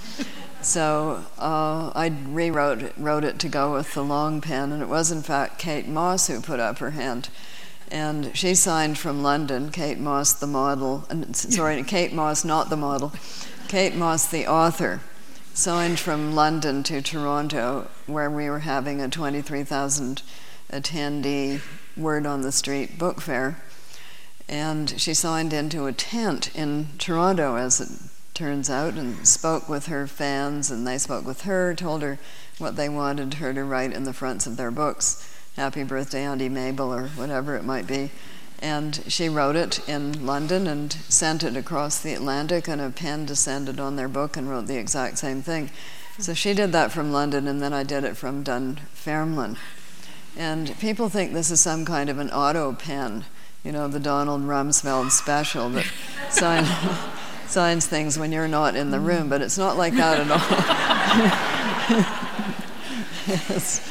So 0.65 1.23
uh, 1.37 1.91
I 1.93 2.11
rewrote 2.27 2.81
it, 2.81 2.93
wrote 2.97 3.23
it 3.23 3.37
to 3.39 3.47
go 3.47 3.73
with 3.73 3.93
the 3.93 4.03
long 4.03 4.41
pen, 4.41 4.71
and 4.71 4.81
it 4.81 4.89
was 4.89 5.11
in 5.11 5.21
fact 5.21 5.59
Kate 5.59 5.87
Mosse 5.87 6.25
who 6.25 6.41
put 6.41 6.59
up 6.59 6.79
her 6.79 6.91
hand 6.91 7.29
and 7.91 8.35
she 8.35 8.55
signed 8.55 8.97
from 8.97 9.21
London, 9.21 9.69
Kate 9.69 9.99
Moss, 9.99 10.33
the 10.33 10.47
model, 10.47 11.05
and, 11.09 11.35
sorry, 11.35 11.83
Kate 11.87 12.13
Mosse, 12.13 12.43
not 12.43 12.69
the 12.69 12.75
model, 12.75 13.13
Kate 13.67 13.95
Mosse, 13.95 14.25
the 14.25 14.47
author, 14.47 15.01
signed 15.53 15.99
from 15.99 16.33
London 16.33 16.81
to 16.83 17.01
Toronto, 17.01 17.87
where 18.07 18.29
we 18.29 18.49
were 18.49 18.59
having 18.59 19.01
a 19.01 19.07
23,000 19.07 20.23
attendee 20.71 21.61
Word 21.95 22.25
on 22.25 22.41
the 22.41 22.51
Street 22.51 22.97
book 22.97 23.21
fair. 23.21 23.61
And 24.49 24.99
she 24.99 25.13
signed 25.13 25.53
into 25.53 25.85
a 25.85 25.93
tent 25.93 26.53
in 26.55 26.89
Toronto, 26.97 27.55
as 27.55 27.79
it 27.79 27.89
turns 28.35 28.69
out, 28.69 28.93
and 28.93 29.27
spoke 29.27 29.67
with 29.67 29.87
her 29.87 30.05
fans, 30.05 30.69
and 30.69 30.85
they 30.85 30.97
spoke 30.97 31.25
with 31.25 31.41
her, 31.41 31.73
told 31.73 32.01
her 32.01 32.19
what 32.57 32.75
they 32.75 32.89
wanted 32.89 33.35
her 33.35 33.53
to 33.53 33.63
write 33.63 33.93
in 33.93 34.03
the 34.03 34.13
fronts 34.13 34.45
of 34.45 34.57
their 34.57 34.71
books 34.71 35.31
happy 35.55 35.83
birthday, 35.83 36.25
Auntie 36.25 36.49
Mabel, 36.49 36.93
or 36.93 37.07
whatever 37.09 37.55
it 37.55 37.63
might 37.63 37.87
be. 37.87 38.11
And 38.59 39.03
she 39.07 39.29
wrote 39.29 39.55
it 39.55 39.87
in 39.87 40.25
London 40.25 40.67
and 40.67 40.93
sent 40.93 41.43
it 41.43 41.55
across 41.55 41.99
the 41.99 42.13
Atlantic, 42.13 42.67
and 42.67 42.81
a 42.81 42.89
pen 42.89 43.25
descended 43.25 43.79
on 43.79 43.95
their 43.95 44.07
book 44.07 44.37
and 44.37 44.49
wrote 44.49 44.67
the 44.67 44.77
exact 44.77 45.17
same 45.17 45.41
thing. 45.41 45.69
So 46.19 46.33
she 46.33 46.53
did 46.53 46.71
that 46.71 46.91
from 46.91 47.11
London, 47.11 47.47
and 47.47 47.61
then 47.61 47.73
I 47.73 47.83
did 47.83 48.03
it 48.03 48.15
from 48.15 48.43
Dunfermline. 48.43 49.57
And 50.37 50.77
people 50.79 51.09
think 51.09 51.33
this 51.33 51.51
is 51.51 51.61
some 51.61 51.85
kind 51.85 52.09
of 52.09 52.19
an 52.19 52.29
auto 52.31 52.73
pen, 52.73 53.25
you 53.63 53.71
know, 53.71 53.87
the 53.87 53.99
Donald 53.99 54.41
Rumsfeld 54.41 55.11
special 55.11 55.69
that 55.69 55.85
sign, 56.29 56.65
signs 57.49 57.85
things 57.85 58.17
when 58.17 58.31
you're 58.31 58.47
not 58.47 58.75
in 58.75 58.91
the 58.91 58.99
room, 58.99 59.29
but 59.29 59.41
it's 59.41 59.57
not 59.57 59.77
like 59.77 59.93
that 59.95 60.19
at 60.19 60.31
all. 60.31 60.39
as, 63.47 63.81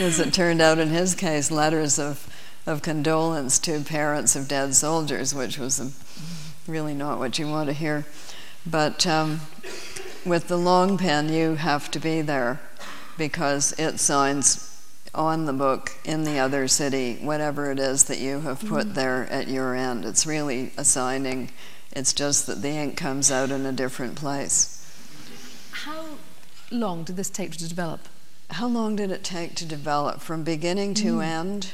as 0.00 0.20
it 0.20 0.32
turned 0.32 0.60
out 0.60 0.78
in 0.78 0.88
his 0.88 1.14
case, 1.14 1.50
letters 1.50 1.98
of, 1.98 2.28
of 2.66 2.82
condolence 2.82 3.58
to 3.60 3.80
parents 3.80 4.36
of 4.36 4.48
dead 4.48 4.74
soldiers, 4.74 5.34
which 5.34 5.58
was 5.58 5.80
a, 5.80 5.90
really 6.70 6.94
not 6.94 7.18
what 7.18 7.38
you 7.38 7.48
want 7.48 7.68
to 7.68 7.72
hear. 7.72 8.04
But 8.64 9.06
um, 9.06 9.40
with 10.24 10.48
the 10.48 10.58
long 10.58 10.98
pen, 10.98 11.32
you 11.32 11.56
have 11.56 11.90
to 11.90 11.98
be 11.98 12.22
there 12.22 12.60
because 13.18 13.74
it 13.78 13.98
signs 13.98 14.68
on 15.14 15.44
the 15.44 15.52
book 15.52 15.92
in 16.04 16.24
the 16.24 16.38
other 16.38 16.66
city, 16.66 17.18
whatever 17.20 17.70
it 17.70 17.78
is 17.78 18.04
that 18.04 18.18
you 18.18 18.40
have 18.40 18.60
put 18.60 18.88
mm. 18.88 18.94
there 18.94 19.26
at 19.30 19.48
your 19.48 19.74
end. 19.74 20.04
It's 20.04 20.26
really 20.26 20.72
a 20.78 20.84
signing, 20.84 21.50
it's 21.92 22.12
just 22.12 22.46
that 22.46 22.62
the 22.62 22.70
ink 22.70 22.96
comes 22.96 23.30
out 23.30 23.50
in 23.50 23.66
a 23.66 23.72
different 23.72 24.16
place. 24.16 24.78
How 25.70 26.04
long 26.70 27.04
did 27.04 27.16
this 27.16 27.30
take 27.30 27.52
to 27.52 27.68
develop? 27.68 28.08
How 28.50 28.66
long 28.66 28.96
did 28.96 29.10
it 29.10 29.24
take 29.24 29.54
to 29.56 29.64
develop? 29.64 30.20
From 30.20 30.42
beginning 30.42 30.94
to 30.94 31.16
mm. 31.16 31.24
end? 31.24 31.72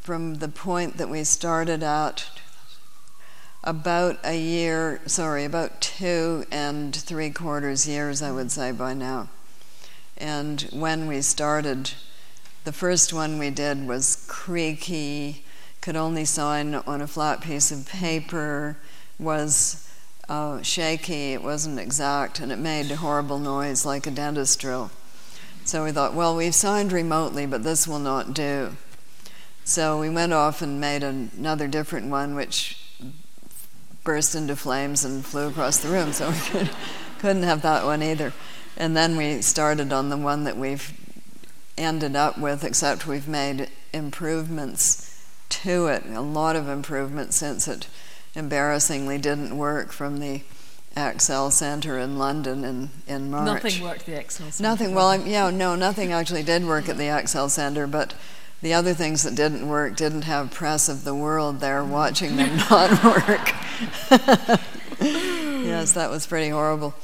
From 0.00 0.36
the 0.36 0.48
point 0.48 0.98
that 0.98 1.08
we 1.08 1.24
started 1.24 1.82
out 1.82 2.30
about 3.64 4.18
a 4.22 4.38
year, 4.38 5.00
sorry, 5.06 5.44
about 5.44 5.80
two 5.80 6.44
and 6.52 6.94
three 6.94 7.30
quarters 7.30 7.88
years, 7.88 8.22
I 8.22 8.30
would 8.30 8.52
say, 8.52 8.70
by 8.70 8.94
now. 8.94 9.28
And 10.16 10.62
when 10.72 11.08
we 11.08 11.20
started, 11.20 11.92
the 12.64 12.72
first 12.72 13.12
one 13.12 13.38
we 13.38 13.50
did 13.50 13.86
was 13.86 14.24
creaky, 14.28 15.44
could 15.80 15.96
only 15.96 16.24
sign 16.24 16.74
on 16.74 17.00
a 17.00 17.06
flat 17.06 17.40
piece 17.40 17.70
of 17.70 17.88
paper, 17.88 18.76
was 19.18 19.88
uh, 20.28 20.60
shaky, 20.62 21.32
it 21.32 21.42
wasn't 21.42 21.78
exact, 21.78 22.40
and 22.40 22.50
it 22.50 22.58
made 22.58 22.90
a 22.90 22.96
horrible 22.96 23.38
noise 23.38 23.86
like 23.86 24.06
a 24.06 24.10
dentist 24.10 24.60
drill. 24.60 24.90
So 25.64 25.84
we 25.84 25.92
thought, 25.92 26.14
well, 26.14 26.36
we've 26.36 26.54
signed 26.54 26.92
remotely, 26.92 27.46
but 27.46 27.62
this 27.62 27.88
will 27.88 27.98
not 27.98 28.34
do. 28.34 28.76
So 29.64 29.98
we 29.98 30.08
went 30.08 30.32
off 30.32 30.62
and 30.62 30.80
made 30.80 31.02
another 31.02 31.66
different 31.66 32.08
one, 32.08 32.34
which 32.34 32.80
burst 34.04 34.34
into 34.34 34.54
flames 34.54 35.04
and 35.04 35.24
flew 35.24 35.48
across 35.48 35.78
the 35.78 35.88
room, 35.88 36.12
so 36.12 36.30
we 36.30 36.38
could, 36.50 36.70
couldn't 37.18 37.42
have 37.42 37.62
that 37.62 37.84
one 37.84 38.02
either. 38.02 38.32
And 38.76 38.96
then 38.96 39.16
we 39.16 39.42
started 39.42 39.92
on 39.92 40.08
the 40.08 40.16
one 40.16 40.44
that 40.44 40.56
we've 40.56 40.92
ended 41.76 42.14
up 42.14 42.38
with, 42.38 42.62
except 42.62 43.06
we've 43.06 43.28
made 43.28 43.68
improvements 43.92 45.02
to 45.48 45.86
it, 45.86 46.04
a 46.06 46.20
lot 46.20 46.56
of 46.56 46.68
improvements 46.68 47.36
since 47.36 47.66
it 47.66 47.88
embarrassingly 48.36 49.18
didn't 49.18 49.56
work 49.56 49.90
from 49.90 50.20
the 50.20 50.42
Excel 50.96 51.50
Center 51.50 51.98
in 51.98 52.18
London 52.18 52.64
in, 52.64 52.90
in 53.06 53.30
March. 53.30 53.64
Nothing 53.64 53.82
worked 53.82 54.00
at 54.00 54.06
the 54.06 54.18
Excel 54.20 54.50
Center. 54.50 54.68
Nothing, 54.68 54.94
well, 54.94 55.08
I'm, 55.08 55.26
yeah, 55.26 55.50
no, 55.50 55.74
nothing 55.74 56.12
actually 56.12 56.42
did 56.42 56.64
work 56.64 56.88
at 56.88 56.96
the 56.96 57.08
Excel 57.08 57.48
Center, 57.48 57.86
but 57.86 58.14
the 58.62 58.72
other 58.72 58.94
things 58.94 59.22
that 59.22 59.34
didn't 59.34 59.68
work 59.68 59.96
didn't 59.96 60.22
have 60.22 60.50
press 60.50 60.88
of 60.88 61.04
the 61.04 61.14
world 61.14 61.60
there 61.60 61.84
watching 61.84 62.36
them 62.36 62.56
not 62.70 63.04
work. 63.04 63.52
yes, 65.00 65.92
that 65.92 66.08
was 66.10 66.26
pretty 66.26 66.48
horrible. 66.48 66.94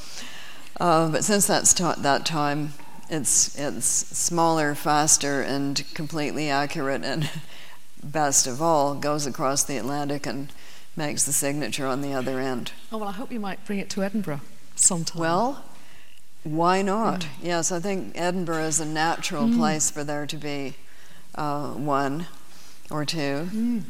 Uh, 0.81 1.11
but 1.11 1.25
since 1.25 1.47
that's 1.47 1.75
ta- 1.75 1.97
that 1.99 2.25
time, 2.25 2.73
it's 3.11 3.59
it's 3.59 3.87
smaller, 3.87 4.75
faster, 4.75 5.43
and 5.43 5.85
completely 5.93 6.49
accurate, 6.49 7.05
and 7.05 7.29
best 8.03 8.47
of 8.47 8.63
all, 8.63 8.95
goes 8.95 9.27
across 9.27 9.63
the 9.63 9.77
Atlantic 9.77 10.27
and 10.27 10.49
makes 10.97 11.25
the 11.25 11.33
signature 11.33 11.87
on 11.87 12.03
the 12.03 12.13
other 12.13 12.39
end. 12.39 12.73
Oh 12.91 12.99
well, 12.99 13.09
I 13.09 13.13
hope 13.13 13.33
you 13.33 13.41
might 13.41 13.65
bring 13.65 13.79
it 13.79 13.91
to 13.91 14.03
Edinburgh 14.03 14.41
sometime. 14.77 15.21
Well, 15.21 15.65
why 16.45 16.83
not? 16.83 17.21
Mm. 17.21 17.29
Yes, 17.43 17.73
I 17.73 17.81
think 17.81 18.13
Edinburgh 18.15 18.65
is 18.65 18.81
a 18.81 18.87
natural 18.87 19.47
mm. 19.47 19.57
place 19.57 19.91
for 19.91 20.05
there 20.05 20.27
to 20.27 20.37
be 20.37 20.75
uh, 21.35 21.71
one 21.71 22.27
or 22.91 23.05
two 23.05 23.49
mm. 23.53 23.83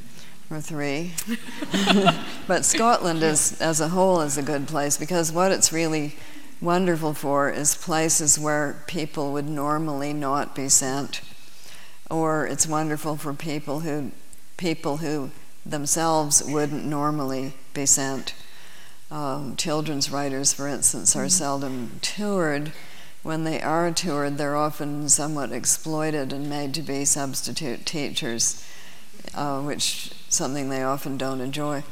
or 0.50 0.60
three. 0.60 1.12
but 2.46 2.64
Scotland 2.64 3.22
is, 3.22 3.60
as 3.60 3.80
a 3.80 3.88
whole 3.88 4.20
is 4.20 4.36
a 4.36 4.42
good 4.42 4.68
place 4.68 4.96
because 4.96 5.32
what 5.32 5.50
it's 5.50 5.72
really 5.72 6.14
wonderful 6.60 7.14
for 7.14 7.50
is 7.50 7.74
places 7.74 8.38
where 8.38 8.82
people 8.86 9.32
would 9.32 9.48
normally 9.48 10.12
not 10.12 10.54
be 10.54 10.68
sent. 10.68 11.22
Or 12.10 12.46
it's 12.46 12.66
wonderful 12.66 13.16
for 13.16 13.32
people 13.32 13.80
who 13.80 14.12
people 14.58 14.98
who 14.98 15.30
themselves 15.64 16.42
wouldn't 16.42 16.84
normally 16.84 17.54
be 17.74 17.86
sent. 17.86 18.34
Um, 19.10 19.56
children's 19.56 20.10
writers, 20.10 20.52
for 20.52 20.66
instance, 20.66 21.14
are 21.14 21.26
mm 21.26 21.30
seldom 21.30 21.98
toured 22.02 22.72
when 23.22 23.44
they 23.44 23.62
are 23.62 23.90
toured, 23.92 24.36
they're 24.36 24.56
often 24.56 25.08
somewhat 25.08 25.52
exploited 25.52 26.32
and 26.32 26.50
made 26.50 26.74
to 26.74 26.82
be 26.82 27.04
substitute 27.04 27.86
teachers, 27.86 28.66
uh, 29.32 29.60
which 29.60 30.10
something 30.28 30.68
they 30.68 30.82
often 30.82 31.16
don't 31.16 31.40
enjoy. 31.40 31.84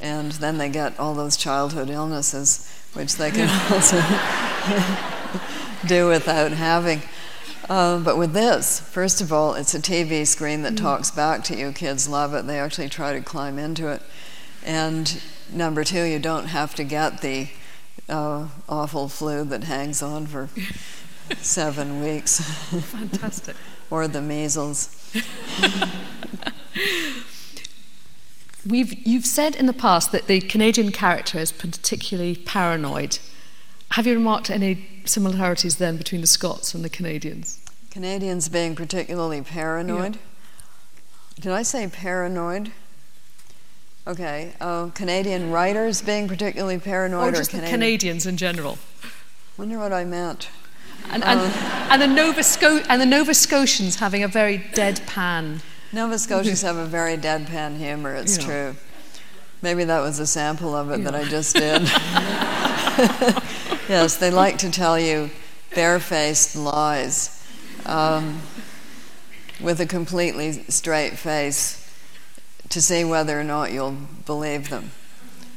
And 0.00 0.32
then 0.32 0.58
they 0.58 0.68
get 0.68 0.98
all 0.98 1.14
those 1.14 1.36
childhood 1.36 1.90
illnesses, 1.90 2.68
which 2.92 3.14
they 3.14 3.30
can 3.30 3.48
also 3.72 4.00
do 5.86 6.08
without 6.08 6.50
having. 6.50 7.02
Uh, 7.68 7.98
but 7.98 8.18
with 8.18 8.32
this, 8.32 8.80
first 8.80 9.20
of 9.20 9.32
all, 9.32 9.54
it's 9.54 9.74
a 9.74 9.80
TV 9.80 10.26
screen 10.26 10.62
that 10.62 10.74
mm. 10.74 10.78
talks 10.78 11.10
back 11.10 11.42
to 11.44 11.56
you. 11.56 11.72
Kids 11.72 12.08
love 12.08 12.34
it. 12.34 12.46
They 12.46 12.58
actually 12.58 12.88
try 12.88 13.12
to 13.12 13.20
climb 13.20 13.58
into 13.58 13.88
it. 13.88 14.02
And 14.64 15.20
number 15.50 15.84
two, 15.84 16.02
you 16.04 16.18
don't 16.18 16.46
have 16.46 16.74
to 16.74 16.84
get 16.84 17.20
the 17.20 17.48
uh, 18.08 18.48
awful 18.68 19.08
flu 19.08 19.44
that 19.44 19.64
hangs 19.64 20.02
on 20.02 20.26
for 20.26 20.48
seven 21.38 22.02
weeks. 22.02 22.40
Fantastic. 22.40 23.56
or 23.90 24.08
the 24.08 24.20
measles. 24.20 25.12
We've, 28.66 29.06
you've 29.06 29.26
said 29.26 29.54
in 29.56 29.66
the 29.66 29.74
past 29.74 30.10
that 30.12 30.26
the 30.26 30.40
Canadian 30.40 30.90
character 30.90 31.38
is 31.38 31.52
particularly 31.52 32.34
paranoid. 32.34 33.18
Have 33.94 34.08
you 34.08 34.14
remarked 34.14 34.50
any 34.50 34.88
similarities 35.04 35.76
then 35.76 35.96
between 35.96 36.20
the 36.20 36.26
Scots 36.26 36.74
and 36.74 36.84
the 36.84 36.88
Canadians? 36.88 37.60
Canadians 37.92 38.48
being 38.48 38.74
particularly 38.74 39.40
paranoid? 39.40 40.16
Yeah. 40.16 40.20
Did 41.40 41.52
I 41.52 41.62
say 41.62 41.86
paranoid? 41.86 42.72
Okay. 44.04 44.54
Uh, 44.60 44.86
Canadian 44.86 45.52
writers 45.52 46.02
being 46.02 46.26
particularly 46.26 46.80
paranoid, 46.80 47.34
or 47.34 47.36
just 47.36 47.50
or 47.50 47.58
Canadian? 47.58 47.70
Canadians 47.72 48.26
in 48.26 48.36
general. 48.36 48.78
Wonder 49.56 49.78
what 49.78 49.92
I 49.92 50.04
meant. 50.04 50.48
And, 51.10 51.22
uh, 51.22 51.28
and, 51.28 51.92
and, 51.92 52.02
the 52.02 52.08
Nova 52.08 52.42
Sco- 52.42 52.82
and 52.88 53.00
the 53.00 53.06
Nova 53.06 53.32
Scotians 53.32 54.00
having 54.00 54.24
a 54.24 54.28
very 54.28 54.58
deadpan. 54.58 55.60
Nova 55.92 56.18
Scotians 56.18 56.62
have 56.62 56.76
a 56.76 56.86
very 56.86 57.16
deadpan 57.16 57.76
humor. 57.76 58.12
It's 58.16 58.38
yeah. 58.38 58.44
true. 58.44 58.76
Maybe 59.62 59.84
that 59.84 60.00
was 60.00 60.18
a 60.18 60.26
sample 60.26 60.74
of 60.74 60.90
it 60.90 60.98
yeah. 60.98 61.10
that 61.10 61.14
I 61.14 61.28
just 61.28 61.54
did. 61.54 61.82
yes, 63.88 64.16
they 64.16 64.30
like 64.30 64.58
to 64.58 64.70
tell 64.70 64.98
you 64.98 65.30
barefaced 65.74 66.56
lies 66.56 67.44
um, 67.86 68.40
with 69.60 69.80
a 69.80 69.86
completely 69.86 70.52
straight 70.68 71.14
face 71.18 71.80
to 72.68 72.80
see 72.80 73.04
whether 73.04 73.38
or 73.38 73.44
not 73.44 73.72
you'll 73.72 73.96
believe 74.26 74.70
them. 74.70 74.90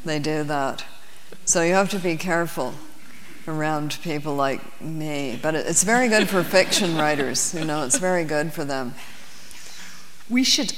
They 0.06 0.20
do 0.20 0.44
that. 0.44 0.86
So 1.46 1.62
you 1.64 1.74
have 1.74 1.90
to 1.92 2.00
be 2.00 2.18
careful 2.18 2.74
around 3.48 3.98
people 4.04 4.36
like 4.36 4.82
me. 4.82 5.40
But 5.42 5.56
it's 5.56 5.84
very 5.84 6.10
good 6.10 6.28
for 6.28 6.44
fiction 6.44 6.98
writers, 6.98 7.54
you 7.54 7.66
know, 7.66 7.84
it's 7.84 7.98
very 7.98 8.26
good 8.26 8.54
for 8.54 8.66
them. 8.66 8.94
We 10.30 10.44
should 10.44 10.74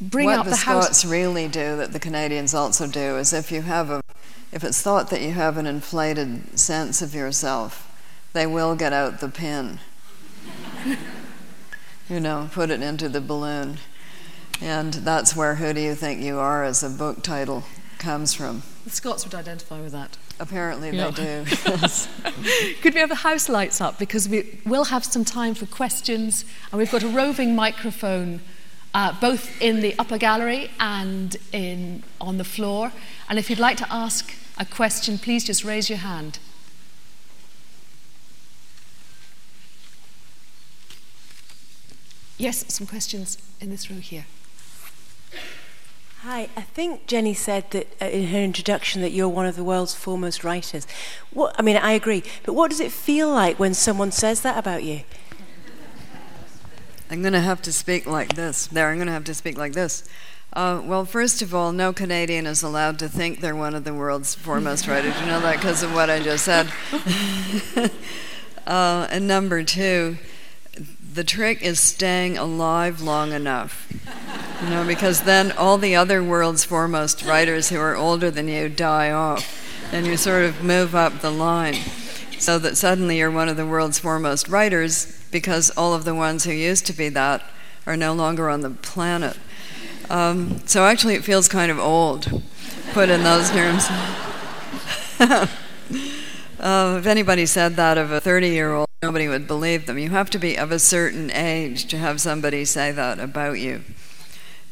bring 0.00 0.26
what 0.26 0.40
up 0.40 0.44
the, 0.44 0.50
the 0.50 0.56
Scots 0.56 1.04
really 1.04 1.48
do 1.48 1.76
that 1.76 1.92
the 1.92 1.98
Canadians 1.98 2.54
also 2.54 2.86
do 2.86 3.16
is 3.16 3.32
if 3.32 3.50
you 3.50 3.62
have 3.62 3.90
a 3.90 4.02
if 4.52 4.64
it's 4.64 4.82
thought 4.82 5.10
that 5.10 5.22
you 5.22 5.32
have 5.32 5.56
an 5.56 5.66
inflated 5.66 6.58
sense 6.58 7.02
of 7.02 7.14
yourself, 7.14 7.86
they 8.32 8.46
will 8.46 8.74
get 8.74 8.92
out 8.92 9.20
the 9.20 9.28
pin. 9.28 9.78
you 12.08 12.20
know, 12.20 12.48
put 12.52 12.70
it 12.70 12.82
into 12.82 13.08
the 13.08 13.20
balloon. 13.20 13.78
And 14.60 14.92
that's 14.92 15.34
where 15.34 15.54
Who 15.54 15.72
Do 15.72 15.80
You 15.80 15.94
Think 15.94 16.20
You 16.20 16.38
Are 16.38 16.64
as 16.64 16.82
a 16.82 16.90
book 16.90 17.22
title 17.22 17.64
comes 17.98 18.34
from. 18.34 18.62
The 18.84 18.90
Scots 18.90 19.24
would 19.24 19.34
identify 19.34 19.80
with 19.80 19.92
that. 19.92 20.18
Apparently 20.38 20.90
yeah. 20.90 21.10
they 21.10 21.44
do. 21.44 21.50
Yes. 21.66 22.08
Could 22.82 22.94
we 22.94 23.00
have 23.00 23.08
the 23.08 23.16
house 23.16 23.48
lights 23.48 23.80
up? 23.80 23.98
Because 23.98 24.28
we 24.28 24.60
will 24.66 24.84
have 24.84 25.04
some 25.04 25.24
time 25.24 25.54
for 25.54 25.66
questions, 25.66 26.44
and 26.72 26.78
we've 26.78 26.90
got 26.90 27.02
a 27.02 27.08
roving 27.08 27.54
microphone 27.54 28.40
uh, 28.94 29.18
both 29.20 29.60
in 29.60 29.80
the 29.80 29.94
upper 29.98 30.18
gallery 30.18 30.70
and 30.78 31.36
in, 31.52 32.02
on 32.20 32.38
the 32.38 32.44
floor. 32.44 32.92
And 33.28 33.38
if 33.38 33.48
you'd 33.48 33.58
like 33.58 33.76
to 33.78 33.92
ask 33.92 34.34
a 34.58 34.64
question, 34.64 35.18
please 35.18 35.44
just 35.44 35.64
raise 35.64 35.88
your 35.88 35.98
hand. 35.98 36.38
Yes, 42.36 42.64
some 42.72 42.86
questions 42.86 43.36
in 43.60 43.70
this 43.70 43.90
row 43.90 43.98
here. 43.98 44.24
Hi, 46.22 46.48
I 46.54 46.62
think 46.62 47.06
Jenny 47.06 47.32
said 47.32 47.70
that 47.70 47.86
uh, 48.00 48.06
in 48.06 48.28
her 48.28 48.38
introduction 48.38 49.00
that 49.00 49.12
you're 49.12 49.28
one 49.28 49.46
of 49.46 49.56
the 49.56 49.64
world's 49.64 49.94
foremost 49.94 50.44
writers. 50.44 50.86
What, 51.32 51.54
I 51.58 51.62
mean, 51.62 51.76
I 51.76 51.92
agree, 51.92 52.22
but 52.44 52.52
what 52.52 52.70
does 52.70 52.80
it 52.80 52.92
feel 52.92 53.30
like 53.30 53.58
when 53.58 53.72
someone 53.72 54.10
says 54.10 54.42
that 54.42 54.58
about 54.58 54.84
you? 54.84 55.02
I'm 57.10 57.22
going 57.22 57.32
to 57.32 57.40
have 57.40 57.60
to 57.62 57.72
speak 57.72 58.06
like 58.06 58.36
this. 58.36 58.68
There, 58.68 58.88
I'm 58.88 58.96
going 58.96 59.08
to 59.08 59.12
have 59.12 59.24
to 59.24 59.34
speak 59.34 59.58
like 59.58 59.72
this. 59.72 60.08
Uh, 60.52 60.80
well, 60.84 61.04
first 61.04 61.42
of 61.42 61.52
all, 61.52 61.72
no 61.72 61.92
Canadian 61.92 62.46
is 62.46 62.62
allowed 62.62 63.00
to 63.00 63.08
think 63.08 63.40
they're 63.40 63.56
one 63.56 63.74
of 63.74 63.82
the 63.82 63.92
world's 63.92 64.36
foremost 64.36 64.86
writers. 64.86 65.18
You 65.20 65.26
know 65.26 65.40
that 65.40 65.56
because 65.56 65.82
of 65.82 65.92
what 65.92 66.08
I 66.08 66.20
just 66.22 66.44
said. 66.44 66.68
uh, 68.66 69.08
and 69.10 69.26
number 69.26 69.64
two, 69.64 70.18
the 71.12 71.24
trick 71.24 71.62
is 71.62 71.80
staying 71.80 72.38
alive 72.38 73.00
long 73.00 73.32
enough. 73.32 73.92
You 74.62 74.70
know, 74.70 74.86
because 74.86 75.22
then 75.22 75.50
all 75.50 75.78
the 75.78 75.96
other 75.96 76.22
world's 76.22 76.64
foremost 76.64 77.24
writers 77.24 77.70
who 77.70 77.80
are 77.80 77.96
older 77.96 78.30
than 78.30 78.46
you 78.46 78.68
die 78.68 79.10
off, 79.10 79.92
and 79.92 80.06
you 80.06 80.16
sort 80.16 80.44
of 80.44 80.62
move 80.62 80.94
up 80.94 81.22
the 81.22 81.30
line. 81.30 81.74
so 82.38 82.56
that 82.60 82.76
suddenly 82.76 83.18
you're 83.18 83.32
one 83.32 83.48
of 83.48 83.56
the 83.56 83.66
world's 83.66 83.98
foremost 83.98 84.46
writers 84.46 85.19
because 85.30 85.70
all 85.70 85.94
of 85.94 86.04
the 86.04 86.14
ones 86.14 86.44
who 86.44 86.52
used 86.52 86.86
to 86.86 86.92
be 86.92 87.08
that 87.10 87.42
are 87.86 87.96
no 87.96 88.12
longer 88.12 88.48
on 88.48 88.60
the 88.60 88.70
planet. 88.70 89.36
Um, 90.08 90.60
so 90.66 90.84
actually, 90.84 91.14
it 91.14 91.24
feels 91.24 91.48
kind 91.48 91.70
of 91.70 91.78
old, 91.78 92.42
put 92.92 93.08
in 93.08 93.22
those 93.22 93.50
terms. 93.50 93.86
uh, 95.20 95.46
if 96.98 97.06
anybody 97.06 97.46
said 97.46 97.76
that 97.76 97.96
of 97.96 98.10
a 98.10 98.20
30 98.20 98.48
year 98.48 98.72
old, 98.72 98.88
nobody 99.02 99.28
would 99.28 99.46
believe 99.46 99.86
them. 99.86 99.98
You 99.98 100.10
have 100.10 100.30
to 100.30 100.38
be 100.38 100.56
of 100.56 100.72
a 100.72 100.78
certain 100.78 101.30
age 101.30 101.86
to 101.86 101.98
have 101.98 102.20
somebody 102.20 102.64
say 102.64 102.90
that 102.92 103.18
about 103.18 103.58
you. 103.60 103.82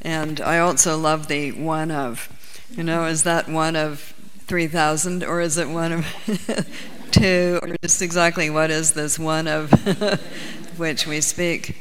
And 0.03 0.41
I 0.41 0.59
also 0.59 0.99
love 0.99 1.29
the 1.29 1.53
one 1.53 1.91
of. 1.91 2.29
You 2.71 2.83
know, 2.83 3.07
is 3.07 3.23
that 3.23 3.49
one 3.49 3.77
of 3.77 4.15
3,000 4.47 5.25
or 5.25 5.41
is 5.41 5.57
it 5.57 5.69
one 5.69 5.93
of 5.93 6.07
two? 7.11 7.59
Or 7.63 7.77
just 7.83 8.03
exactly 8.03 8.51
what 8.51 8.71
is 8.71 8.93
this 8.93 9.19
one 9.19 9.47
of 9.49 9.71
which 10.77 11.07
we 11.07 11.21
speak? 11.21 11.77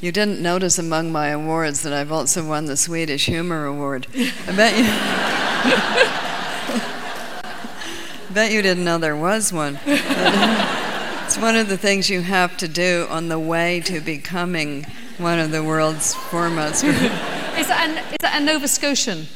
You 0.00 0.12
didn't 0.12 0.40
notice 0.42 0.78
among 0.78 1.10
my 1.10 1.28
awards 1.28 1.82
that 1.82 1.92
I've 1.92 2.12
also 2.12 2.46
won 2.46 2.66
the 2.66 2.76
Swedish 2.76 3.26
Humor 3.26 3.64
Award. 3.64 4.06
I 4.14 4.52
bet 4.54 4.76
you. 4.76 4.84
bet 8.34 8.52
you 8.52 8.60
didn't 8.60 8.84
know 8.84 8.98
there 8.98 9.16
was 9.16 9.52
one. 9.52 9.78
it's 9.86 11.38
one 11.38 11.56
of 11.56 11.68
the 11.68 11.78
things 11.78 12.10
you 12.10 12.20
have 12.20 12.56
to 12.58 12.68
do 12.68 13.06
on 13.08 13.28
the 13.28 13.38
way 13.38 13.80
to 13.80 14.00
becoming 14.00 14.84
one 15.18 15.38
of 15.38 15.50
the 15.50 15.64
world's 15.64 16.14
foremost. 16.14 16.84
is, 16.84 16.92
that 17.68 17.88
an, 17.88 17.96
is 18.12 18.16
that 18.20 18.40
a 18.40 18.44
Nova 18.44 18.68
Scotian? 18.68 19.26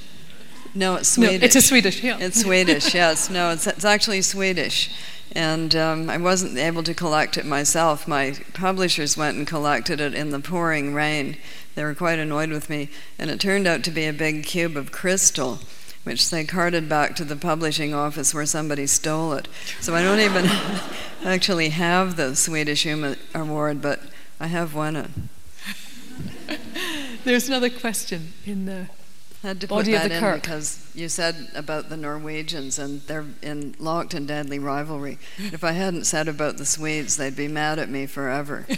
No, 0.74 0.96
it's 0.96 1.08
Swedish. 1.08 1.40
No, 1.40 1.44
it's 1.44 1.56
a 1.56 1.62
Swedish, 1.62 2.02
yeah. 2.02 2.18
It's 2.18 2.40
Swedish, 2.40 2.94
yes. 2.94 3.30
No, 3.30 3.50
it's, 3.50 3.66
it's 3.66 3.84
actually 3.84 4.22
Swedish 4.22 4.90
and 5.32 5.76
um, 5.76 6.10
I 6.10 6.16
wasn't 6.16 6.58
able 6.58 6.82
to 6.82 6.94
collect 6.94 7.36
it 7.36 7.46
myself. 7.46 8.08
My 8.08 8.36
publishers 8.52 9.16
went 9.16 9.36
and 9.36 9.46
collected 9.46 10.00
it 10.00 10.14
in 10.14 10.30
the 10.30 10.40
pouring 10.40 10.92
rain. 10.92 11.36
They 11.74 11.84
were 11.84 11.94
quite 11.94 12.18
annoyed 12.18 12.50
with 12.50 12.68
me, 12.68 12.88
and 13.18 13.30
it 13.30 13.40
turned 13.40 13.66
out 13.66 13.84
to 13.84 13.90
be 13.90 14.06
a 14.06 14.12
big 14.12 14.44
cube 14.44 14.76
of 14.76 14.90
crystal, 14.90 15.60
which 16.02 16.30
they 16.30 16.44
carted 16.44 16.88
back 16.88 17.14
to 17.16 17.24
the 17.24 17.36
publishing 17.36 17.94
office 17.94 18.34
where 18.34 18.46
somebody 18.46 18.86
stole 18.86 19.32
it. 19.34 19.46
So 19.80 19.94
I 19.94 20.02
don't 20.02 20.20
even 20.20 20.46
actually 21.24 21.68
have 21.70 22.16
the 22.16 22.34
Swedish 22.34 22.82
Humor 22.82 23.16
Award, 23.34 23.80
but 23.80 24.00
I 24.40 24.48
have 24.48 24.74
won 24.74 24.96
it. 24.96 25.10
There's 27.24 27.48
another 27.48 27.70
question 27.70 28.32
in 28.44 28.64
the 28.64 28.88
had 29.42 29.60
to 29.60 29.66
Body 29.66 29.92
put 29.92 30.02
that 30.02 30.12
in 30.12 30.20
Kirk. 30.20 30.42
because 30.42 30.90
you 30.94 31.08
said 31.08 31.48
about 31.54 31.88
the 31.88 31.96
Norwegians 31.96 32.78
and 32.78 33.00
they're 33.02 33.24
in 33.42 33.74
locked 33.78 34.12
and 34.14 34.28
deadly 34.28 34.58
rivalry. 34.58 35.18
if 35.38 35.64
I 35.64 35.72
hadn't 35.72 36.04
said 36.04 36.28
about 36.28 36.58
the 36.58 36.66
Swedes, 36.66 37.16
they'd 37.16 37.36
be 37.36 37.48
mad 37.48 37.78
at 37.78 37.88
me 37.88 38.06
forever. 38.06 38.66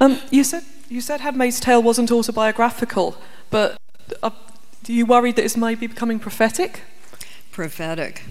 Um, 0.00 0.18
you 0.30 0.42
said 0.44 0.64
you 0.88 1.00
said 1.00 1.20
Handmaid's 1.20 1.60
Tale 1.60 1.82
wasn't 1.82 2.10
autobiographical, 2.10 3.16
but 3.48 3.78
uh, 4.22 4.30
do 4.82 4.92
you 4.92 5.06
worry 5.06 5.32
that 5.32 5.44
it's 5.44 5.56
maybe 5.56 5.86
becoming 5.86 6.18
prophetic? 6.18 6.82
Prophetic. 7.52 8.22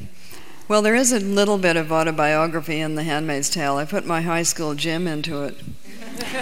Well, 0.68 0.82
there 0.82 0.96
is 0.96 1.12
a 1.12 1.20
little 1.20 1.58
bit 1.58 1.76
of 1.76 1.92
autobiography 1.92 2.80
in 2.80 2.96
The 2.96 3.04
Handmaid's 3.04 3.50
Tale. 3.50 3.78
I 3.78 3.86
put 3.86 4.06
my 4.06 4.22
high 4.22 4.44
school 4.44 4.76
gym 4.76 5.08
into 5.08 5.44
it. 5.44 5.58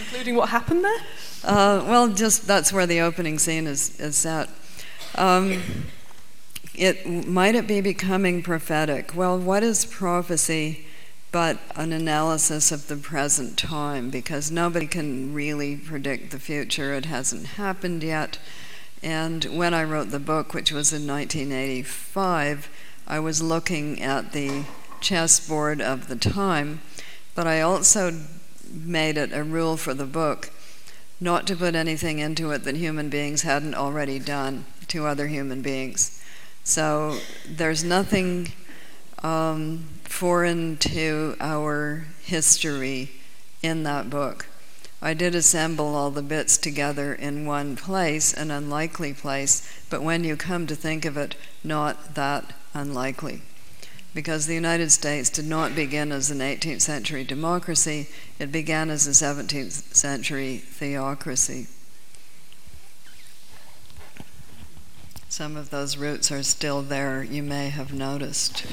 Including 0.00 0.34
what 0.36 0.48
happened 0.48 0.84
there? 0.84 1.00
Uh, 1.44 1.84
well, 1.88 2.08
just 2.08 2.46
that's 2.46 2.72
where 2.72 2.86
the 2.86 3.00
opening 3.00 3.36
scene 3.38 3.66
is, 3.66 3.98
is 3.98 4.16
set. 4.16 4.48
Um, 5.16 5.60
it 6.74 7.06
might 7.06 7.56
it 7.56 7.66
be 7.66 7.80
becoming 7.80 8.42
prophetic? 8.42 9.14
Well, 9.14 9.38
what 9.38 9.62
is 9.62 9.84
prophecy 9.84 10.86
but 11.32 11.58
an 11.74 11.92
analysis 11.92 12.70
of 12.70 12.86
the 12.86 12.96
present 12.96 13.58
time? 13.58 14.08
Because 14.08 14.52
nobody 14.52 14.86
can 14.86 15.34
really 15.34 15.76
predict 15.76 16.30
the 16.30 16.38
future. 16.38 16.94
It 16.94 17.06
hasn't 17.06 17.46
happened 17.46 18.04
yet. 18.04 18.38
And 19.02 19.44
when 19.46 19.74
I 19.74 19.82
wrote 19.82 20.10
the 20.10 20.20
book, 20.20 20.54
which 20.54 20.70
was 20.70 20.92
in 20.92 21.08
1985, 21.08 22.70
I 23.08 23.18
was 23.18 23.42
looking 23.42 24.00
at 24.00 24.32
the 24.32 24.64
chessboard 25.00 25.80
of 25.80 26.06
the 26.06 26.14
time, 26.14 26.82
but 27.34 27.48
I 27.48 27.60
also 27.60 28.20
made 28.72 29.18
it 29.18 29.32
a 29.32 29.42
rule 29.42 29.76
for 29.76 29.92
the 29.92 30.06
book 30.06 30.52
not 31.22 31.46
to 31.46 31.54
put 31.54 31.76
anything 31.76 32.18
into 32.18 32.50
it 32.50 32.64
that 32.64 32.76
human 32.76 33.08
beings 33.08 33.42
hadn't 33.42 33.76
already 33.76 34.18
done 34.18 34.64
to 34.88 35.06
other 35.06 35.28
human 35.28 35.62
beings. 35.62 36.20
So 36.64 37.18
there's 37.48 37.84
nothing 37.84 38.50
um, 39.22 39.84
foreign 40.02 40.76
to 40.78 41.36
our 41.38 42.06
history 42.22 43.12
in 43.62 43.84
that 43.84 44.10
book. 44.10 44.46
I 45.00 45.14
did 45.14 45.36
assemble 45.36 45.94
all 45.94 46.10
the 46.10 46.22
bits 46.22 46.58
together 46.58 47.14
in 47.14 47.46
one 47.46 47.76
place, 47.76 48.32
an 48.32 48.50
unlikely 48.50 49.14
place, 49.14 49.84
but 49.88 50.02
when 50.02 50.24
you 50.24 50.36
come 50.36 50.66
to 50.66 50.74
think 50.74 51.04
of 51.04 51.16
it, 51.16 51.36
not 51.62 52.16
that 52.16 52.52
unlikely 52.74 53.42
because 54.14 54.46
the 54.46 54.54
United 54.54 54.92
States 54.92 55.30
did 55.30 55.46
not 55.46 55.74
begin 55.74 56.12
as 56.12 56.30
an 56.30 56.38
18th 56.38 56.82
century 56.82 57.24
democracy, 57.24 58.08
it 58.38 58.52
began 58.52 58.90
as 58.90 59.06
a 59.06 59.10
17th 59.10 59.94
century 59.94 60.58
theocracy. 60.58 61.66
Some 65.28 65.56
of 65.56 65.70
those 65.70 65.96
roots 65.96 66.30
are 66.30 66.42
still 66.42 66.82
there, 66.82 67.22
you 67.22 67.42
may 67.42 67.70
have 67.70 67.94
noticed. 67.94 68.66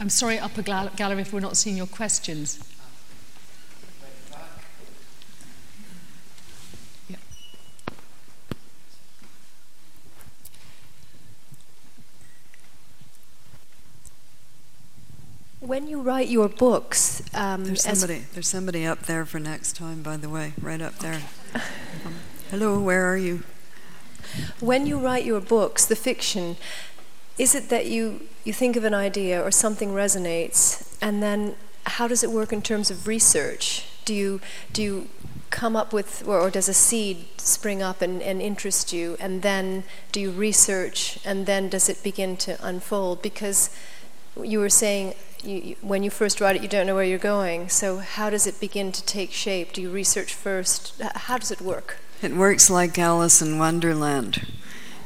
I'm 0.00 0.08
sorry, 0.08 0.38
upper 0.38 0.62
gallery, 0.62 1.20
if 1.20 1.32
we're 1.32 1.40
not 1.40 1.58
seeing 1.58 1.76
your 1.76 1.86
questions. 1.86 2.58
When 15.66 15.88
you 15.88 16.00
write 16.00 16.28
your 16.28 16.48
books, 16.48 17.24
um, 17.34 17.64
there's 17.64 17.82
somebody. 17.82 18.24
There's 18.32 18.46
somebody 18.46 18.86
up 18.86 19.00
there 19.06 19.26
for 19.26 19.40
next 19.40 19.74
time. 19.74 20.00
By 20.00 20.16
the 20.16 20.28
way, 20.28 20.52
right 20.62 20.80
up 20.80 21.00
there. 21.00 21.22
Um, 21.54 21.60
hello, 22.52 22.80
where 22.80 23.04
are 23.12 23.16
you? 23.16 23.42
When 24.60 24.86
you 24.86 24.96
write 24.96 25.24
your 25.24 25.40
books, 25.40 25.84
the 25.84 25.96
fiction, 25.96 26.56
is 27.36 27.56
it 27.56 27.68
that 27.68 27.86
you 27.86 28.28
you 28.44 28.52
think 28.52 28.76
of 28.76 28.84
an 28.84 28.94
idea 28.94 29.42
or 29.42 29.50
something 29.50 29.90
resonates, 29.90 30.96
and 31.02 31.20
then 31.20 31.56
how 31.84 32.06
does 32.06 32.22
it 32.22 32.30
work 32.30 32.52
in 32.52 32.62
terms 32.62 32.88
of 32.88 33.08
research? 33.08 33.88
Do 34.04 34.14
you 34.14 34.40
do 34.72 34.84
you 34.84 35.08
come 35.50 35.74
up 35.74 35.92
with, 35.92 36.26
or, 36.28 36.38
or 36.40 36.50
does 36.50 36.68
a 36.68 36.74
seed 36.74 37.26
spring 37.38 37.82
up 37.82 38.02
and, 38.02 38.22
and 38.22 38.40
interest 38.40 38.92
you, 38.92 39.16
and 39.18 39.42
then 39.42 39.82
do 40.12 40.20
you 40.20 40.30
research, 40.30 41.18
and 41.24 41.46
then 41.46 41.68
does 41.68 41.88
it 41.88 42.04
begin 42.04 42.36
to 42.36 42.56
unfold? 42.64 43.20
Because 43.20 43.70
you 44.42 44.58
were 44.58 44.68
saying 44.68 45.14
you, 45.42 45.56
you, 45.56 45.76
when 45.80 46.02
you 46.02 46.10
first 46.10 46.40
write 46.40 46.56
it, 46.56 46.62
you 46.62 46.68
don't 46.68 46.86
know 46.86 46.94
where 46.94 47.04
you're 47.04 47.18
going. 47.18 47.68
So, 47.68 47.98
how 47.98 48.30
does 48.30 48.46
it 48.46 48.60
begin 48.60 48.92
to 48.92 49.04
take 49.04 49.32
shape? 49.32 49.72
Do 49.72 49.82
you 49.82 49.90
research 49.90 50.34
first? 50.34 51.00
How 51.00 51.38
does 51.38 51.50
it 51.50 51.60
work? 51.60 51.98
It 52.22 52.34
works 52.34 52.70
like 52.70 52.98
Alice 52.98 53.42
in 53.42 53.58
Wonderland, 53.58 54.46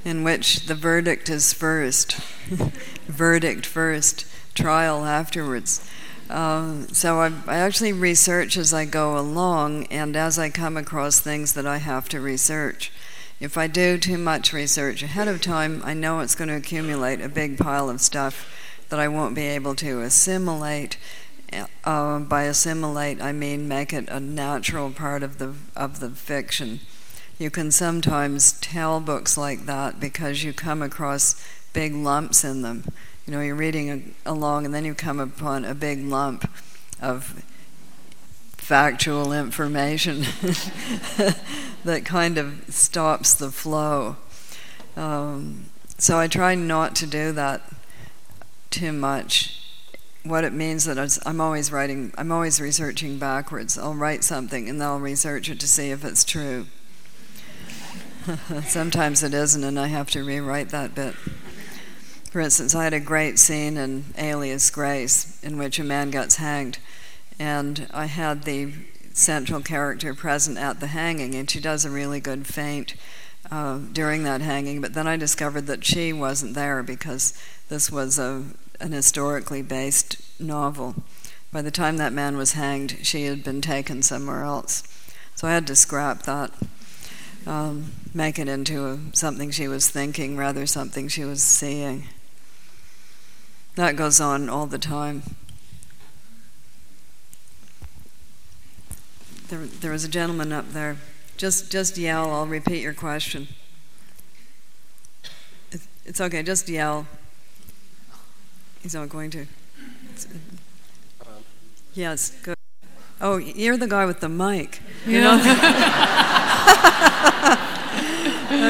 in 0.04 0.24
which 0.24 0.66
the 0.66 0.74
verdict 0.74 1.28
is 1.28 1.52
first, 1.52 2.14
verdict 3.06 3.66
first, 3.66 4.26
trial 4.54 5.04
afterwards. 5.04 5.88
Uh, 6.28 6.86
so 6.92 7.20
I, 7.20 7.32
I 7.48 7.56
actually 7.56 7.92
research 7.92 8.56
as 8.56 8.72
I 8.72 8.84
go 8.84 9.18
along, 9.18 9.86
and 9.86 10.16
as 10.16 10.38
I 10.38 10.48
come 10.48 10.76
across 10.76 11.18
things 11.18 11.54
that 11.54 11.66
I 11.66 11.78
have 11.78 12.08
to 12.10 12.20
research. 12.20 12.92
If 13.40 13.56
I 13.58 13.66
do 13.66 13.98
too 13.98 14.18
much 14.18 14.52
research 14.52 15.02
ahead 15.02 15.26
of 15.26 15.40
time, 15.40 15.82
I 15.84 15.94
know 15.94 16.20
it's 16.20 16.34
going 16.34 16.48
to 16.48 16.56
accumulate 16.56 17.20
a 17.20 17.28
big 17.28 17.58
pile 17.58 17.88
of 17.88 18.00
stuff 18.00 18.46
that 18.90 19.00
I 19.00 19.08
won't 19.08 19.34
be 19.34 19.46
able 19.46 19.74
to 19.76 20.02
assimilate. 20.02 20.98
Uh, 21.84 22.20
by 22.20 22.42
assimilate, 22.44 23.20
I 23.20 23.32
mean 23.32 23.66
make 23.66 23.92
it 23.92 24.08
a 24.08 24.20
natural 24.20 24.90
part 24.90 25.22
of 25.22 25.38
the 25.38 25.54
of 25.74 25.98
the 25.98 26.10
fiction. 26.10 26.80
You 27.38 27.50
can 27.50 27.70
sometimes 27.70 28.52
tell 28.60 29.00
books 29.00 29.38
like 29.38 29.64
that 29.66 29.98
because 29.98 30.44
you 30.44 30.52
come 30.52 30.82
across 30.82 31.42
big 31.72 31.94
lumps 31.94 32.44
in 32.44 32.62
them. 32.62 32.84
You 33.26 33.32
know, 33.32 33.40
you're 33.40 33.54
reading 33.54 34.14
along 34.26 34.66
and 34.66 34.74
then 34.74 34.84
you 34.84 34.94
come 34.94 35.18
upon 35.18 35.64
a 35.64 35.74
big 35.74 36.04
lump 36.04 36.48
of 37.00 37.42
factual 38.56 39.32
information 39.32 40.20
that 41.84 42.02
kind 42.04 42.38
of 42.38 42.64
stops 42.68 43.34
the 43.34 43.50
flow. 43.50 44.16
Um, 44.96 45.64
so 45.98 46.18
I 46.18 46.28
try 46.28 46.54
not 46.54 46.94
to 46.96 47.06
do 47.06 47.32
that 47.32 47.62
too 48.70 48.92
much. 48.92 49.56
What 50.22 50.44
it 50.44 50.52
means 50.52 50.84
that 50.84 51.18
I'm 51.24 51.40
always 51.40 51.72
writing, 51.72 52.12
I'm 52.16 52.30
always 52.30 52.60
researching 52.60 53.18
backwards. 53.18 53.78
I'll 53.78 53.94
write 53.94 54.22
something 54.22 54.68
and 54.68 54.80
then 54.80 54.88
I'll 54.88 55.00
research 55.00 55.48
it 55.48 55.58
to 55.60 55.68
see 55.68 55.90
if 55.90 56.04
it's 56.04 56.24
true. 56.24 56.66
Sometimes 58.66 59.22
it 59.22 59.32
isn't, 59.32 59.64
and 59.64 59.78
I 59.78 59.86
have 59.86 60.10
to 60.10 60.22
rewrite 60.22 60.68
that 60.70 60.94
bit. 60.94 61.14
For 62.30 62.40
instance, 62.40 62.74
I 62.74 62.84
had 62.84 62.92
a 62.92 63.00
great 63.00 63.38
scene 63.38 63.76
in 63.76 64.04
Alias 64.16 64.70
Grace 64.70 65.42
in 65.42 65.58
which 65.58 65.78
a 65.78 65.84
man 65.84 66.10
gets 66.10 66.36
hanged, 66.36 66.78
and 67.38 67.88
I 67.92 68.04
had 68.06 68.44
the 68.44 68.72
central 69.12 69.60
character 69.60 70.14
present 70.14 70.58
at 70.58 70.80
the 70.80 70.88
hanging, 70.88 71.34
and 71.34 71.50
she 71.50 71.60
does 71.60 71.84
a 71.84 71.90
really 71.90 72.20
good 72.20 72.46
faint 72.46 72.94
uh, 73.50 73.78
during 73.92 74.24
that 74.24 74.40
hanging. 74.40 74.80
But 74.80 74.94
then 74.94 75.06
I 75.06 75.16
discovered 75.16 75.66
that 75.66 75.84
she 75.84 76.12
wasn't 76.12 76.54
there 76.54 76.82
because 76.82 77.34
this 77.68 77.90
was 77.90 78.18
a, 78.18 78.44
an 78.80 78.92
historically 78.92 79.62
based 79.62 80.20
novel. 80.40 80.96
By 81.52 81.62
the 81.62 81.70
time 81.70 81.96
that 81.96 82.12
man 82.12 82.36
was 82.36 82.52
hanged, 82.52 82.98
she 83.02 83.24
had 83.24 83.42
been 83.42 83.60
taken 83.60 84.02
somewhere 84.02 84.42
else. 84.42 84.82
So 85.34 85.48
I 85.48 85.52
had 85.52 85.66
to 85.68 85.76
scrap 85.76 86.22
that, 86.22 86.52
um, 87.46 87.92
make 88.14 88.38
it 88.38 88.46
into 88.46 88.86
a, 88.86 88.98
something 89.14 89.50
she 89.50 89.66
was 89.66 89.88
thinking 89.88 90.36
rather 90.36 90.66
something 90.66 91.08
she 91.08 91.24
was 91.24 91.42
seeing. 91.42 92.04
That 93.76 93.96
goes 93.96 94.20
on 94.20 94.48
all 94.48 94.66
the 94.66 94.78
time. 94.78 95.22
There, 99.48 99.66
there 99.66 99.92
was 99.92 100.04
a 100.04 100.08
gentleman 100.08 100.52
up 100.52 100.72
there. 100.72 100.98
Just, 101.40 101.72
just 101.72 101.96
yell. 101.96 102.30
I'll 102.30 102.46
repeat 102.46 102.82
your 102.82 102.92
question. 102.92 103.48
It's 106.04 106.20
okay. 106.20 106.42
Just 106.42 106.68
yell. 106.68 107.06
He's 108.82 108.94
not 108.94 109.08
going 109.08 109.30
to. 109.30 109.46
yes. 111.94 112.32
Good. 112.42 112.56
Oh, 113.22 113.38
you're 113.38 113.78
the 113.78 113.86
guy 113.86 114.04
with 114.04 114.20
the 114.20 114.28
mic. 114.28 114.82
You 115.06 115.22
know. 115.22 115.36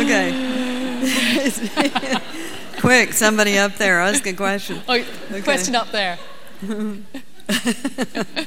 okay. 0.05 0.31
Quick, 2.79 3.15
somebody 3.15 3.59
up 3.59 3.79
there, 3.79 3.99
ask 4.01 4.25
a 4.29 4.33
question. 4.33 4.81
Oh, 4.89 4.95
okay. 4.95 5.43
question 5.43 5.75
up 5.75 5.91
there. 5.91 6.21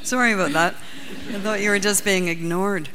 Sorry 0.04 0.32
about 0.32 0.54
that. 0.54 0.76
I 1.28 1.40
thought 1.40 1.60
you 1.60 1.72
were 1.72 1.80
just 1.80 2.06
being 2.06 2.30
ignored. 2.30 2.88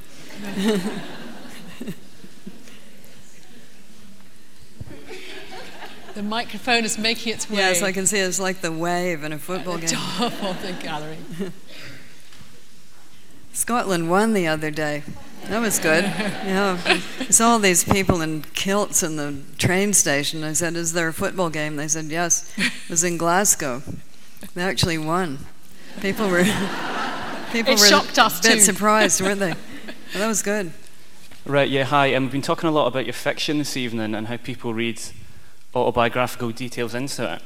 The 6.19 6.25
microphone 6.25 6.85
is 6.85 6.99
making 6.99 7.33
its 7.33 7.49
way. 7.49 7.59
Yes, 7.59 7.81
I 7.81 7.93
can 7.93 8.05
see 8.05 8.19
it's 8.19 8.41
like 8.41 8.61
the 8.61 8.73
wave 8.73 9.23
in 9.23 9.33
a 9.33 9.39
football 9.39 9.79
game. 9.79 9.91
Top 9.91 10.33
of 10.43 10.61
the 10.63 10.73
gallery. 10.73 11.17
Scotland 13.53 14.11
won 14.11 14.33
the 14.33 14.49
other 14.49 14.73
day. 14.73 15.05
That 15.45 15.61
was 15.61 15.79
good. 15.79 16.03
Yeah. 16.49 16.81
I 16.85 16.99
saw 17.31 17.51
all 17.51 17.59
these 17.61 17.85
people 17.85 18.21
in 18.21 18.43
kilts 18.55 19.05
in 19.05 19.15
the 19.15 19.43
train 19.59 19.93
station. 19.93 20.43
I 20.43 20.55
said, 20.55 20.75
Is 20.75 20.93
there 20.93 21.07
a 21.07 21.13
football 21.13 21.51
game? 21.51 21.77
They 21.77 21.87
said, 21.87 22.07
Yes. 22.07 22.53
It 22.57 22.91
was 22.91 23.05
in 23.05 23.17
Glasgow. 23.17 23.83
They 24.55 24.63
actually 24.63 24.99
won. 24.99 25.47
People 26.01 26.29
were 26.29 26.43
people 27.53 27.75
it 27.75 27.79
were 27.79 27.87
shocked 27.87 28.19
us 28.19 28.41
a 28.41 28.43
bit 28.43 28.55
too. 28.55 28.61
surprised, 28.61 29.21
weren't 29.21 29.39
they? 29.39 29.53
Well, 29.53 29.95
that 30.15 30.27
was 30.27 30.43
good. 30.43 30.73
Right, 31.45 31.69
yeah, 31.69 31.85
hi. 31.85 32.07
And 32.07 32.25
we've 32.25 32.33
been 32.33 32.43
talking 32.43 32.69
a 32.69 32.73
lot 32.73 32.89
about 32.89 33.07
your 33.07 33.15
fiction 33.15 33.59
this 33.59 33.77
evening 33.77 34.17
and 34.17 34.27
how 34.27 34.37
people 34.37 34.75
read 34.75 35.01
autobiographical 35.75 36.51
details 36.51 36.95
into 36.95 37.35
it. 37.35 37.43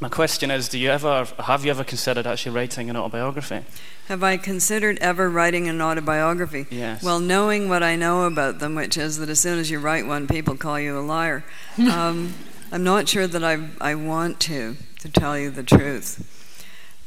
My 0.00 0.08
question 0.08 0.50
is, 0.50 0.68
do 0.68 0.78
you 0.78 0.90
ever 0.90 1.26
have 1.38 1.64
you 1.64 1.70
ever 1.70 1.84
considered 1.84 2.26
actually 2.26 2.54
writing 2.54 2.88
an 2.88 2.96
autobiography? 2.96 3.64
Have 4.08 4.22
I 4.22 4.36
considered 4.36 4.98
ever 4.98 5.28
writing 5.28 5.68
an 5.68 5.82
autobiography? 5.82 6.66
Yes. 6.70 7.02
Well, 7.02 7.20
knowing 7.20 7.68
what 7.68 7.82
I 7.82 7.96
know 7.96 8.24
about 8.24 8.60
them, 8.60 8.74
which 8.74 8.96
is 8.96 9.18
that 9.18 9.28
as 9.28 9.40
soon 9.40 9.58
as 9.58 9.70
you 9.70 9.78
write 9.78 10.06
one, 10.06 10.26
people 10.26 10.56
call 10.56 10.80
you 10.80 10.98
a 10.98 11.00
liar. 11.00 11.44
um, 11.78 12.34
I'm 12.72 12.84
not 12.84 13.08
sure 13.08 13.26
that 13.26 13.44
I 13.44 13.68
I 13.80 13.94
want 13.94 14.40
to, 14.40 14.76
to 15.00 15.08
tell 15.10 15.38
you 15.38 15.50
the 15.50 15.62
truth. 15.62 16.26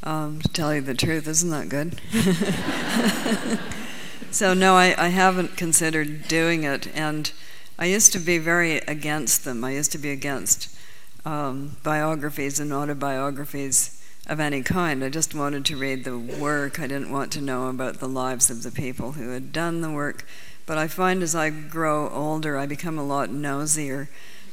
Um, 0.03 0.41
to 0.41 0.49
tell 0.49 0.75
you 0.75 0.81
the 0.81 0.93
truth, 0.93 1.27
isn't 1.27 1.49
that 1.49 1.69
good? 1.69 1.99
so 4.31 4.53
no, 4.53 4.75
I, 4.75 4.93
I 4.97 5.07
haven't 5.07 5.55
considered 5.55 6.27
doing 6.27 6.63
it, 6.65 6.87
and 6.93 7.31
I 7.77 7.85
used 7.85 8.13
to 8.13 8.19
be 8.19 8.37
very 8.37 8.77
against 8.77 9.45
them. 9.45 9.63
I 9.63 9.71
used 9.71 9.91
to 9.93 9.97
be 9.97 10.11
against 10.11 10.75
um, 11.25 11.77
biographies 11.83 12.59
and 12.59 12.71
autobiographies 12.71 13.99
of 14.27 14.39
any 14.39 14.61
kind. 14.61 15.03
I 15.03 15.09
just 15.09 15.33
wanted 15.35 15.65
to 15.65 15.77
read 15.77 16.03
the 16.03 16.17
work. 16.17 16.79
I 16.79 16.87
didn't 16.87 17.11
want 17.11 17.31
to 17.33 17.41
know 17.41 17.67
about 17.67 17.99
the 17.99 18.07
lives 18.07 18.49
of 18.49 18.63
the 18.63 18.71
people 18.71 19.13
who 19.13 19.29
had 19.29 19.51
done 19.51 19.81
the 19.81 19.91
work. 19.91 20.25
But 20.65 20.77
I 20.77 20.87
find 20.87 21.23
as 21.23 21.35
I 21.35 21.49
grow 21.49 22.09
older, 22.09 22.57
I 22.57 22.65
become 22.65 22.97
a 22.97 23.03
lot 23.03 23.29
nosier. 23.29 24.09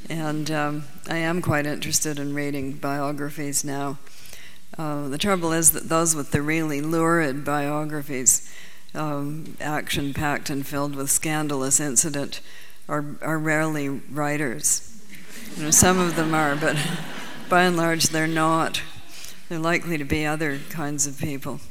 And 0.09 0.49
um, 0.49 0.83
I 1.07 1.17
am 1.17 1.41
quite 1.41 1.65
interested 1.65 2.19
in 2.19 2.33
reading 2.33 2.73
biographies 2.73 3.63
now. 3.63 3.99
Uh, 4.77 5.07
the 5.09 5.17
trouble 5.17 5.51
is 5.51 5.71
that 5.71 5.89
those 5.89 6.15
with 6.15 6.31
the 6.31 6.41
really 6.41 6.81
lurid 6.81 7.45
biographies, 7.45 8.51
um, 8.93 9.55
action 9.61 10.13
packed 10.13 10.49
and 10.49 10.65
filled 10.65 10.95
with 10.95 11.09
scandalous 11.09 11.79
incident, 11.79 12.41
are, 12.91 13.05
are 13.21 13.39
rarely 13.39 13.87
writers. 13.87 15.01
You 15.55 15.63
know, 15.63 15.71
some 15.71 15.97
of 15.97 16.15
them 16.15 16.35
are, 16.35 16.55
but 16.55 16.77
by 17.49 17.63
and 17.63 17.77
large, 17.77 18.09
they're 18.09 18.27
not. 18.27 18.81
They're 19.49 19.59
likely 19.59 19.97
to 19.97 20.03
be 20.03 20.25
other 20.25 20.59
kinds 20.69 21.07
of 21.07 21.17
people. 21.17 21.61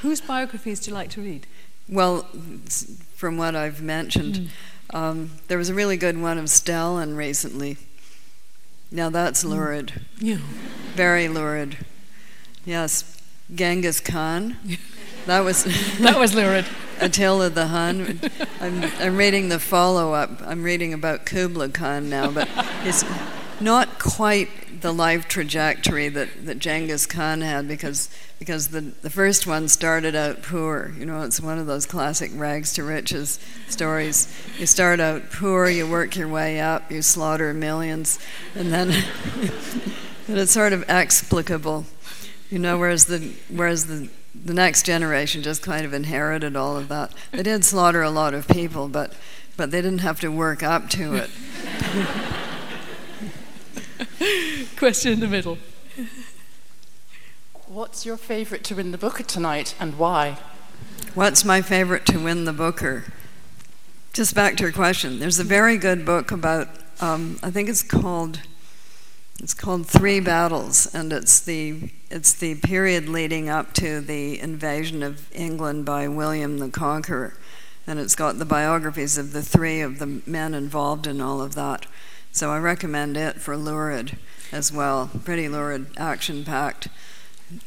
Whose 0.00 0.20
biographies 0.20 0.80
do 0.80 0.90
you 0.90 0.94
like 0.94 1.10
to 1.10 1.20
read? 1.20 1.46
Well, 1.88 2.22
from 3.14 3.36
what 3.36 3.54
I've 3.54 3.82
mentioned, 3.82 4.50
mm. 4.90 4.98
um, 4.98 5.30
there 5.48 5.58
was 5.58 5.68
a 5.68 5.74
really 5.74 5.96
good 5.96 6.20
one 6.20 6.38
of 6.38 6.48
Stalin 6.48 7.14
recently. 7.14 7.76
Now 8.90 9.10
that's 9.10 9.44
mm. 9.44 9.50
lurid. 9.50 10.00
Yeah. 10.18 10.38
Very 10.94 11.28
lurid. 11.28 11.76
Yes. 12.64 13.21
Genghis 13.54 14.00
Khan. 14.00 14.56
That 15.26 15.44
was 15.44 15.64
that 16.00 16.18
was 16.18 16.34
lurid. 16.34 16.66
Attila 17.00 17.50
the 17.50 17.68
Hun. 17.68 18.20
I'm, 18.60 18.84
I'm 18.98 19.16
reading 19.16 19.48
the 19.48 19.58
follow 19.58 20.14
up. 20.14 20.40
I'm 20.44 20.62
reading 20.62 20.92
about 20.92 21.26
Kubla 21.26 21.68
Khan 21.68 22.08
now, 22.08 22.30
but 22.30 22.48
it's 22.84 23.04
not 23.60 23.98
quite 23.98 24.48
the 24.82 24.92
life 24.92 25.28
trajectory 25.28 26.08
that, 26.08 26.28
that 26.44 26.58
Genghis 26.58 27.06
Khan 27.06 27.40
had 27.40 27.68
because 27.68 28.08
because 28.38 28.68
the, 28.68 28.80
the 28.80 29.10
first 29.10 29.46
one 29.46 29.68
started 29.68 30.16
out 30.16 30.42
poor. 30.42 30.92
You 30.98 31.06
know, 31.06 31.22
it's 31.22 31.40
one 31.40 31.58
of 31.58 31.66
those 31.66 31.86
classic 31.86 32.32
rags 32.34 32.72
to 32.74 32.82
riches 32.82 33.38
stories. 33.68 34.32
You 34.58 34.66
start 34.66 34.98
out 34.98 35.30
poor, 35.30 35.68
you 35.68 35.88
work 35.88 36.16
your 36.16 36.28
way 36.28 36.60
up, 36.60 36.90
you 36.90 37.02
slaughter 37.02 37.54
millions, 37.54 38.18
and 38.56 38.72
then 38.72 38.90
and 40.28 40.38
it's 40.38 40.52
sort 40.52 40.72
of 40.72 40.84
explicable. 40.88 41.86
You 42.52 42.58
know, 42.58 42.76
whereas 42.76 43.06
the 43.06 43.32
whereas 43.48 43.86
the 43.86 44.10
the 44.34 44.52
next 44.52 44.84
generation 44.84 45.42
just 45.42 45.62
kind 45.62 45.86
of 45.86 45.94
inherited 45.94 46.54
all 46.54 46.76
of 46.76 46.88
that. 46.88 47.10
They 47.30 47.42
did 47.42 47.64
slaughter 47.64 48.02
a 48.02 48.10
lot 48.10 48.34
of 48.34 48.46
people, 48.46 48.88
but 48.88 49.14
but 49.56 49.70
they 49.70 49.80
didn't 49.80 50.00
have 50.00 50.20
to 50.20 50.28
work 50.28 50.62
up 50.62 50.90
to 50.90 51.14
it. 51.14 51.30
Question 54.76 55.14
in 55.14 55.20
the 55.20 55.28
middle. 55.28 55.56
What's 57.68 58.04
your 58.04 58.18
favorite 58.18 58.64
to 58.64 58.74
win 58.74 58.90
the 58.90 58.98
Booker 58.98 59.22
tonight 59.22 59.74
and 59.80 59.98
why? 59.98 60.36
What's 61.14 61.46
my 61.46 61.62
favorite 61.62 62.04
to 62.06 62.18
win 62.18 62.44
the 62.44 62.52
Booker? 62.52 63.04
Just 64.12 64.34
back 64.34 64.58
to 64.58 64.64
your 64.64 64.72
question. 64.72 65.20
There's 65.20 65.38
a 65.38 65.44
very 65.44 65.78
good 65.78 66.04
book 66.04 66.30
about, 66.30 66.68
um, 67.00 67.38
I 67.42 67.50
think 67.50 67.70
it's 67.70 67.82
called 67.82 68.40
it's 69.40 69.54
called 69.54 69.86
Three 69.86 70.20
Battles, 70.20 70.92
and 70.94 71.12
it's 71.12 71.40
the 71.40 71.90
it's 72.10 72.34
the 72.34 72.56
period 72.56 73.08
leading 73.08 73.48
up 73.48 73.72
to 73.74 74.00
the 74.00 74.38
invasion 74.38 75.02
of 75.02 75.32
England 75.34 75.84
by 75.84 76.08
William 76.08 76.58
the 76.58 76.68
Conqueror, 76.68 77.34
and 77.86 77.98
it's 77.98 78.14
got 78.14 78.38
the 78.38 78.44
biographies 78.44 79.16
of 79.16 79.32
the 79.32 79.42
three 79.42 79.80
of 79.80 79.98
the 79.98 80.20
men 80.26 80.54
involved 80.54 81.06
in 81.06 81.20
all 81.20 81.40
of 81.40 81.54
that. 81.54 81.86
So 82.30 82.50
I 82.50 82.58
recommend 82.58 83.16
it 83.16 83.40
for 83.40 83.56
lurid 83.56 84.18
as 84.52 84.72
well. 84.72 85.10
Pretty 85.24 85.48
lurid, 85.48 85.86
action-packed, 85.96 86.88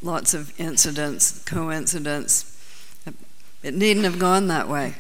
lots 0.02 0.34
of 0.34 0.60
incidents, 0.60 1.44
coincidence. 1.44 2.52
It 3.64 3.74
needn't 3.74 4.06
have 4.06 4.20
gone 4.20 4.48
that 4.48 4.70
way. 4.70 4.96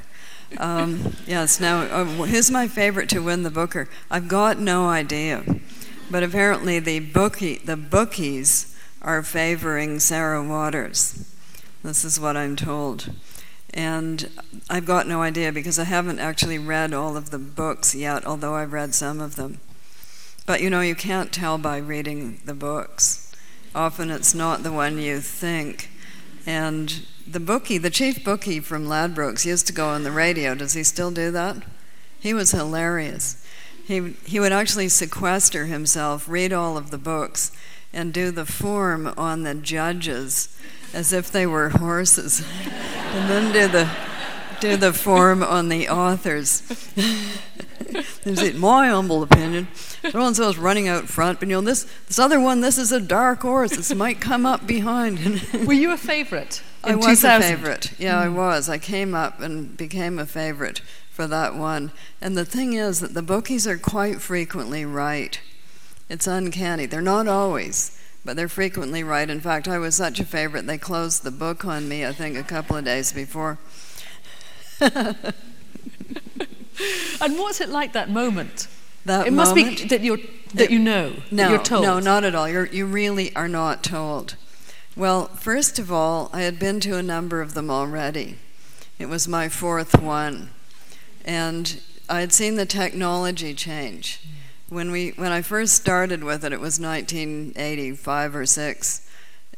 Um, 0.57 1.15
yes. 1.27 1.59
Now, 1.59 1.81
uh, 1.81 2.05
who's 2.05 2.49
my 2.49 2.67
favorite 2.67 3.09
to 3.09 3.19
win 3.19 3.43
the 3.43 3.51
Booker? 3.51 3.87
I've 4.09 4.27
got 4.27 4.59
no 4.59 4.87
idea. 4.87 5.43
But 6.09 6.23
apparently, 6.23 6.79
the, 6.79 6.99
bookie, 6.99 7.57
the 7.57 7.77
bookies 7.77 8.75
are 9.01 9.23
favoring 9.23 9.99
Sarah 9.99 10.43
Waters. 10.43 11.31
This 11.83 12.03
is 12.03 12.19
what 12.19 12.37
I'm 12.37 12.55
told. 12.55 13.11
And 13.73 14.29
I've 14.69 14.85
got 14.85 15.07
no 15.07 15.21
idea 15.21 15.51
because 15.51 15.77
I 15.77 15.83
haven't 15.83 16.19
actually 16.19 16.57
read 16.57 16.93
all 16.93 17.17
of 17.17 17.29
the 17.29 17.37
books 17.37 17.93
yet, 17.93 18.25
although 18.25 18.55
I've 18.55 18.73
read 18.73 18.95
some 18.95 19.19
of 19.19 19.35
them. 19.35 19.59
But 20.45 20.61
you 20.61 20.69
know, 20.69 20.81
you 20.81 20.95
can't 20.95 21.31
tell 21.31 21.57
by 21.57 21.77
reading 21.77 22.39
the 22.45 22.53
books. 22.53 23.33
Often 23.73 24.11
it's 24.11 24.33
not 24.33 24.63
the 24.63 24.71
one 24.71 24.97
you 24.97 25.19
think. 25.19 25.89
And 26.45 27.05
the 27.27 27.39
bookie, 27.39 27.77
the 27.77 27.89
chief 27.89 28.23
bookie 28.23 28.59
from 28.59 28.85
Ladbrokes, 28.85 29.45
used 29.45 29.67
to 29.67 29.73
go 29.73 29.87
on 29.89 30.03
the 30.03 30.11
radio. 30.11 30.55
Does 30.55 30.73
he 30.73 30.83
still 30.83 31.11
do 31.11 31.31
that? 31.31 31.63
He 32.19 32.33
was 32.33 32.51
hilarious. 32.51 33.44
He, 33.85 34.15
he 34.25 34.39
would 34.39 34.51
actually 34.51 34.89
sequester 34.89 35.67
himself, 35.67 36.27
read 36.27 36.51
all 36.51 36.75
of 36.75 36.89
the 36.89 36.97
books, 36.97 37.51
and 37.93 38.11
do 38.11 38.31
the 38.31 38.45
form 38.45 39.13
on 39.15 39.43
the 39.43 39.53
judges 39.53 40.49
as 40.93 41.13
if 41.13 41.31
they 41.31 41.45
were 41.45 41.69
horses, 41.69 42.43
and 42.65 43.29
then 43.29 43.53
do 43.53 43.67
the 43.67 43.89
do 44.59 44.77
the 44.77 44.93
form 44.93 45.43
on 45.43 45.69
the 45.69 45.89
authors. 45.89 46.63
Is 48.25 48.41
it 48.41 48.55
my 48.55 48.87
humble 48.87 49.21
opinion? 49.21 49.67
So 50.09 50.25
and 50.25 50.35
so's 50.35 50.57
running 50.57 50.87
out 50.87 51.07
front, 51.07 51.39
but 51.39 51.49
you 51.49 51.55
know 51.55 51.61
this 51.61 51.85
this 52.07 52.17
other 52.17 52.39
one. 52.39 52.61
This 52.61 52.77
is 52.77 52.91
a 52.91 52.99
dark 52.99 53.41
horse. 53.41 53.75
This 53.75 53.93
might 53.93 54.19
come 54.19 54.45
up 54.45 54.65
behind. 54.65 55.41
Were 55.65 55.73
you 55.73 55.91
a 55.91 55.97
favourite? 55.97 56.63
I 56.83 56.95
was 56.95 57.19
2000? 57.21 57.27
a 57.27 57.55
favorite. 57.55 57.99
Yeah, 57.99 58.15
mm. 58.15 58.25
I 58.25 58.29
was. 58.29 58.69
I 58.69 58.77
came 58.77 59.13
up 59.13 59.39
and 59.41 59.75
became 59.77 60.17
a 60.17 60.25
favorite 60.25 60.81
for 61.15 61.27
that 61.27 61.55
one. 61.55 61.93
And 62.19 62.37
the 62.37 62.43
thing 62.43 62.73
is 62.73 62.99
that 62.99 63.13
the 63.13 63.21
bookies 63.21 63.65
are 63.65 63.77
quite 63.77 64.21
frequently 64.21 64.83
right. 64.83 65.39
It's 66.09 66.27
uncanny. 66.27 66.85
They're 66.85 67.01
not 67.01 67.29
always, 67.29 67.97
but 68.25 68.35
they're 68.35 68.49
frequently 68.49 69.01
right. 69.01 69.29
In 69.29 69.39
fact, 69.39 69.69
I 69.69 69.77
was 69.77 69.95
such 69.95 70.19
a 70.19 70.25
favorite, 70.25 70.67
they 70.67 70.77
closed 70.77 71.23
the 71.23 71.31
book 71.31 71.63
on 71.63 71.87
me, 71.87 72.05
I 72.05 72.11
think, 72.11 72.37
a 72.37 72.43
couple 72.43 72.75
of 72.75 72.83
days 72.83 73.13
before. 73.13 73.57
and 74.81 75.15
what's 77.21 77.61
it 77.61 77.69
like 77.69 77.93
that 77.93 78.09
moment? 78.09 78.67
That 79.05 79.27
it 79.27 79.33
must 79.33 79.55
moment, 79.55 79.77
be 79.77 79.87
that 79.87 80.01
you're 80.01 80.17
that 80.53 80.69
you 80.69 80.79
know. 80.79 81.13
No, 81.31 81.49
you're 81.49 81.63
told. 81.63 81.83
no, 81.83 81.99
not 81.99 82.23
at 82.23 82.35
all. 82.35 82.49
You're, 82.49 82.65
you 82.65 82.85
really 82.85 83.33
are 83.35 83.47
not 83.47 83.83
told. 83.83 84.35
Well, 84.97 85.27
first 85.27 85.79
of 85.79 85.91
all, 85.91 86.29
I 86.33 86.41
had 86.41 86.59
been 86.59 86.79
to 86.81 86.97
a 86.97 87.03
number 87.03 87.41
of 87.41 87.53
them 87.53 87.69
already. 87.69 88.37
It 88.97 89.07
was 89.07 89.27
my 89.27 89.47
fourth 89.49 90.01
one, 90.01 90.49
and 91.25 91.81
I 92.07 92.21
had 92.21 92.31
seen 92.31 92.55
the 92.55 92.65
technology 92.65 93.53
change. 93.53 94.21
When 94.69 94.91
we 94.91 95.09
when 95.09 95.31
I 95.31 95.41
first 95.41 95.73
started 95.73 96.23
with 96.23 96.45
it, 96.45 96.53
it 96.53 96.59
was 96.59 96.79
1985 96.79 98.35
or 98.35 98.45
six, 98.45 99.09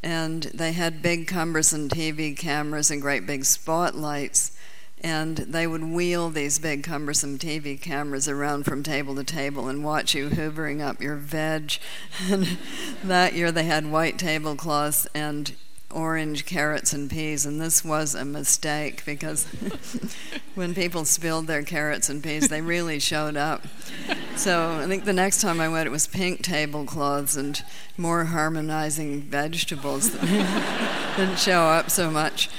and 0.02 0.42
they 0.44 0.72
had 0.72 1.00
big 1.00 1.28
cumbersome 1.28 1.88
TV 1.88 2.36
cameras 2.36 2.90
and 2.90 3.00
great 3.00 3.26
big 3.26 3.44
spotlights 3.44 4.58
and 5.00 5.36
they 5.38 5.66
would 5.66 5.84
wheel 5.84 6.30
these 6.30 6.58
big 6.58 6.82
cumbersome 6.82 7.38
TV 7.38 7.80
cameras 7.80 8.28
around 8.28 8.64
from 8.64 8.82
table 8.82 9.14
to 9.14 9.24
table 9.24 9.68
and 9.68 9.84
watch 9.84 10.14
you 10.14 10.28
hoovering 10.28 10.80
up 10.80 11.00
your 11.00 11.16
veg. 11.16 11.78
And 12.30 12.58
that 13.04 13.34
year 13.34 13.52
they 13.52 13.64
had 13.64 13.90
white 13.90 14.18
tablecloths 14.18 15.06
and 15.14 15.54
orange 15.90 16.44
carrots 16.44 16.92
and 16.92 17.08
peas, 17.10 17.46
and 17.46 17.60
this 17.60 17.84
was 17.84 18.14
a 18.14 18.24
mistake 18.24 19.04
because 19.06 19.44
when 20.54 20.74
people 20.74 21.04
spilled 21.04 21.46
their 21.46 21.62
carrots 21.62 22.08
and 22.08 22.22
peas, 22.22 22.48
they 22.48 22.60
really 22.60 22.98
showed 22.98 23.36
up. 23.36 23.64
So 24.36 24.80
I 24.82 24.86
think 24.86 25.04
the 25.04 25.12
next 25.12 25.40
time 25.40 25.60
I 25.60 25.68
went, 25.68 25.86
it 25.86 25.90
was 25.90 26.06
pink 26.06 26.42
tablecloths 26.42 27.36
and 27.36 27.62
more 27.96 28.26
harmonizing 28.26 29.22
vegetables 29.22 30.10
that 30.10 31.14
didn't 31.16 31.38
show 31.38 31.62
up 31.62 31.90
so 31.90 32.10
much. 32.10 32.50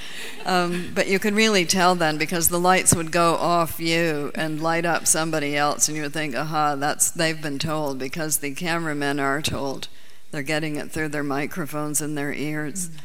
Um, 0.46 0.92
but 0.96 1.08
you 1.08 1.20
could 1.20 1.36
really 1.36 1.66
tell 1.66 1.96
then 1.96 2.18
because 2.18 2.50
the 2.50 2.60
lights 2.60 2.96
would 2.96 3.12
go 3.12 3.36
off 3.36 3.80
you 3.80 4.32
and 4.34 4.62
light 4.62 4.86
up 4.86 5.06
somebody 5.06 5.56
else, 5.56 5.88
and 5.88 5.96
you 5.96 6.04
would 6.04 6.14
think, 6.14 6.36
aha, 6.36 6.76
that's 6.76 7.12
they've 7.12 7.42
been 7.42 7.60
told 7.60 8.00
because 8.00 8.38
the 8.38 8.54
cameramen 8.56 9.20
are 9.20 9.42
told. 9.42 9.88
They're 10.32 10.42
getting 10.42 10.76
it 10.76 10.92
through 10.92 11.10
their 11.10 11.24
microphones 11.24 12.02
in 12.02 12.16
their 12.16 12.34
ears. 12.34 12.90
Mm. 12.90 13.00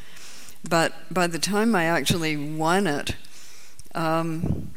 But 0.69 0.95
by 1.13 1.27
the 1.27 1.39
time 1.39 1.75
I 1.75 1.85
actually 1.85 2.37
won 2.37 2.87
it, 2.87 3.17
um, 3.95 4.71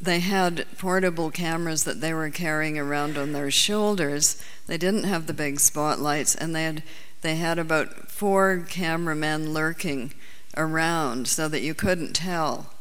they 0.00 0.20
had 0.20 0.66
portable 0.78 1.30
cameras 1.30 1.84
that 1.84 2.00
they 2.00 2.14
were 2.14 2.30
carrying 2.30 2.78
around 2.78 3.18
on 3.18 3.32
their 3.32 3.50
shoulders. 3.50 4.42
They 4.66 4.78
didn't 4.78 5.04
have 5.04 5.26
the 5.26 5.34
big 5.34 5.60
spotlights, 5.60 6.34
and 6.34 6.54
they 6.54 6.64
had 6.64 6.82
they 7.22 7.36
had 7.36 7.58
about 7.58 8.10
four 8.10 8.64
cameramen 8.68 9.52
lurking 9.52 10.12
around 10.56 11.28
so 11.28 11.48
that 11.48 11.60
you 11.60 11.74
couldn't 11.74 12.14
tell, 12.14 12.72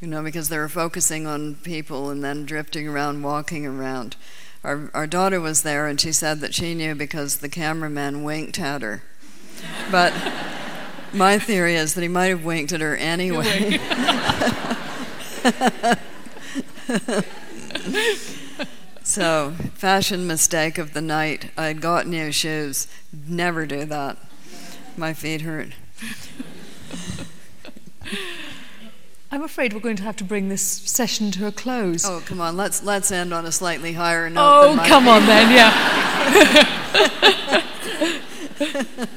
you 0.00 0.08
know, 0.08 0.22
because 0.22 0.48
they 0.48 0.58
were 0.58 0.68
focusing 0.68 1.26
on 1.26 1.56
people 1.56 2.08
and 2.08 2.24
then 2.24 2.46
drifting 2.46 2.88
around, 2.88 3.22
walking 3.22 3.66
around. 3.66 4.16
Our, 4.62 4.90
our 4.94 5.06
daughter 5.06 5.40
was 5.40 5.62
there 5.62 5.86
and 5.86 6.00
she 6.00 6.12
said 6.12 6.40
that 6.40 6.54
she 6.54 6.74
knew 6.74 6.94
because 6.94 7.38
the 7.38 7.50
cameraman 7.50 8.24
winked 8.24 8.58
at 8.58 8.80
her. 8.80 9.02
But 9.90 10.14
my 11.14 11.38
theory 11.38 11.76
is 11.76 11.94
that 11.94 12.02
he 12.02 12.08
might 12.08 12.26
have 12.26 12.44
winked 12.44 12.72
at 12.72 12.80
her 12.80 12.96
anyway. 12.96 13.78
so, 19.02 19.54
fashion 19.74 20.26
mistake 20.26 20.78
of 20.78 20.92
the 20.92 21.00
night. 21.00 21.50
I'd 21.56 21.80
got 21.80 22.06
new 22.06 22.32
shoes. 22.32 22.88
Never 23.26 23.66
do 23.66 23.84
that. 23.84 24.18
My 24.96 25.12
feet 25.12 25.42
hurt. 25.42 25.68
I'm 29.30 29.42
afraid 29.42 29.72
we're 29.72 29.80
going 29.80 29.96
to 29.96 30.04
have 30.04 30.16
to 30.16 30.24
bring 30.24 30.48
this 30.48 30.62
session 30.62 31.30
to 31.32 31.46
a 31.46 31.52
close. 31.52 32.06
Oh, 32.06 32.22
come 32.24 32.40
on. 32.40 32.56
Let's 32.56 32.84
let's 32.84 33.10
end 33.10 33.34
on 33.34 33.44
a 33.44 33.52
slightly 33.52 33.94
higher 33.94 34.30
note. 34.30 34.40
Oh, 34.40 34.76
come 34.86 35.08
on 35.08 35.26
then, 35.26 35.50
yeah. 35.50 35.74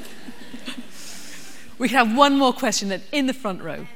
we 1.88 1.94
have 1.94 2.14
one 2.14 2.36
more 2.36 2.52
question 2.52 2.90
then 2.90 3.00
in 3.12 3.26
the 3.26 3.32
front 3.32 3.62
row. 3.62 3.86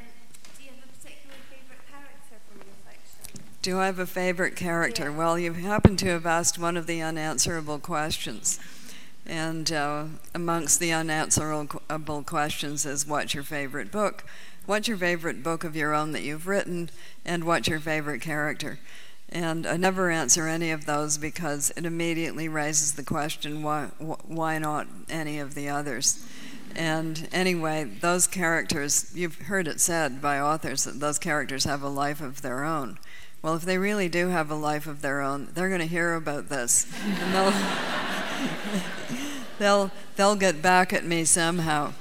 Do 3.61 3.79
I 3.79 3.85
have 3.85 3.99
a 3.99 4.07
favorite 4.07 4.57
character? 4.57 5.11
Yeah. 5.11 5.17
Well, 5.17 5.39
you 5.39 5.53
happen 5.53 5.97
to 5.99 6.07
have 6.07 6.25
asked 6.25 6.59
one 6.59 6.79
of 6.79 6.87
the 6.87 7.03
unanswerable 7.03 7.79
questions. 7.79 8.59
And 9.27 9.71
uh, 9.71 10.05
amongst 10.35 10.81
the 10.81 10.91
unanswerable 10.91 12.23
questions 12.23 12.87
is 12.87 13.07
what's 13.07 13.35
your 13.35 13.45
favorite 13.45 13.93
book? 13.93 14.25
What's 14.65 14.89
your 14.89 14.97
favorite 14.97 15.43
book 15.43 15.63
of 15.63 15.77
your 15.77 15.95
own 15.95 16.13
that 16.13 16.23
you've 16.23 16.47
written? 16.47 16.89
And 17.27 17.45
what's 17.45 17.69
your 17.69 17.79
favorite 17.79 18.23
character? 18.23 18.79
And 19.29 19.67
I 19.67 19.77
never 19.77 20.11
answer 20.11 20.49
any 20.49 20.71
of 20.71 20.87
those 20.87 21.19
because 21.19 21.71
it 21.77 21.85
immediately 21.85 22.49
raises 22.49 22.95
the 22.95 23.05
question 23.05 23.63
why, 23.63 23.91
why 23.99 24.57
not 24.57 24.87
any 25.11 25.39
of 25.39 25.55
the 25.55 25.69
others? 25.69 26.25
And 26.77 27.29
anyway, 27.33 27.85
those 27.85 28.27
characters, 28.27 29.13
you've 29.15 29.43
heard 29.43 29.69
it 29.69 29.81
said 29.81 30.21
by 30.21 30.41
authors 30.41 30.85
that 30.85 31.01
those 31.01 31.19
characters 31.19 31.65
have 31.65 31.83
a 31.83 31.89
life 31.89 32.21
of 32.21 32.43
their 32.43 32.65
own. 32.65 32.99
Well, 33.43 33.55
if 33.55 33.63
they 33.63 33.79
really 33.79 34.09
do 34.09 34.29
have 34.29 34.51
a 34.51 34.55
life 34.55 34.87
of 34.87 35.03
their 35.03 35.21
own, 35.21 35.49
they're 35.53 35.69
going 35.69 35.81
to 35.81 35.87
hear 35.87 36.15
about 36.15 36.49
this. 36.49 36.87
And 37.05 37.35
they'll, 37.35 37.55
they'll, 39.59 39.91
they'll 40.17 40.37
get 40.37 40.63
back 40.63 40.93
at 40.93 41.05
me 41.05 41.25
somehow. 41.25 41.93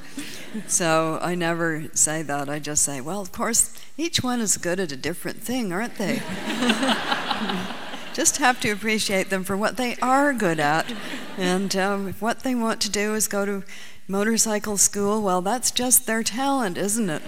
So 0.68 1.18
I 1.22 1.36
never 1.36 1.86
say 1.94 2.22
that. 2.24 2.50
I 2.50 2.60
just 2.60 2.84
say, 2.84 3.02
well, 3.02 3.22
of 3.22 3.32
course, 3.32 3.74
each 3.98 4.22
one 4.22 4.42
is 4.42 4.58
good 4.58 4.80
at 4.80 4.92
a 4.92 4.98
different 4.98 5.42
thing, 5.42 5.72
aren't 5.72 5.96
they? 5.96 6.22
just 8.14 8.38
have 8.38 8.60
to 8.60 8.70
appreciate 8.70 9.30
them 9.30 9.44
for 9.44 9.56
what 9.56 9.78
they 9.78 9.96
are 10.02 10.34
good 10.34 10.60
at. 10.60 10.94
And 11.38 11.76
um, 11.76 12.14
what 12.20 12.42
they 12.42 12.56
want 12.56 12.82
to 12.82 12.90
do 12.90 13.16
is 13.16 13.28
go 13.28 13.46
to 13.46 13.64
motorcycle 14.12 14.78
school, 14.78 15.22
well, 15.22 15.42
that's 15.42 15.72
just 15.72 16.06
their 16.06 16.22
talent, 16.22 16.78
isn't 16.78 17.10
it? 17.10 17.22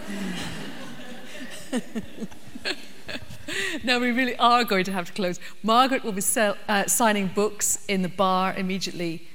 no, 3.86 4.00
we 4.00 4.12
really 4.12 4.36
are 4.36 4.66
going 4.66 4.84
to 4.84 4.92
have 4.92 5.08
to 5.08 5.14
close. 5.14 5.40
Margaret 5.64 6.04
will 6.04 6.12
be 6.12 6.20
sell, 6.20 6.58
uh, 6.68 6.86
signing 6.86 7.28
books 7.28 7.86
in 7.88 8.02
the 8.02 8.10
bar 8.10 8.54
immediately 8.56 9.26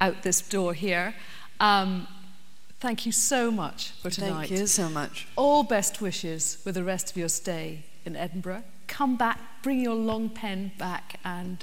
out 0.00 0.22
this 0.22 0.40
door 0.40 0.72
here. 0.72 1.14
Um, 1.60 2.08
thank 2.80 3.04
you 3.04 3.12
so 3.12 3.50
much 3.50 3.90
for 4.00 4.08
tonight. 4.08 4.48
Thank 4.48 4.60
you 4.60 4.66
so 4.66 4.88
much. 4.88 5.28
All 5.36 5.62
best 5.62 6.00
wishes 6.00 6.56
with 6.64 6.74
the 6.74 6.84
rest 6.84 7.10
of 7.10 7.18
your 7.18 7.28
stay 7.28 7.84
in 8.06 8.16
Edinburgh. 8.16 8.64
Come 8.86 9.16
back, 9.16 9.38
bring 9.62 9.78
your 9.78 9.94
long 9.94 10.30
pen 10.30 10.72
back, 10.78 11.20
and 11.22 11.62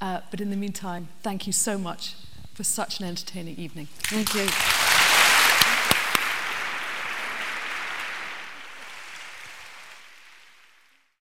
uh, 0.00 0.20
but 0.30 0.40
in 0.40 0.48
the 0.48 0.56
meantime, 0.56 1.08
thank 1.22 1.46
you 1.46 1.52
so 1.52 1.76
much 1.76 2.14
for 2.60 2.64
such 2.64 3.00
an 3.00 3.06
entertaining 3.06 3.56
evening. 3.56 3.88
Thank 4.02 4.34
you. 4.34 4.89